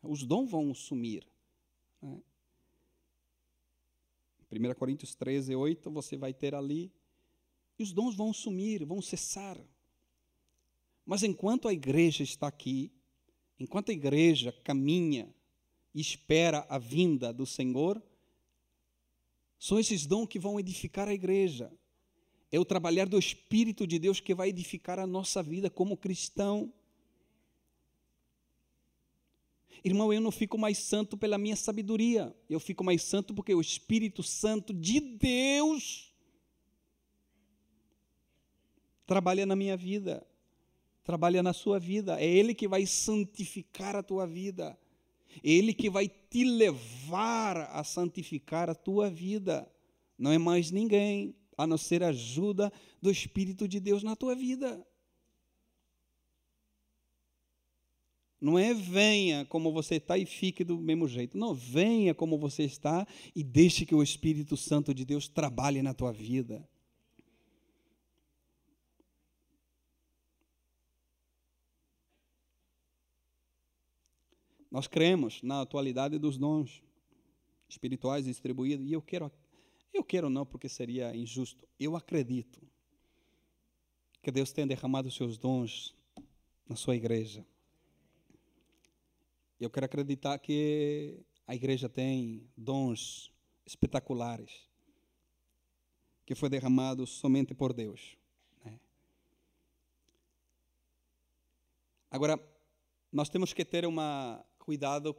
Os 0.00 0.22
dons 0.22 0.50
vão 0.50 0.72
sumir. 0.72 1.26
Né? 2.00 2.20
1 4.50 4.74
Coríntios 4.74 5.14
13, 5.14 5.54
8, 5.56 5.90
você 5.90 6.16
vai 6.16 6.32
ter 6.32 6.54
ali. 6.54 6.92
E 7.78 7.82
os 7.82 7.92
dons 7.92 8.14
vão 8.14 8.32
sumir, 8.32 8.84
vão 8.84 9.02
cessar. 9.02 9.58
Mas 11.04 11.22
enquanto 11.22 11.66
a 11.68 11.72
igreja 11.72 12.22
está 12.22 12.46
aqui, 12.46 12.92
enquanto 13.58 13.90
a 13.90 13.92
igreja 13.92 14.52
caminha 14.62 15.34
espera 15.94 16.66
a 16.68 16.78
vinda 16.78 17.32
do 17.32 17.46
Senhor, 17.46 18.02
são 19.58 19.78
esses 19.78 20.06
dons 20.06 20.26
que 20.26 20.38
vão 20.38 20.60
edificar 20.60 21.08
a 21.08 21.14
igreja. 21.14 21.72
É 22.50 22.58
o 22.58 22.64
trabalhar 22.64 23.06
do 23.06 23.18
Espírito 23.18 23.86
de 23.86 23.98
Deus 23.98 24.20
que 24.20 24.34
vai 24.34 24.48
edificar 24.48 24.98
a 24.98 25.06
nossa 25.06 25.42
vida 25.42 25.68
como 25.68 25.96
cristão. 25.96 26.72
Irmão, 29.84 30.12
eu 30.12 30.20
não 30.20 30.30
fico 30.30 30.56
mais 30.56 30.78
santo 30.78 31.16
pela 31.16 31.38
minha 31.38 31.56
sabedoria, 31.56 32.34
eu 32.48 32.58
fico 32.58 32.82
mais 32.82 33.02
santo 33.02 33.34
porque 33.34 33.54
o 33.54 33.60
Espírito 33.60 34.22
Santo 34.22 34.72
de 34.72 35.00
Deus 35.00 36.12
trabalha 39.06 39.46
na 39.46 39.56
minha 39.56 39.76
vida, 39.76 40.26
trabalha 41.02 41.42
na 41.42 41.52
sua 41.52 41.78
vida. 41.78 42.20
É 42.20 42.26
Ele 42.26 42.54
que 42.54 42.68
vai 42.68 42.86
santificar 42.86 43.96
a 43.96 44.02
tua 44.02 44.26
vida. 44.26 44.78
Ele 45.42 45.72
que 45.72 45.88
vai 45.88 46.08
te 46.08 46.44
levar 46.44 47.70
a 47.72 47.84
santificar 47.84 48.68
a 48.68 48.74
tua 48.74 49.10
vida. 49.10 49.70
Não 50.18 50.32
é 50.32 50.38
mais 50.38 50.70
ninguém, 50.70 51.34
a 51.56 51.66
não 51.66 51.78
ser 51.78 52.02
a 52.02 52.08
ajuda 52.08 52.72
do 53.00 53.10
Espírito 53.10 53.66
de 53.66 53.80
Deus 53.80 54.02
na 54.02 54.14
tua 54.14 54.34
vida. 54.34 54.84
Não 58.40 58.56
é 58.56 58.72
venha 58.72 59.44
como 59.44 59.72
você 59.72 59.96
está 59.96 60.16
e 60.16 60.24
fique 60.24 60.62
do 60.62 60.78
mesmo 60.78 61.08
jeito. 61.08 61.36
Não, 61.36 61.52
venha 61.52 62.14
como 62.14 62.38
você 62.38 62.62
está 62.62 63.06
e 63.34 63.42
deixe 63.42 63.84
que 63.84 63.94
o 63.94 64.02
Espírito 64.02 64.56
Santo 64.56 64.94
de 64.94 65.04
Deus 65.04 65.28
trabalhe 65.28 65.82
na 65.82 65.92
tua 65.92 66.12
vida. 66.12 66.68
Nós 74.70 74.86
cremos 74.86 75.42
na 75.42 75.62
atualidade 75.62 76.18
dos 76.18 76.36
dons 76.36 76.82
espirituais 77.68 78.24
distribuídos 78.24 78.86
e 78.86 78.92
eu 78.92 79.02
quero 79.02 79.30
eu 79.92 80.04
quero 80.04 80.28
não 80.28 80.44
porque 80.44 80.68
seria 80.68 81.14
injusto. 81.16 81.66
Eu 81.78 81.96
acredito 81.96 82.60
que 84.22 84.30
Deus 84.30 84.52
tem 84.52 84.66
derramado 84.66 85.08
os 85.08 85.16
seus 85.16 85.38
dons 85.38 85.94
na 86.68 86.76
sua 86.76 86.94
igreja. 86.94 87.44
Eu 89.58 89.70
quero 89.70 89.86
acreditar 89.86 90.38
que 90.38 91.18
a 91.46 91.54
igreja 91.54 91.88
tem 91.88 92.46
dons 92.56 93.32
espetaculares 93.66 94.68
que 96.24 96.34
foi 96.34 96.50
derramado 96.50 97.06
somente 97.06 97.54
por 97.54 97.72
Deus. 97.72 98.18
Né? 98.62 98.78
Agora, 102.10 102.38
nós 103.10 103.30
temos 103.30 103.54
que 103.54 103.64
ter 103.64 103.86
uma 103.86 104.44
cuidado 104.68 105.16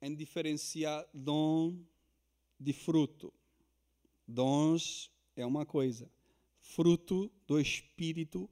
em 0.00 0.14
diferenciar 0.14 1.06
dom 1.12 1.76
de 2.58 2.72
fruto. 2.72 3.30
Dons 4.26 5.10
é 5.36 5.44
uma 5.44 5.66
coisa, 5.66 6.10
fruto 6.58 7.30
do 7.46 7.60
Espírito 7.60 8.48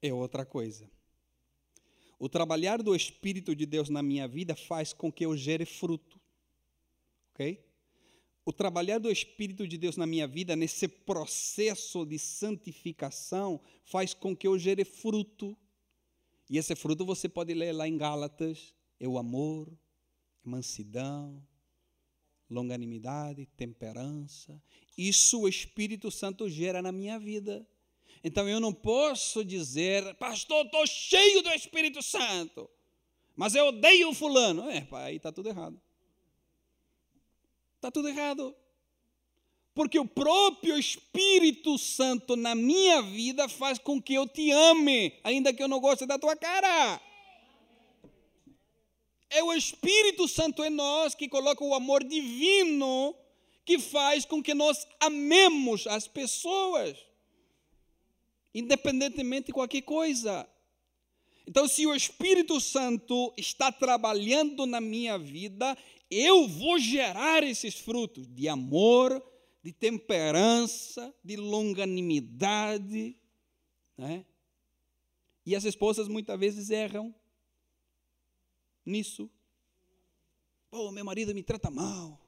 é 0.00 0.14
outra 0.14 0.46
coisa. 0.46 0.88
O 2.20 2.28
trabalhar 2.28 2.80
do 2.80 2.94
Espírito 2.94 3.52
de 3.52 3.66
Deus 3.66 3.88
na 3.88 4.00
minha 4.00 4.28
vida 4.28 4.54
faz 4.54 4.92
com 4.92 5.10
que 5.10 5.26
eu 5.26 5.36
gere 5.36 5.64
fruto. 5.64 6.20
Ok? 7.32 7.66
O 8.44 8.52
trabalhar 8.52 8.98
do 8.98 9.10
Espírito 9.10 9.66
de 9.66 9.76
Deus 9.76 9.96
na 9.96 10.06
minha 10.06 10.28
vida, 10.28 10.54
nesse 10.54 10.86
processo 10.86 12.06
de 12.06 12.16
santificação, 12.16 13.60
faz 13.84 14.14
com 14.14 14.36
que 14.36 14.46
eu 14.46 14.56
gere 14.56 14.84
fruto. 14.84 15.56
E 16.48 16.58
esse 16.58 16.76
fruto 16.76 17.04
você 17.04 17.28
pode 17.28 17.52
ler 17.54 17.72
lá 17.72 17.88
em 17.88 17.98
Gálatas, 17.98 18.72
é 19.02 19.08
o 19.08 19.18
amor, 19.18 19.68
mansidão, 20.44 21.42
longanimidade, 22.48 23.46
temperança. 23.56 24.62
Isso 24.96 25.40
o 25.40 25.48
Espírito 25.48 26.08
Santo 26.08 26.48
gera 26.48 26.80
na 26.80 26.92
minha 26.92 27.18
vida. 27.18 27.66
Então 28.22 28.48
eu 28.48 28.60
não 28.60 28.72
posso 28.72 29.44
dizer, 29.44 30.14
pastor, 30.14 30.64
estou 30.64 30.86
cheio 30.86 31.42
do 31.42 31.50
Espírito 31.50 32.00
Santo, 32.00 32.70
mas 33.34 33.56
eu 33.56 33.66
odeio 33.66 34.10
o 34.10 34.14
fulano. 34.14 34.70
É, 34.70 34.86
aí 34.92 35.16
está 35.16 35.32
tudo 35.32 35.48
errado. 35.48 35.82
Está 37.74 37.90
tudo 37.90 38.08
errado. 38.08 38.54
Porque 39.74 39.98
o 39.98 40.06
próprio 40.06 40.78
Espírito 40.78 41.76
Santo 41.76 42.36
na 42.36 42.54
minha 42.54 43.02
vida 43.02 43.48
faz 43.48 43.80
com 43.80 44.00
que 44.00 44.14
eu 44.14 44.28
te 44.28 44.52
ame, 44.52 45.18
ainda 45.24 45.52
que 45.52 45.60
eu 45.60 45.66
não 45.66 45.80
goste 45.80 46.06
da 46.06 46.20
tua 46.20 46.36
cara. 46.36 47.02
É 49.34 49.42
o 49.42 49.52
Espírito 49.52 50.28
Santo 50.28 50.62
em 50.62 50.70
nós 50.70 51.14
que 51.14 51.28
coloca 51.28 51.64
o 51.64 51.74
amor 51.74 52.04
divino 52.04 53.16
que 53.64 53.78
faz 53.78 54.24
com 54.24 54.42
que 54.42 54.54
nós 54.54 54.86
amemos 55.00 55.86
as 55.86 56.08
pessoas, 56.08 56.98
independentemente 58.54 59.46
de 59.46 59.52
qualquer 59.52 59.82
coisa. 59.82 60.48
Então, 61.46 61.66
se 61.66 61.86
o 61.86 61.94
Espírito 61.94 62.60
Santo 62.60 63.32
está 63.36 63.72
trabalhando 63.72 64.66
na 64.66 64.80
minha 64.80 65.18
vida, 65.18 65.76
eu 66.10 66.46
vou 66.46 66.78
gerar 66.78 67.42
esses 67.42 67.74
frutos 67.74 68.28
de 68.28 68.48
amor, 68.48 69.22
de 69.62 69.72
temperança, 69.72 71.14
de 71.24 71.36
longanimidade. 71.36 73.16
Né? 73.96 74.24
E 75.46 75.56
as 75.56 75.64
esposas 75.64 76.06
muitas 76.08 76.38
vezes 76.38 76.70
erram 76.70 77.14
nisso. 78.84 79.30
Pô, 80.70 80.90
meu 80.90 81.04
marido 81.04 81.34
me 81.34 81.42
trata 81.42 81.70
mal, 81.70 82.18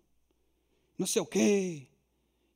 não 0.99 1.07
sei 1.07 1.23
o 1.23 1.27
quê. 1.27 1.87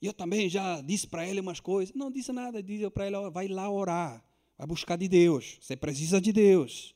Eu 0.00 0.12
também 0.12 0.48
já 0.48 0.80
disse 0.80 1.06
para 1.06 1.26
ele 1.26 1.40
umas 1.40 1.60
coisas. 1.60 1.94
Não 1.94 2.10
disse 2.10 2.32
nada, 2.32 2.62
disse 2.62 2.88
para 2.90 3.06
ele: 3.06 3.30
vai 3.30 3.48
lá 3.48 3.70
orar, 3.70 4.24
vai 4.56 4.66
buscar 4.66 4.96
de 4.96 5.08
Deus. 5.08 5.58
Você 5.60 5.76
precisa 5.76 6.20
de 6.20 6.32
Deus. 6.32 6.94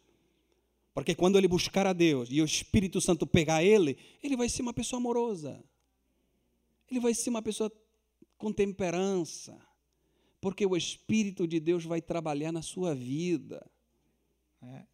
Porque 0.95 1.15
quando 1.15 1.39
ele 1.39 1.49
buscar 1.49 1.87
a 1.87 1.93
Deus 1.93 2.29
e 2.31 2.41
o 2.43 2.45
Espírito 2.45 3.01
Santo 3.01 3.27
pegar 3.27 3.65
ele, 3.65 3.97
ele 4.23 4.37
vai 4.37 4.49
ser 4.49 4.63
uma 4.63 4.75
pessoa 4.75 4.99
amorosa. 5.01 5.63
Ele 6.91 7.01
vai 7.01 7.15
ser 7.15 7.31
uma 7.31 7.41
pessoa 7.41 7.73
com 8.37 8.53
temperança, 8.53 9.59
porque 10.41 10.67
o 10.67 10.77
Espírito 10.77 11.47
de 11.47 11.59
Deus 11.59 11.85
vai 11.85 12.03
trabalhar 12.03 12.53
na 12.53 12.61
sua 12.61 12.95
vida. 12.95 13.65
É. 14.61 14.92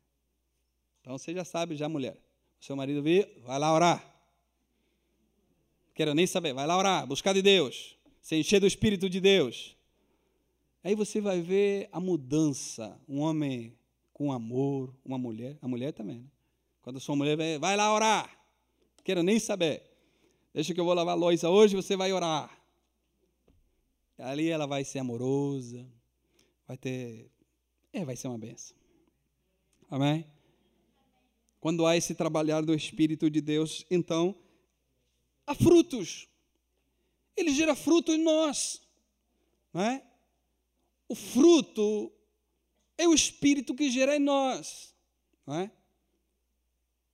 Então 1.09 1.17
você 1.17 1.33
já 1.33 1.43
sabe, 1.43 1.75
já 1.75 1.89
mulher. 1.89 2.23
O 2.61 2.65
seu 2.67 2.77
marido 2.77 3.03
vir, 3.03 3.41
vai 3.43 3.59
lá 3.59 3.73
orar. 3.73 4.05
Quero 5.95 6.13
nem 6.13 6.27
saber, 6.27 6.53
vai 6.53 6.67
lá 6.67 6.77
orar, 6.77 7.07
buscar 7.07 7.33
de 7.33 7.41
Deus, 7.41 7.97
se 8.21 8.37
encher 8.37 8.61
do 8.61 8.67
Espírito 8.67 9.09
de 9.09 9.19
Deus. 9.19 9.75
Aí 10.85 10.95
você 10.95 11.19
vai 11.19 11.41
ver 11.41 11.89
a 11.93 11.99
mudança. 11.99 13.01
Um 13.09 13.21
homem 13.21 13.75
com 14.13 14.31
amor, 14.31 14.95
uma 15.03 15.17
mulher, 15.17 15.57
a 15.63 15.67
mulher 15.67 15.95
também. 15.95 16.19
Né? 16.19 16.27
Quando 16.83 17.01
sua 17.01 17.17
mulher 17.17 17.39
vai, 17.39 17.59
vai 17.59 17.75
lá 17.75 17.91
orar. 17.91 18.31
Quero 19.03 19.23
nem 19.23 19.39
saber. 19.39 19.83
Deixa 20.53 20.75
que 20.75 20.81
eu 20.81 20.85
vou 20.85 20.93
lavar 20.93 21.15
a 21.15 21.19
louça 21.19 21.49
hoje, 21.49 21.75
você 21.75 21.97
vai 21.97 22.13
orar. 22.13 22.55
Ali 24.19 24.51
ela 24.51 24.67
vai 24.67 24.85
ser 24.85 24.99
amorosa, 24.99 25.91
vai 26.67 26.77
ter. 26.77 27.31
É, 27.95 28.05
vai 28.05 28.15
ser 28.15 28.29
uma 28.29 28.37
benção. 28.37 28.77
Amém? 29.89 30.38
Quando 31.61 31.87
há 31.87 31.97
esse 31.97 32.15
trabalhar 32.15 32.63
do 32.63 32.75
Espírito 32.75 33.29
de 33.29 33.41
Deus, 33.41 33.85
então 33.91 34.35
há 35.47 35.55
frutos. 35.55 36.29
Ele 37.37 37.53
gera 37.53 37.75
fruto 37.75 38.13
em 38.13 38.23
nós. 38.23 38.81
Não 39.73 39.83
é? 39.83 40.03
O 41.09 41.15
fruto 41.15 42.13
é 42.97 43.09
o 43.09 43.15
Espírito 43.15 43.75
que 43.75 43.91
gera 43.91 44.17
em 44.17 44.21
nós. 44.21 44.95
Não 45.47 45.57
é? 45.57 45.71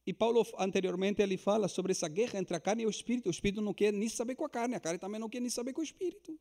E 0.07 0.13
Paulo, 0.13 0.47
anteriormente, 0.59 1.23
ele 1.23 1.37
fala 1.37 1.67
sobre 1.67 1.93
essa 1.93 2.09
guerra 2.09 2.39
entre 2.39 2.55
a 2.57 2.61
carne 2.61 2.83
e 2.83 2.87
o 2.87 2.91
Espírito. 2.91 3.29
O 3.29 3.31
Espírito 3.31 3.63
não 3.63 3.73
quer 3.73 3.93
nem 3.93 4.09
saber 4.09 4.35
com 4.35 4.45
a 4.45 4.51
carne, 4.51 4.75
a 4.75 4.81
carne 4.81 4.99
também 4.99 5.19
não 5.19 5.31
quer 5.31 5.41
nem 5.41 5.49
saber 5.49 5.73
com 5.73 5.81
o 5.81 5.85
Espírito. 5.85 6.39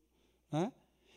É? 0.52 0.72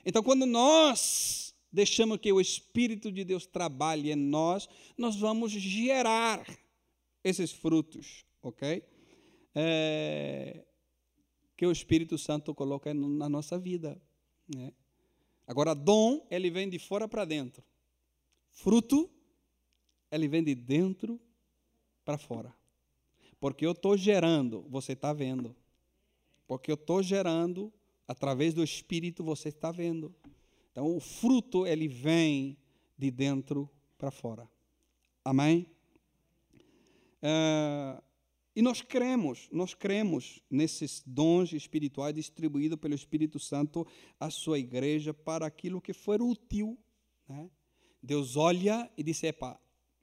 Então, 0.05 0.23
quando 0.23 0.47
nós 0.47 1.55
deixamos 1.73 2.19
que 2.19 2.33
o 2.33 2.41
Espírito 2.41 3.11
de 3.11 3.25
Deus 3.25 3.47
trabalhe 3.47 4.13
em 4.13 4.17
nós, 4.17 4.69
nós 4.97 5.17
vamos 5.17 5.51
gerar 5.51 6.47
esses 7.29 7.51
frutos, 7.51 8.25
ok? 8.41 8.85
É, 9.53 10.65
que 11.57 11.67
o 11.67 11.73
Espírito 11.73 12.17
Santo 12.17 12.55
coloca 12.55 12.95
na 12.95 13.29
nossa 13.29 13.59
vida. 13.59 14.01
Né? 14.47 14.73
Agora, 15.45 15.75
dom, 15.75 16.25
ele 16.31 16.51
vem 16.51 16.69
de 16.69 16.79
fora 16.79 17.09
para 17.09 17.25
dentro. 17.25 17.65
Fruto, 18.53 19.11
ele 20.11 20.29
vem 20.29 20.45
de 20.45 20.55
dentro 20.55 21.21
para 22.05 22.17
fora. 22.17 22.55
Porque 23.41 23.67
eu 23.67 23.73
estou 23.73 23.97
gerando, 23.97 24.63
você 24.69 24.93
está 24.93 25.13
vendo. 25.13 25.55
Porque 26.47 26.71
eu 26.71 26.77
estou 26.77 27.03
gerando, 27.03 27.73
através 28.07 28.55
do 28.55 28.63
Espírito, 28.63 29.25
você 29.25 29.49
está 29.49 29.73
vendo. 29.73 30.15
Então, 30.71 30.97
o 30.97 31.01
fruto, 31.01 31.67
ele 31.67 31.89
vem 31.89 32.57
de 32.97 33.11
dentro 33.11 33.69
para 33.99 34.13
fora. 34.13 34.49
Amém? 35.25 35.67
Uh, 37.27 38.01
e 38.55 38.63
nós 38.63 38.81
cremos, 38.81 39.49
nós 39.51 39.75
cremos 39.75 40.41
nesses 40.49 41.03
dons 41.05 41.53
espirituais 41.53 42.15
distribuídos 42.15 42.79
pelo 42.79 42.95
Espírito 42.95 43.39
Santo 43.39 43.87
à 44.19 44.31
sua 44.31 44.59
igreja 44.59 45.13
para 45.13 45.45
aquilo 45.45 45.81
que 45.81 45.93
for 45.93 46.23
útil. 46.23 46.79
Né? 47.29 47.51
Deus 48.03 48.37
olha 48.37 48.89
e 48.97 49.03
diz: 49.03 49.23
Epa, 49.25 49.61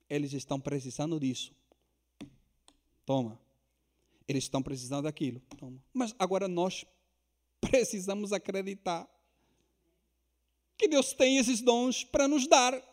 eles 0.09 0.33
estão 0.33 0.59
precisando 0.59 1.19
disso. 1.19 1.55
Toma. 3.05 3.39
Eles 4.27 4.43
estão 4.43 4.61
precisando 4.61 5.03
daquilo. 5.03 5.41
Toma. 5.57 5.81
Mas 5.93 6.13
agora 6.19 6.47
nós 6.47 6.85
precisamos 7.61 8.33
acreditar 8.33 9.09
que 10.77 10.87
Deus 10.87 11.13
tem 11.13 11.37
esses 11.37 11.61
dons 11.61 12.03
para 12.03 12.27
nos 12.27 12.47
dar. 12.47 12.92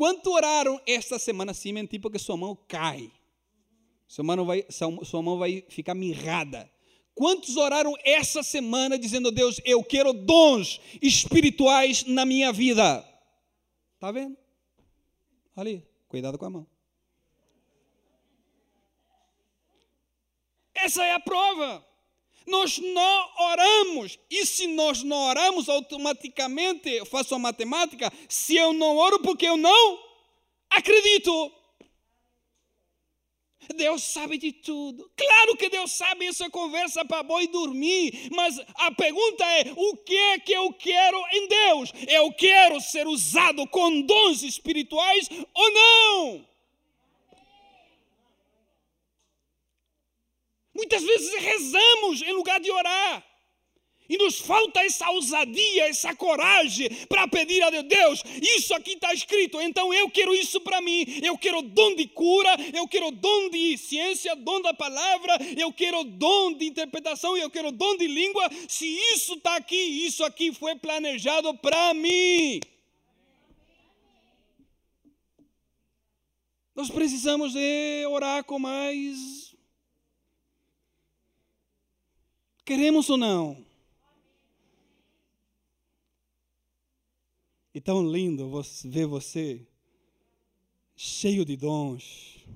Quanto 0.00 0.32
oraram 0.32 0.80
esta 0.86 1.18
semana 1.18 1.52
sem 1.52 1.74
mentir, 1.74 2.00
porque 2.00 2.18
sua 2.18 2.34
mão 2.34 2.56
cai? 2.66 3.12
Sua 4.08 4.24
mão 4.24 4.46
vai, 4.46 4.64
sua 4.70 5.20
mão 5.20 5.38
vai 5.38 5.62
ficar 5.68 5.94
mirrada. 5.94 6.72
Quantos 7.14 7.54
oraram 7.58 7.94
essa 8.02 8.42
semana 8.42 8.98
dizendo, 8.98 9.30
Deus, 9.30 9.60
eu 9.62 9.84
quero 9.84 10.14
dons 10.14 10.80
espirituais 11.02 12.02
na 12.06 12.24
minha 12.24 12.50
vida? 12.50 13.06
Está 13.96 14.10
vendo? 14.10 14.38
Ali, 15.54 15.86
cuidado 16.08 16.38
com 16.38 16.46
a 16.46 16.50
mão. 16.50 16.66
Essa 20.74 21.04
é 21.04 21.12
a 21.12 21.20
prova. 21.20 21.86
Nós 22.46 22.78
não 22.78 23.30
oramos. 23.38 24.18
E 24.30 24.44
se 24.46 24.66
nós 24.66 25.02
não 25.02 25.16
oramos, 25.28 25.68
automaticamente, 25.68 26.88
eu 26.88 27.06
faço 27.06 27.34
a 27.34 27.38
matemática, 27.38 28.12
se 28.28 28.56
eu 28.56 28.72
não 28.72 28.96
oro 28.96 29.20
porque 29.20 29.46
eu 29.46 29.56
não 29.56 29.98
acredito. 30.70 31.52
Deus 33.76 34.02
sabe 34.02 34.36
de 34.38 34.52
tudo. 34.52 35.10
Claro 35.16 35.56
que 35.56 35.68
Deus 35.68 35.92
sabe, 35.92 36.26
isso 36.26 36.42
é 36.42 36.50
conversa 36.50 37.04
para 37.04 37.22
boi 37.22 37.46
dormir. 37.46 38.28
Mas 38.32 38.58
a 38.74 38.90
pergunta 38.90 39.44
é: 39.44 39.72
o 39.76 39.96
que 39.96 40.16
é 40.16 40.38
que 40.38 40.52
eu 40.52 40.72
quero 40.72 41.22
em 41.32 41.48
Deus? 41.48 41.92
Eu 42.08 42.32
quero 42.32 42.80
ser 42.80 43.06
usado 43.06 43.66
com 43.68 44.02
dons 44.02 44.42
espirituais 44.42 45.28
ou 45.54 45.70
não? 45.72 46.49
Muitas 50.80 51.02
vezes 51.02 51.34
rezamos 51.34 52.22
em 52.22 52.32
lugar 52.32 52.58
de 52.58 52.70
orar. 52.70 53.22
E 54.08 54.16
nos 54.16 54.40
falta 54.40 54.80
essa 54.82 55.10
ousadia, 55.10 55.88
essa 55.88 56.16
coragem 56.16 56.88
para 57.06 57.28
pedir 57.28 57.62
a 57.62 57.68
Deus: 57.82 58.22
isso 58.40 58.74
aqui 58.74 58.92
está 58.92 59.12
escrito, 59.12 59.60
então 59.60 59.92
eu 59.92 60.10
quero 60.10 60.34
isso 60.34 60.58
para 60.62 60.80
mim. 60.80 61.04
Eu 61.22 61.36
quero 61.36 61.60
dom 61.60 61.94
de 61.94 62.06
cura, 62.08 62.48
eu 62.74 62.88
quero 62.88 63.10
dom 63.10 63.50
de 63.50 63.76
ciência, 63.76 64.34
dom 64.34 64.62
da 64.62 64.72
palavra, 64.72 65.36
eu 65.54 65.70
quero 65.70 66.02
dom 66.02 66.54
de 66.54 66.64
interpretação, 66.64 67.36
eu 67.36 67.50
quero 67.50 67.70
dom 67.70 67.94
de 67.98 68.06
língua. 68.06 68.48
Se 68.66 68.86
isso 69.14 69.34
está 69.34 69.56
aqui, 69.56 69.76
isso 69.76 70.24
aqui 70.24 70.50
foi 70.50 70.74
planejado 70.76 71.54
para 71.58 71.92
mim. 71.92 72.58
Nós 76.74 76.88
precisamos 76.90 77.52
de 77.52 78.06
orar 78.06 78.42
com 78.44 78.58
mais. 78.58 79.39
Queremos 82.70 83.10
ou 83.10 83.16
não? 83.16 83.66
E 87.74 87.80
tão 87.80 88.08
lindo 88.08 88.48
ver 88.84 89.06
você 89.06 89.66
cheio 90.94 91.44
de 91.44 91.56
dons 91.56 92.46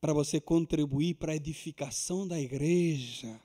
para 0.00 0.14
você 0.14 0.40
contribuir 0.40 1.16
para 1.16 1.32
a 1.32 1.36
edificação 1.36 2.26
da 2.26 2.40
igreja. 2.40 3.38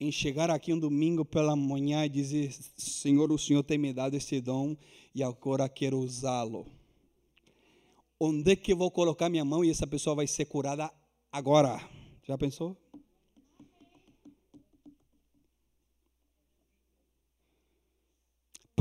Em 0.00 0.10
chegar 0.10 0.50
aqui 0.50 0.72
um 0.72 0.80
domingo 0.80 1.24
pela 1.24 1.54
manhã 1.54 2.04
e 2.04 2.08
dizer: 2.08 2.52
Senhor, 2.76 3.30
o 3.30 3.38
Senhor 3.38 3.62
tem 3.62 3.78
me 3.78 3.92
dado 3.92 4.14
esse 4.14 4.40
dom 4.40 4.76
e 5.14 5.22
agora 5.22 5.68
quero 5.68 5.96
usá-lo. 6.00 6.66
Onde 8.18 8.50
é 8.50 8.56
que 8.56 8.72
eu 8.72 8.76
vou 8.76 8.90
colocar 8.90 9.28
minha 9.28 9.44
mão 9.44 9.64
e 9.64 9.70
essa 9.70 9.86
pessoa 9.86 10.16
vai 10.16 10.26
ser 10.26 10.46
curada 10.46 10.92
agora? 11.30 11.88
Já 12.24 12.36
pensou? 12.36 12.81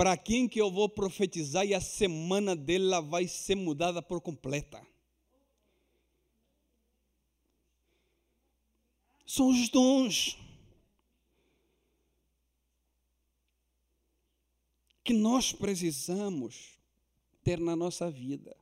Para 0.01 0.17
quem 0.17 0.47
que 0.47 0.59
eu 0.59 0.71
vou 0.71 0.89
profetizar 0.89 1.63
e 1.63 1.75
a 1.75 1.79
semana 1.79 2.55
dela 2.55 2.99
vai 2.99 3.27
ser 3.27 3.53
mudada 3.53 4.01
por 4.01 4.19
completa. 4.19 4.81
São 9.27 9.49
os 9.49 9.69
dons 9.69 10.39
que 15.03 15.13
nós 15.13 15.53
precisamos 15.53 16.79
ter 17.43 17.59
na 17.59 17.75
nossa 17.75 18.09
vida. 18.09 18.57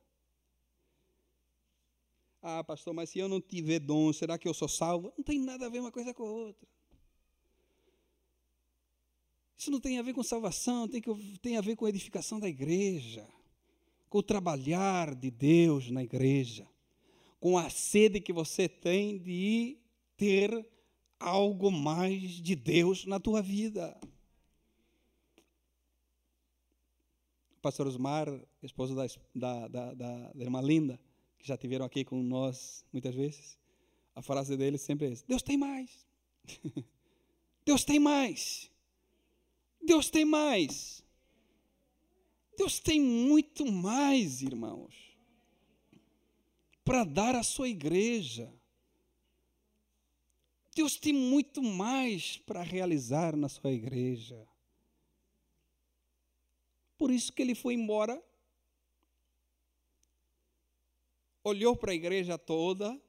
Ah, 2.42 2.62
pastor, 2.62 2.92
mas 2.92 3.08
se 3.08 3.18
eu 3.18 3.30
não 3.30 3.40
tiver 3.40 3.78
dom, 3.78 4.12
será 4.12 4.36
que 4.36 4.46
eu 4.46 4.52
sou 4.52 4.68
salvo? 4.68 5.10
Não 5.16 5.24
tem 5.24 5.38
nada 5.38 5.64
a 5.64 5.70
ver 5.70 5.80
uma 5.80 5.90
coisa 5.90 6.12
com 6.12 6.22
a 6.22 6.30
outra. 6.30 6.68
Isso 9.60 9.70
não 9.70 9.78
tem 9.78 9.98
a 9.98 10.02
ver 10.02 10.14
com 10.14 10.22
salvação, 10.22 10.88
tem, 10.88 11.02
que, 11.02 11.38
tem 11.42 11.58
a 11.58 11.60
ver 11.60 11.76
com 11.76 11.84
a 11.84 11.90
edificação 11.90 12.40
da 12.40 12.48
igreja, 12.48 13.28
com 14.08 14.16
o 14.16 14.22
trabalhar 14.22 15.14
de 15.14 15.30
Deus 15.30 15.90
na 15.90 16.02
igreja, 16.02 16.66
com 17.38 17.58
a 17.58 17.68
sede 17.68 18.22
que 18.22 18.32
você 18.32 18.70
tem 18.70 19.18
de 19.18 19.76
ter 20.16 20.66
algo 21.18 21.70
mais 21.70 22.40
de 22.40 22.56
Deus 22.56 23.04
na 23.04 23.20
tua 23.20 23.42
vida. 23.42 23.94
O 27.58 27.60
pastor 27.60 27.86
Osmar, 27.86 28.28
esposo 28.62 28.94
da, 28.94 29.06
da, 29.34 29.68
da, 29.68 29.92
da, 29.92 30.32
da 30.32 30.42
irmã 30.42 30.62
Linda, 30.62 30.98
que 31.38 31.46
já 31.46 31.58
tiveram 31.58 31.84
aqui 31.84 32.02
com 32.02 32.22
nós 32.22 32.82
muitas 32.90 33.14
vezes, 33.14 33.58
a 34.14 34.22
frase 34.22 34.56
dele 34.56 34.78
sempre 34.78 35.12
é: 35.12 35.14
Deus 35.28 35.42
tem 35.42 35.58
mais. 35.58 36.06
Deus 37.66 37.84
tem 37.84 38.00
mais. 38.00 38.70
Deus 39.82 40.10
tem 40.10 40.24
mais. 40.24 41.02
Deus 42.56 42.78
tem 42.78 43.00
muito 43.00 43.64
mais, 43.64 44.42
irmãos, 44.42 44.94
para 46.84 47.04
dar 47.04 47.34
à 47.34 47.42
sua 47.42 47.68
igreja. 47.68 48.52
Deus 50.74 50.96
tem 50.96 51.12
muito 51.12 51.62
mais 51.62 52.36
para 52.36 52.62
realizar 52.62 53.34
na 53.34 53.48
sua 53.48 53.72
igreja. 53.72 54.46
Por 56.98 57.10
isso 57.10 57.32
que 57.32 57.40
ele 57.40 57.54
foi 57.54 57.72
embora, 57.72 58.22
olhou 61.42 61.74
para 61.74 61.92
a 61.92 61.94
igreja 61.94 62.36
toda, 62.36 63.00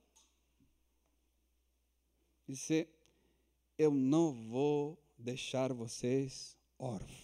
disse: 2.47 2.87
Eu 3.77 3.91
não 3.91 4.33
vou 4.47 4.97
deixar 5.17 5.73
vocês 5.73 6.57
órfãos. 6.81 7.21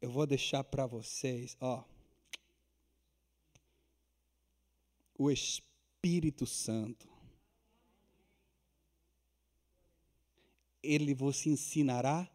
Eu 0.00 0.10
vou 0.10 0.26
deixar 0.26 0.62
para 0.62 0.86
vocês, 0.86 1.56
ó, 1.60 1.82
o 5.16 5.30
Espírito 5.30 6.44
Santo. 6.46 7.08
Ele 10.82 11.14
vos 11.14 11.46
ensinará 11.46 12.30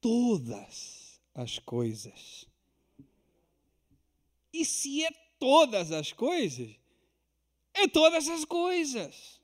todas 0.00 1.20
as 1.34 1.58
coisas. 1.58 2.46
E 4.52 4.64
se 4.64 5.04
é 5.04 5.10
todas 5.40 5.90
as 5.90 6.12
coisas, 6.12 6.78
é 7.74 7.88
todas 7.88 8.28
as 8.28 8.44
coisas. 8.44 9.40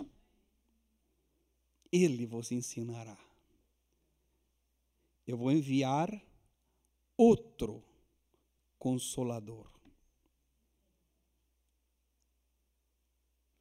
Ele 1.93 2.26
vos 2.26 2.53
ensinará. 2.53 3.18
Eu 5.26 5.36
vou 5.36 5.51
enviar 5.51 6.11
outro 7.16 7.82
consolador. 8.78 9.66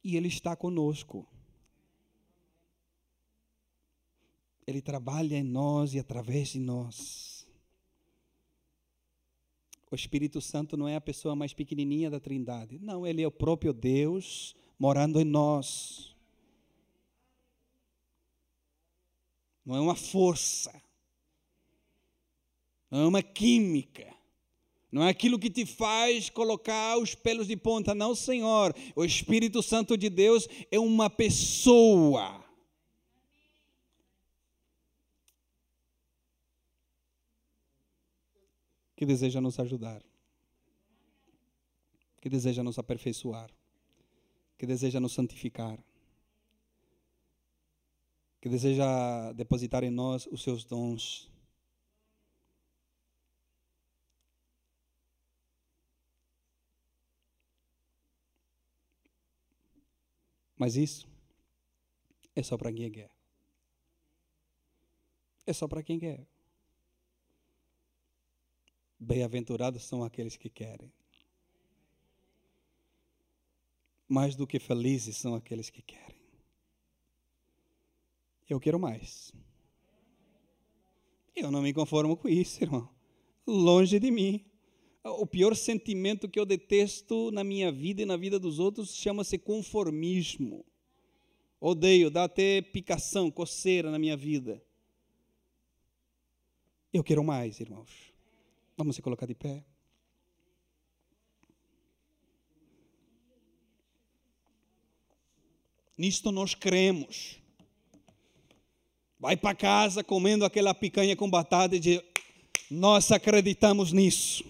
E 0.02 0.16
Ele 0.16 0.28
está 0.28 0.56
conosco. 0.56 1.26
Ele 4.66 4.80
trabalha 4.80 5.36
em 5.36 5.42
nós 5.42 5.94
e 5.94 5.98
através 5.98 6.50
de 6.50 6.60
nós. 6.60 7.46
O 9.90 9.96
Espírito 9.96 10.40
Santo 10.40 10.76
não 10.76 10.86
é 10.86 10.94
a 10.94 11.00
pessoa 11.00 11.34
mais 11.34 11.52
pequenininha 11.52 12.08
da 12.08 12.20
Trindade. 12.20 12.78
Não, 12.78 13.04
ele 13.04 13.22
é 13.22 13.26
o 13.26 13.32
próprio 13.32 13.72
Deus 13.72 14.54
morando 14.78 15.20
em 15.20 15.24
nós. 15.24 16.09
Não 19.70 19.76
é 19.76 19.80
uma 19.80 19.94
força. 19.94 20.72
Não 22.90 23.02
é 23.02 23.06
uma 23.06 23.22
química. 23.22 24.12
Não 24.90 25.04
é 25.04 25.10
aquilo 25.10 25.38
que 25.38 25.48
te 25.48 25.64
faz 25.64 26.28
colocar 26.28 26.98
os 26.98 27.14
pelos 27.14 27.46
de 27.46 27.56
ponta. 27.56 27.94
Não, 27.94 28.12
Senhor. 28.12 28.74
O 28.96 29.04
Espírito 29.04 29.62
Santo 29.62 29.96
de 29.96 30.10
Deus 30.10 30.48
é 30.72 30.80
uma 30.80 31.08
pessoa. 31.08 32.44
Que 38.96 39.06
deseja 39.06 39.40
nos 39.40 39.56
ajudar. 39.60 40.02
Que 42.20 42.28
deseja 42.28 42.64
nos 42.64 42.76
aperfeiçoar 42.76 43.48
que 44.60 44.66
deseja 44.66 45.00
nos 45.00 45.12
santificar, 45.12 45.78
que 48.40 48.48
deseja 48.48 49.32
depositar 49.32 49.84
em 49.84 49.90
nós 49.90 50.26
os 50.26 50.42
seus 50.42 50.64
dons. 50.64 51.30
Mas 60.56 60.76
isso 60.76 61.08
é 62.36 62.42
só 62.42 62.56
para 62.56 62.72
quem 62.72 62.90
quer. 62.90 63.10
É 65.46 65.52
só 65.52 65.66
para 65.66 65.82
quem 65.82 65.98
quer. 65.98 66.26
Bem-aventurados 68.98 69.82
são 69.84 70.04
aqueles 70.04 70.36
que 70.36 70.50
querem. 70.50 70.92
Mais 74.06 74.36
do 74.36 74.46
que 74.46 74.58
felizes 74.58 75.16
são 75.16 75.34
aqueles 75.34 75.70
que 75.70 75.80
querem. 75.80 76.19
Eu 78.50 78.58
quero 78.58 78.80
mais. 78.80 79.32
Eu 81.36 81.52
não 81.52 81.62
me 81.62 81.72
conformo 81.72 82.16
com 82.16 82.28
isso, 82.28 82.64
irmão. 82.64 82.90
Longe 83.46 84.00
de 84.00 84.10
mim. 84.10 84.44
O 85.04 85.24
pior 85.24 85.54
sentimento 85.54 86.28
que 86.28 86.38
eu 86.38 86.44
detesto 86.44 87.30
na 87.30 87.44
minha 87.44 87.70
vida 87.70 88.02
e 88.02 88.04
na 88.04 88.16
vida 88.16 88.40
dos 88.40 88.58
outros 88.58 88.92
chama-se 88.92 89.38
conformismo. 89.38 90.66
Odeio, 91.60 92.10
dá 92.10 92.24
até 92.24 92.60
picação, 92.60 93.30
coceira 93.30 93.88
na 93.88 94.00
minha 94.00 94.16
vida. 94.16 94.60
Eu 96.92 97.04
quero 97.04 97.22
mais, 97.22 97.60
irmãos. 97.60 98.12
Vamos 98.76 98.96
se 98.96 99.02
colocar 99.02 99.26
de 99.26 99.34
pé. 99.36 99.64
Nisto 105.96 106.32
nós 106.32 106.54
cremos. 106.54 107.39
Vai 109.20 109.36
para 109.36 109.54
casa 109.54 110.02
comendo 110.02 110.44
aquela 110.44 110.74
picanha 110.74 111.14
com 111.14 111.28
batata 111.28 111.76
e 111.76 111.78
diz: 111.78 112.02
Nós 112.70 113.12
acreditamos 113.12 113.92
nisso. 113.92 114.44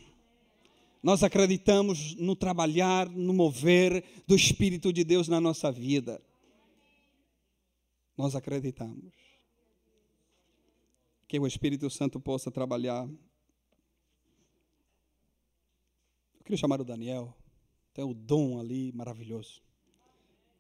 Nós 1.02 1.22
acreditamos 1.22 2.14
no 2.14 2.36
trabalhar, 2.36 3.08
no 3.08 3.32
mover 3.34 4.04
do 4.26 4.36
Espírito 4.36 4.92
de 4.92 5.02
Deus 5.02 5.28
na 5.28 5.40
nossa 5.40 5.72
vida. 5.72 6.22
Nós 8.16 8.36
acreditamos 8.36 9.12
que 11.26 11.38
o 11.38 11.46
Espírito 11.46 11.88
Santo 11.90 12.20
possa 12.20 12.50
trabalhar. 12.50 13.08
Eu 16.38 16.44
queria 16.44 16.58
chamar 16.58 16.80
o 16.80 16.84
Daniel, 16.84 17.34
tem 17.94 18.04
o 18.04 18.14
dom 18.14 18.60
ali 18.60 18.92
maravilhoso 18.92 19.62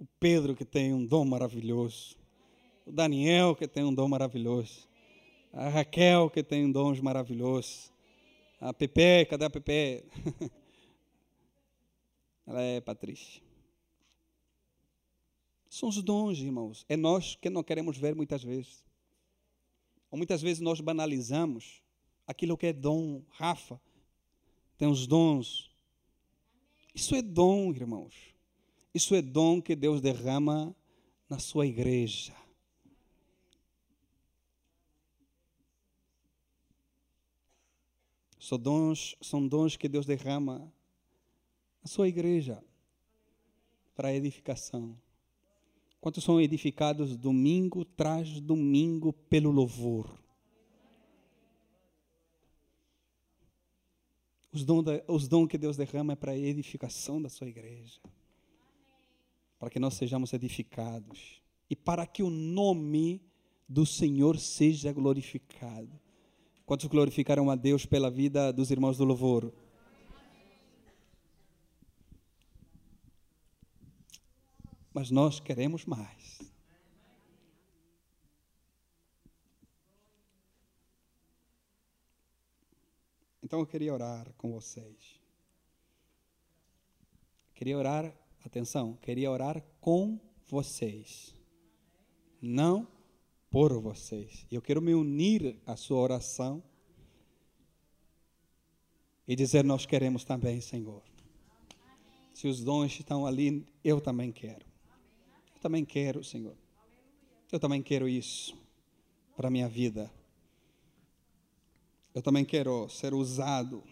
o 0.00 0.06
Pedro, 0.18 0.56
que 0.56 0.64
tem 0.64 0.94
um 0.94 1.04
dom 1.04 1.26
maravilhoso, 1.26 2.16
o 2.90 2.92
Daniel, 2.92 3.54
que 3.54 3.68
tem 3.68 3.84
um 3.84 3.94
dom 3.94 4.08
maravilhoso, 4.08 4.88
a 5.52 5.68
Raquel, 5.68 6.28
que 6.28 6.42
tem 6.42 6.64
um 6.64 6.72
dom 6.72 6.92
maravilhoso, 7.00 7.92
a 8.60 8.74
Pepe, 8.74 9.26
cadê 9.26 9.44
a 9.44 9.50
Pepe? 9.50 10.04
Ela 12.46 12.62
é 12.62 12.80
Patrícia. 12.80 13.40
São 15.68 15.88
os 15.88 16.02
dons, 16.02 16.38
irmãos. 16.40 16.84
É 16.88 16.96
nós 16.96 17.36
que 17.36 17.48
não 17.48 17.62
queremos 17.62 17.96
ver 17.96 18.12
muitas 18.12 18.42
vezes. 18.42 18.84
Ou 20.10 20.18
muitas 20.18 20.42
vezes 20.42 20.60
nós 20.60 20.80
banalizamos 20.80 21.80
aquilo 22.26 22.58
que 22.58 22.66
é 22.66 22.72
dom. 22.72 23.22
Rafa 23.30 23.80
tem 24.76 24.88
os 24.88 25.06
dons. 25.06 25.70
Isso 26.92 27.14
é 27.14 27.22
dom, 27.22 27.70
irmãos. 27.70 28.34
Isso 28.92 29.14
é 29.14 29.22
dom 29.22 29.62
que 29.62 29.76
Deus 29.76 30.00
derrama 30.00 30.74
na 31.28 31.38
sua 31.38 31.68
igreja. 31.68 32.34
São 38.40 38.58
dons, 38.58 39.14
são 39.20 39.46
dons 39.46 39.76
que 39.76 39.88
Deus 39.88 40.04
derrama 40.04 40.72
na 41.80 41.88
sua 41.88 42.08
igreja 42.08 42.60
para 43.94 44.12
edificação. 44.12 44.98
Quantos 46.00 46.24
são 46.24 46.40
edificados 46.40 47.16
domingo 47.16 47.84
tras 47.84 48.40
domingo 48.40 49.12
pelo 49.12 49.52
louvor? 49.52 50.18
Os 54.50 54.64
dons, 54.64 54.84
os 55.06 55.28
dons 55.28 55.46
que 55.46 55.58
Deus 55.58 55.76
derrama 55.76 56.14
é 56.14 56.16
para 56.16 56.32
a 56.32 56.38
edificação 56.38 57.22
da 57.22 57.28
sua 57.28 57.46
igreja 57.46 58.00
para 59.60 59.68
que 59.68 59.78
nós 59.78 59.92
sejamos 59.92 60.32
edificados 60.32 61.42
e 61.68 61.76
para 61.76 62.06
que 62.06 62.22
o 62.22 62.30
nome 62.30 63.20
do 63.68 63.84
Senhor 63.84 64.38
seja 64.38 64.90
glorificado. 64.90 66.00
Quantos 66.70 66.86
glorificaram 66.86 67.50
a 67.50 67.56
Deus 67.56 67.84
pela 67.84 68.08
vida 68.08 68.52
dos 68.52 68.70
irmãos 68.70 68.96
do 68.96 69.04
louvor? 69.04 69.52
Mas 74.94 75.10
nós 75.10 75.40
queremos 75.40 75.84
mais. 75.84 76.38
Então 83.42 83.58
eu 83.58 83.66
queria 83.66 83.92
orar 83.92 84.32
com 84.34 84.52
vocês. 84.52 85.20
Queria 87.52 87.76
orar 87.76 88.14
Atenção, 88.44 88.96
queria 89.02 89.28
orar 89.28 89.60
com 89.80 90.20
vocês, 90.46 91.34
não 92.40 92.86
por 93.50 93.78
vocês. 93.80 94.46
Eu 94.50 94.62
quero 94.62 94.80
me 94.80 94.94
unir 94.94 95.60
à 95.66 95.76
sua 95.76 95.98
oração 95.98 96.62
e 99.26 99.34
dizer: 99.34 99.64
Nós 99.64 99.84
queremos 99.84 100.24
também, 100.24 100.60
Senhor. 100.60 101.02
Se 102.32 102.46
os 102.46 102.62
dons 102.62 102.92
estão 102.92 103.26
ali, 103.26 103.66
eu 103.84 104.00
também 104.00 104.32
quero. 104.32 104.64
Eu 105.54 105.60
também 105.60 105.84
quero, 105.84 106.22
Senhor. 106.22 106.56
Eu 107.50 107.58
também 107.58 107.82
quero 107.82 108.08
isso 108.08 108.56
para 109.36 109.48
a 109.48 109.50
minha 109.50 109.68
vida. 109.68 110.10
Eu 112.14 112.22
também 112.22 112.44
quero 112.44 112.88
ser 112.88 113.12
usado 113.12 113.82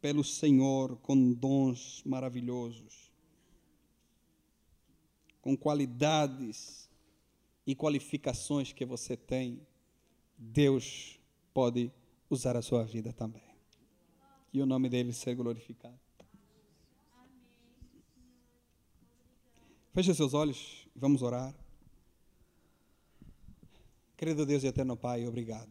pelo 0.00 0.22
Senhor 0.22 0.96
com 0.98 1.32
dons 1.32 2.02
maravilhosos, 2.04 3.10
com 5.40 5.56
qualidades 5.56 6.85
e 7.66 7.74
qualificações 7.74 8.72
que 8.72 8.84
você 8.84 9.16
tem. 9.16 9.60
Deus 10.38 11.18
pode 11.52 11.90
usar 12.30 12.56
a 12.56 12.62
sua 12.62 12.84
vida 12.84 13.12
também. 13.12 13.42
E 14.52 14.62
o 14.62 14.66
nome 14.66 14.88
dele 14.88 15.12
ser 15.12 15.34
glorificado. 15.34 15.98
Feche 19.92 20.14
seus 20.14 20.34
olhos, 20.34 20.86
vamos 20.94 21.22
orar. 21.22 21.54
Querido 24.16 24.46
Deus 24.46 24.62
e 24.62 24.66
eterno 24.66 24.96
Pai, 24.96 25.26
obrigado. 25.26 25.70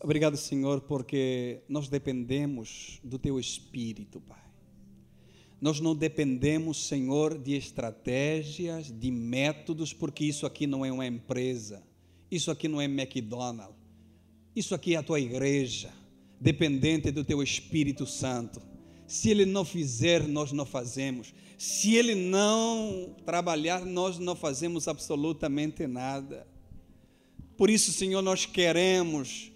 Obrigado, 0.00 0.36
Senhor, 0.36 0.82
porque 0.82 1.62
nós 1.66 1.88
dependemos 1.88 3.00
do 3.02 3.18
Teu 3.18 3.38
Espírito, 3.38 4.20
Pai. 4.20 4.43
Nós 5.60 5.80
não 5.80 5.94
dependemos, 5.94 6.86
Senhor, 6.88 7.38
de 7.38 7.54
estratégias, 7.54 8.90
de 8.90 9.10
métodos, 9.10 9.92
porque 9.92 10.24
isso 10.24 10.44
aqui 10.46 10.66
não 10.66 10.84
é 10.84 10.92
uma 10.92 11.06
empresa, 11.06 11.82
isso 12.30 12.50
aqui 12.50 12.68
não 12.68 12.80
é 12.80 12.84
McDonald's, 12.84 13.76
isso 14.54 14.74
aqui 14.74 14.94
é 14.94 14.98
a 14.98 15.02
tua 15.02 15.20
igreja, 15.20 15.92
dependente 16.40 17.10
do 17.10 17.24
Teu 17.24 17.42
Espírito 17.42 18.06
Santo. 18.06 18.60
Se 19.06 19.30
Ele 19.30 19.44
não 19.44 19.64
fizer, 19.64 20.26
nós 20.26 20.52
não 20.52 20.64
fazemos. 20.64 21.32
Se 21.58 21.94
Ele 21.94 22.14
não 22.14 23.14
trabalhar, 23.24 23.84
nós 23.84 24.18
não 24.18 24.34
fazemos 24.34 24.88
absolutamente 24.88 25.86
nada. 25.86 26.46
Por 27.56 27.70
isso, 27.70 27.92
Senhor, 27.92 28.22
nós 28.22 28.46
queremos 28.46 29.52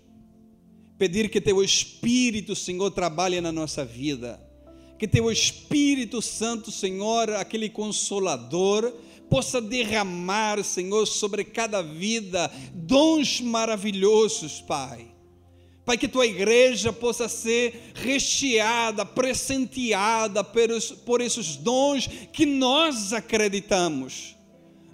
pedir 0.97 1.31
que 1.31 1.41
Teu 1.41 1.63
Espírito, 1.63 2.55
Senhor, 2.55 2.91
trabalhe 2.91 3.41
na 3.41 3.53
nossa 3.53 3.85
vida. 3.85 4.48
Que 4.99 5.07
Teu 5.07 5.31
Espírito 5.31 6.21
Santo, 6.21 6.71
Senhor, 6.73 7.31
aquele 7.31 7.69
consolador, 7.69 8.93
possa 9.29 9.61
derramar, 9.61 10.63
Senhor, 10.65 11.07
sobre 11.07 11.45
cada 11.45 11.83
vida 11.83 12.51
dons 12.73 13.41
maravilhosos, 13.41 14.61
Pai. 14.61 15.09
Pai, 15.85 15.97
que 15.97 16.09
tua 16.09 16.27
igreja 16.27 16.93
possa 16.93 17.29
ser 17.29 17.93
recheada, 17.95 19.07
presenteada 19.07 20.45
por 20.45 21.23
esses 21.23 21.57
dons 21.57 22.07
que 22.31 22.45
nós 22.45 23.15
acreditamos. 23.15 24.37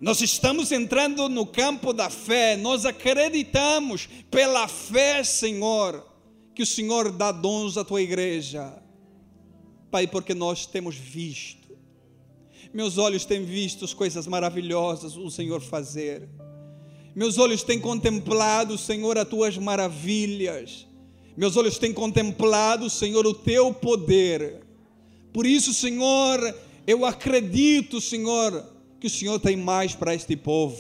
Nós 0.00 0.20
estamos 0.20 0.70
entrando 0.70 1.28
no 1.28 1.46
campo 1.46 1.92
da 1.92 2.10
fé, 2.10 2.56
nós 2.56 2.84
acreditamos 2.84 4.08
pela 4.30 4.68
fé, 4.68 5.24
Senhor, 5.24 6.06
que 6.54 6.62
o 6.62 6.66
Senhor 6.66 7.10
dá 7.10 7.32
dons 7.32 7.76
à 7.76 7.84
tua 7.84 8.02
igreja. 8.02 8.83
Pai, 9.94 10.08
porque 10.08 10.34
nós 10.34 10.66
temos 10.66 10.96
visto, 10.96 11.68
meus 12.72 12.98
olhos 12.98 13.24
têm 13.24 13.44
visto 13.44 13.84
as 13.84 13.94
coisas 13.94 14.26
maravilhosas 14.26 15.16
o 15.16 15.30
Senhor 15.30 15.60
fazer, 15.60 16.28
meus 17.14 17.38
olhos 17.38 17.62
têm 17.62 17.78
contemplado, 17.78 18.76
Senhor, 18.76 19.16
as 19.16 19.28
tuas 19.28 19.56
maravilhas, 19.56 20.84
meus 21.36 21.56
olhos 21.56 21.78
têm 21.78 21.92
contemplado, 21.92 22.90
Senhor, 22.90 23.24
o 23.24 23.32
teu 23.32 23.72
poder. 23.72 24.62
Por 25.32 25.46
isso, 25.46 25.72
Senhor, 25.72 26.40
eu 26.88 27.04
acredito, 27.04 28.00
Senhor, 28.00 28.66
que 28.98 29.06
o 29.06 29.10
Senhor 29.10 29.38
tem 29.38 29.56
mais 29.56 29.94
para 29.94 30.12
este 30.12 30.36
povo, 30.36 30.76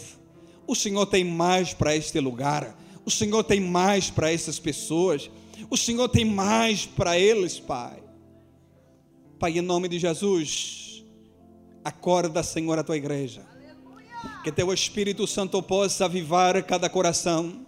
o 0.66 0.74
Senhor 0.74 1.06
tem 1.06 1.22
mais 1.22 1.72
para 1.72 1.94
este 1.94 2.18
lugar, 2.18 2.76
o 3.06 3.12
Senhor 3.12 3.44
tem 3.44 3.60
mais 3.60 4.10
para 4.10 4.32
essas 4.32 4.58
pessoas, 4.58 5.30
o 5.70 5.76
Senhor 5.76 6.08
tem 6.08 6.24
mais 6.24 6.84
para 6.84 7.16
eles, 7.16 7.60
Pai. 7.60 8.02
Pai, 9.44 9.58
em 9.58 9.60
nome 9.60 9.88
de 9.88 9.98
Jesus, 9.98 11.04
acorda, 11.84 12.42
Senhor, 12.42 12.78
a 12.78 12.82
tua 12.82 12.96
igreja, 12.96 13.42
que 14.42 14.50
teu 14.50 14.72
Espírito 14.72 15.26
Santo 15.26 15.62
possa 15.62 16.06
avivar 16.06 16.62
cada 16.62 16.88
coração 16.88 17.66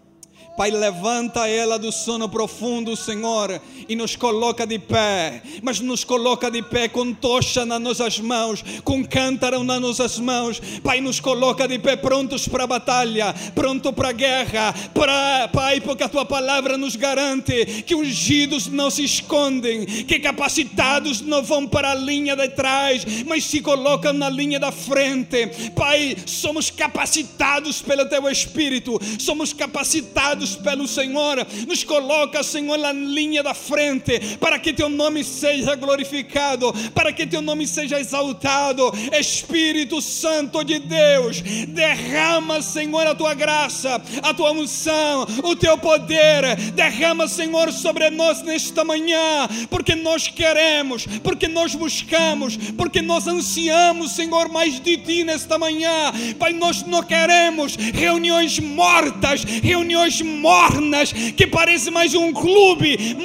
Pai, 0.57 0.71
levanta 0.71 1.47
ela 1.47 1.79
do 1.79 1.93
sono 1.93 2.31
profundo, 2.31 2.97
Senhor, 2.97 3.61
e 3.87 3.95
nos 3.95 4.17
coloca 4.17 4.67
de 4.67 4.79
pé, 4.79 5.43
mas 5.63 5.81
nos 5.81 6.03
coloca 6.03 6.51
de 6.51 6.63
pé 6.63 6.89
com 6.89 7.13
tocha 7.13 7.67
nas 7.67 7.79
nossas 7.79 8.19
mãos, 8.19 8.65
com 8.83 9.05
cântaro 9.05 9.63
nas 9.63 9.81
nossas 9.83 10.19
mãos. 10.19 10.59
Pai, 10.83 11.03
nos 11.03 11.21
coloca 11.21 11.69
de 11.69 11.79
pé 11.79 11.95
prontos 11.95 12.49
para 12.49 12.65
a 12.65 12.67
batalha, 12.67 13.35
pronto 13.55 13.93
para 13.93 14.09
a 14.09 14.13
guerra. 14.13 14.75
Pra, 14.95 15.51
pai, 15.53 15.79
porque 15.83 16.05
a 16.05 16.09
tua 16.09 16.25
palavra 16.25 16.79
nos 16.79 16.97
garante 16.97 17.83
que 17.83 17.95
ungidos 17.95 18.67
não 18.67 18.91
se 18.91 19.05
escondem, 19.05 19.85
que 19.85 20.19
capacitados 20.19 21.21
não 21.21 21.43
vão 21.43 21.67
para 21.67 21.91
a 21.91 21.95
linha 21.95 22.35
de 22.35 22.49
trás, 22.49 23.05
mas 23.27 23.45
se 23.45 23.61
colocam 23.61 24.15
na 24.15 24.31
linha 24.31 24.59
da 24.59 24.73
frente. 24.73 25.49
Pai, 25.75 26.17
somos 26.25 26.71
capacitados 26.71 27.83
pelo 27.83 28.09
teu 28.09 28.27
Espírito, 28.27 28.99
somos 29.19 29.53
capacitados 29.53 30.46
pelo 30.55 30.87
Senhor, 30.87 31.45
nos 31.67 31.83
coloca, 31.83 32.43
Senhor, 32.43 32.79
na 32.79 32.93
linha 32.93 33.43
da 33.43 33.55
frente, 33.55 34.37
para 34.39 34.59
que 34.59 34.73
teu 34.73 34.89
nome 34.89 35.25
seja 35.25 35.75
glorificado, 35.75 36.73
para 36.95 37.13
que 37.13 37.27
teu 37.27 37.43
nome 37.43 37.67
seja 37.67 37.99
exaltado. 37.99 38.93
Espírito 39.19 40.01
Santo 40.01 40.63
de 40.63 40.79
Deus, 40.79 41.41
derrama, 41.69 42.63
Senhor, 42.63 43.07
a 43.07 43.15
tua 43.15 43.35
graça, 43.35 44.01
a 44.23 44.35
tua 44.35 44.53
unção, 44.53 45.27
o 45.43 45.57
teu 45.57 45.77
poder, 45.79 46.57
derrama, 46.75 47.27
Senhor, 47.27 47.73
sobre 47.73 48.11
nós 48.11 48.43
nesta 48.43 48.85
manhã, 48.85 49.49
porque 49.71 49.95
nós 49.95 50.29
queremos, 50.29 51.07
porque 51.23 51.49
nós 51.49 51.75
buscamos, 51.75 52.57
porque 52.77 53.03
nós 53.03 53.27
ansiamos, 53.27 54.13
Senhor, 54.13 54.49
mais 54.49 54.81
de 54.81 54.97
ti 54.99 55.25
nesta 55.25 55.59
manhã. 55.59 56.13
Pai, 56.39 56.53
nós 56.53 56.83
não 56.83 57.03
queremos 57.03 57.77
reuniões 57.77 58.59
mortas, 58.59 59.43
reuniões 59.45 60.21
mornas, 60.37 61.13
que 61.13 61.47
parece 61.47 61.91
mais 61.91 62.15
um 62.15 62.33
clube, 62.33 63.17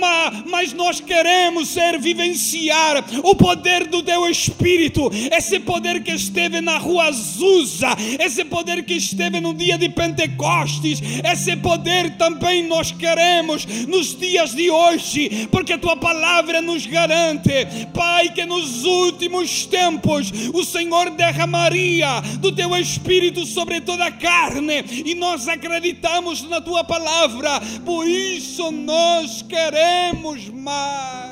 mas 0.49 0.73
nós 0.73 0.99
queremos 0.99 1.67
ser 1.69 1.99
vivenciar 1.99 3.03
o 3.23 3.35
poder 3.35 3.87
do 3.87 4.01
teu 4.01 4.29
Espírito, 4.29 5.11
esse 5.31 5.59
poder 5.59 6.01
que 6.03 6.11
esteve 6.11 6.61
na 6.61 6.77
rua 6.77 7.05
Azusa, 7.05 7.89
esse 8.19 8.45
poder 8.45 8.83
que 8.83 8.93
esteve 8.93 9.39
no 9.39 9.53
dia 9.53 9.77
de 9.77 9.89
Pentecostes, 9.89 11.01
esse 11.23 11.55
poder 11.57 12.17
também 12.17 12.63
nós 12.67 12.91
queremos 12.91 13.65
nos 13.87 14.17
dias 14.17 14.55
de 14.55 14.69
hoje, 14.69 15.47
porque 15.51 15.73
a 15.73 15.77
tua 15.77 15.97
palavra 15.97 16.61
nos 16.61 16.85
garante, 16.85 17.51
Pai, 17.93 18.29
que 18.29 18.45
nos 18.45 18.85
últimos 18.85 19.65
tempos 19.65 20.31
o 20.53 20.63
Senhor 20.63 21.09
derramaria 21.11 22.21
do 22.39 22.51
teu 22.51 22.75
Espírito 22.77 23.45
sobre 23.45 23.81
toda 23.81 24.05
a 24.05 24.11
carne, 24.11 24.83
e 25.05 25.13
nós 25.15 25.47
acreditamos 25.47 26.43
na 26.43 26.61
tua 26.61 26.83
palavra 26.83 27.00
palavra, 27.01 27.59
por 27.83 28.07
isso 28.07 28.71
nós 28.71 29.41
queremos 29.41 30.47
mais. 30.49 31.30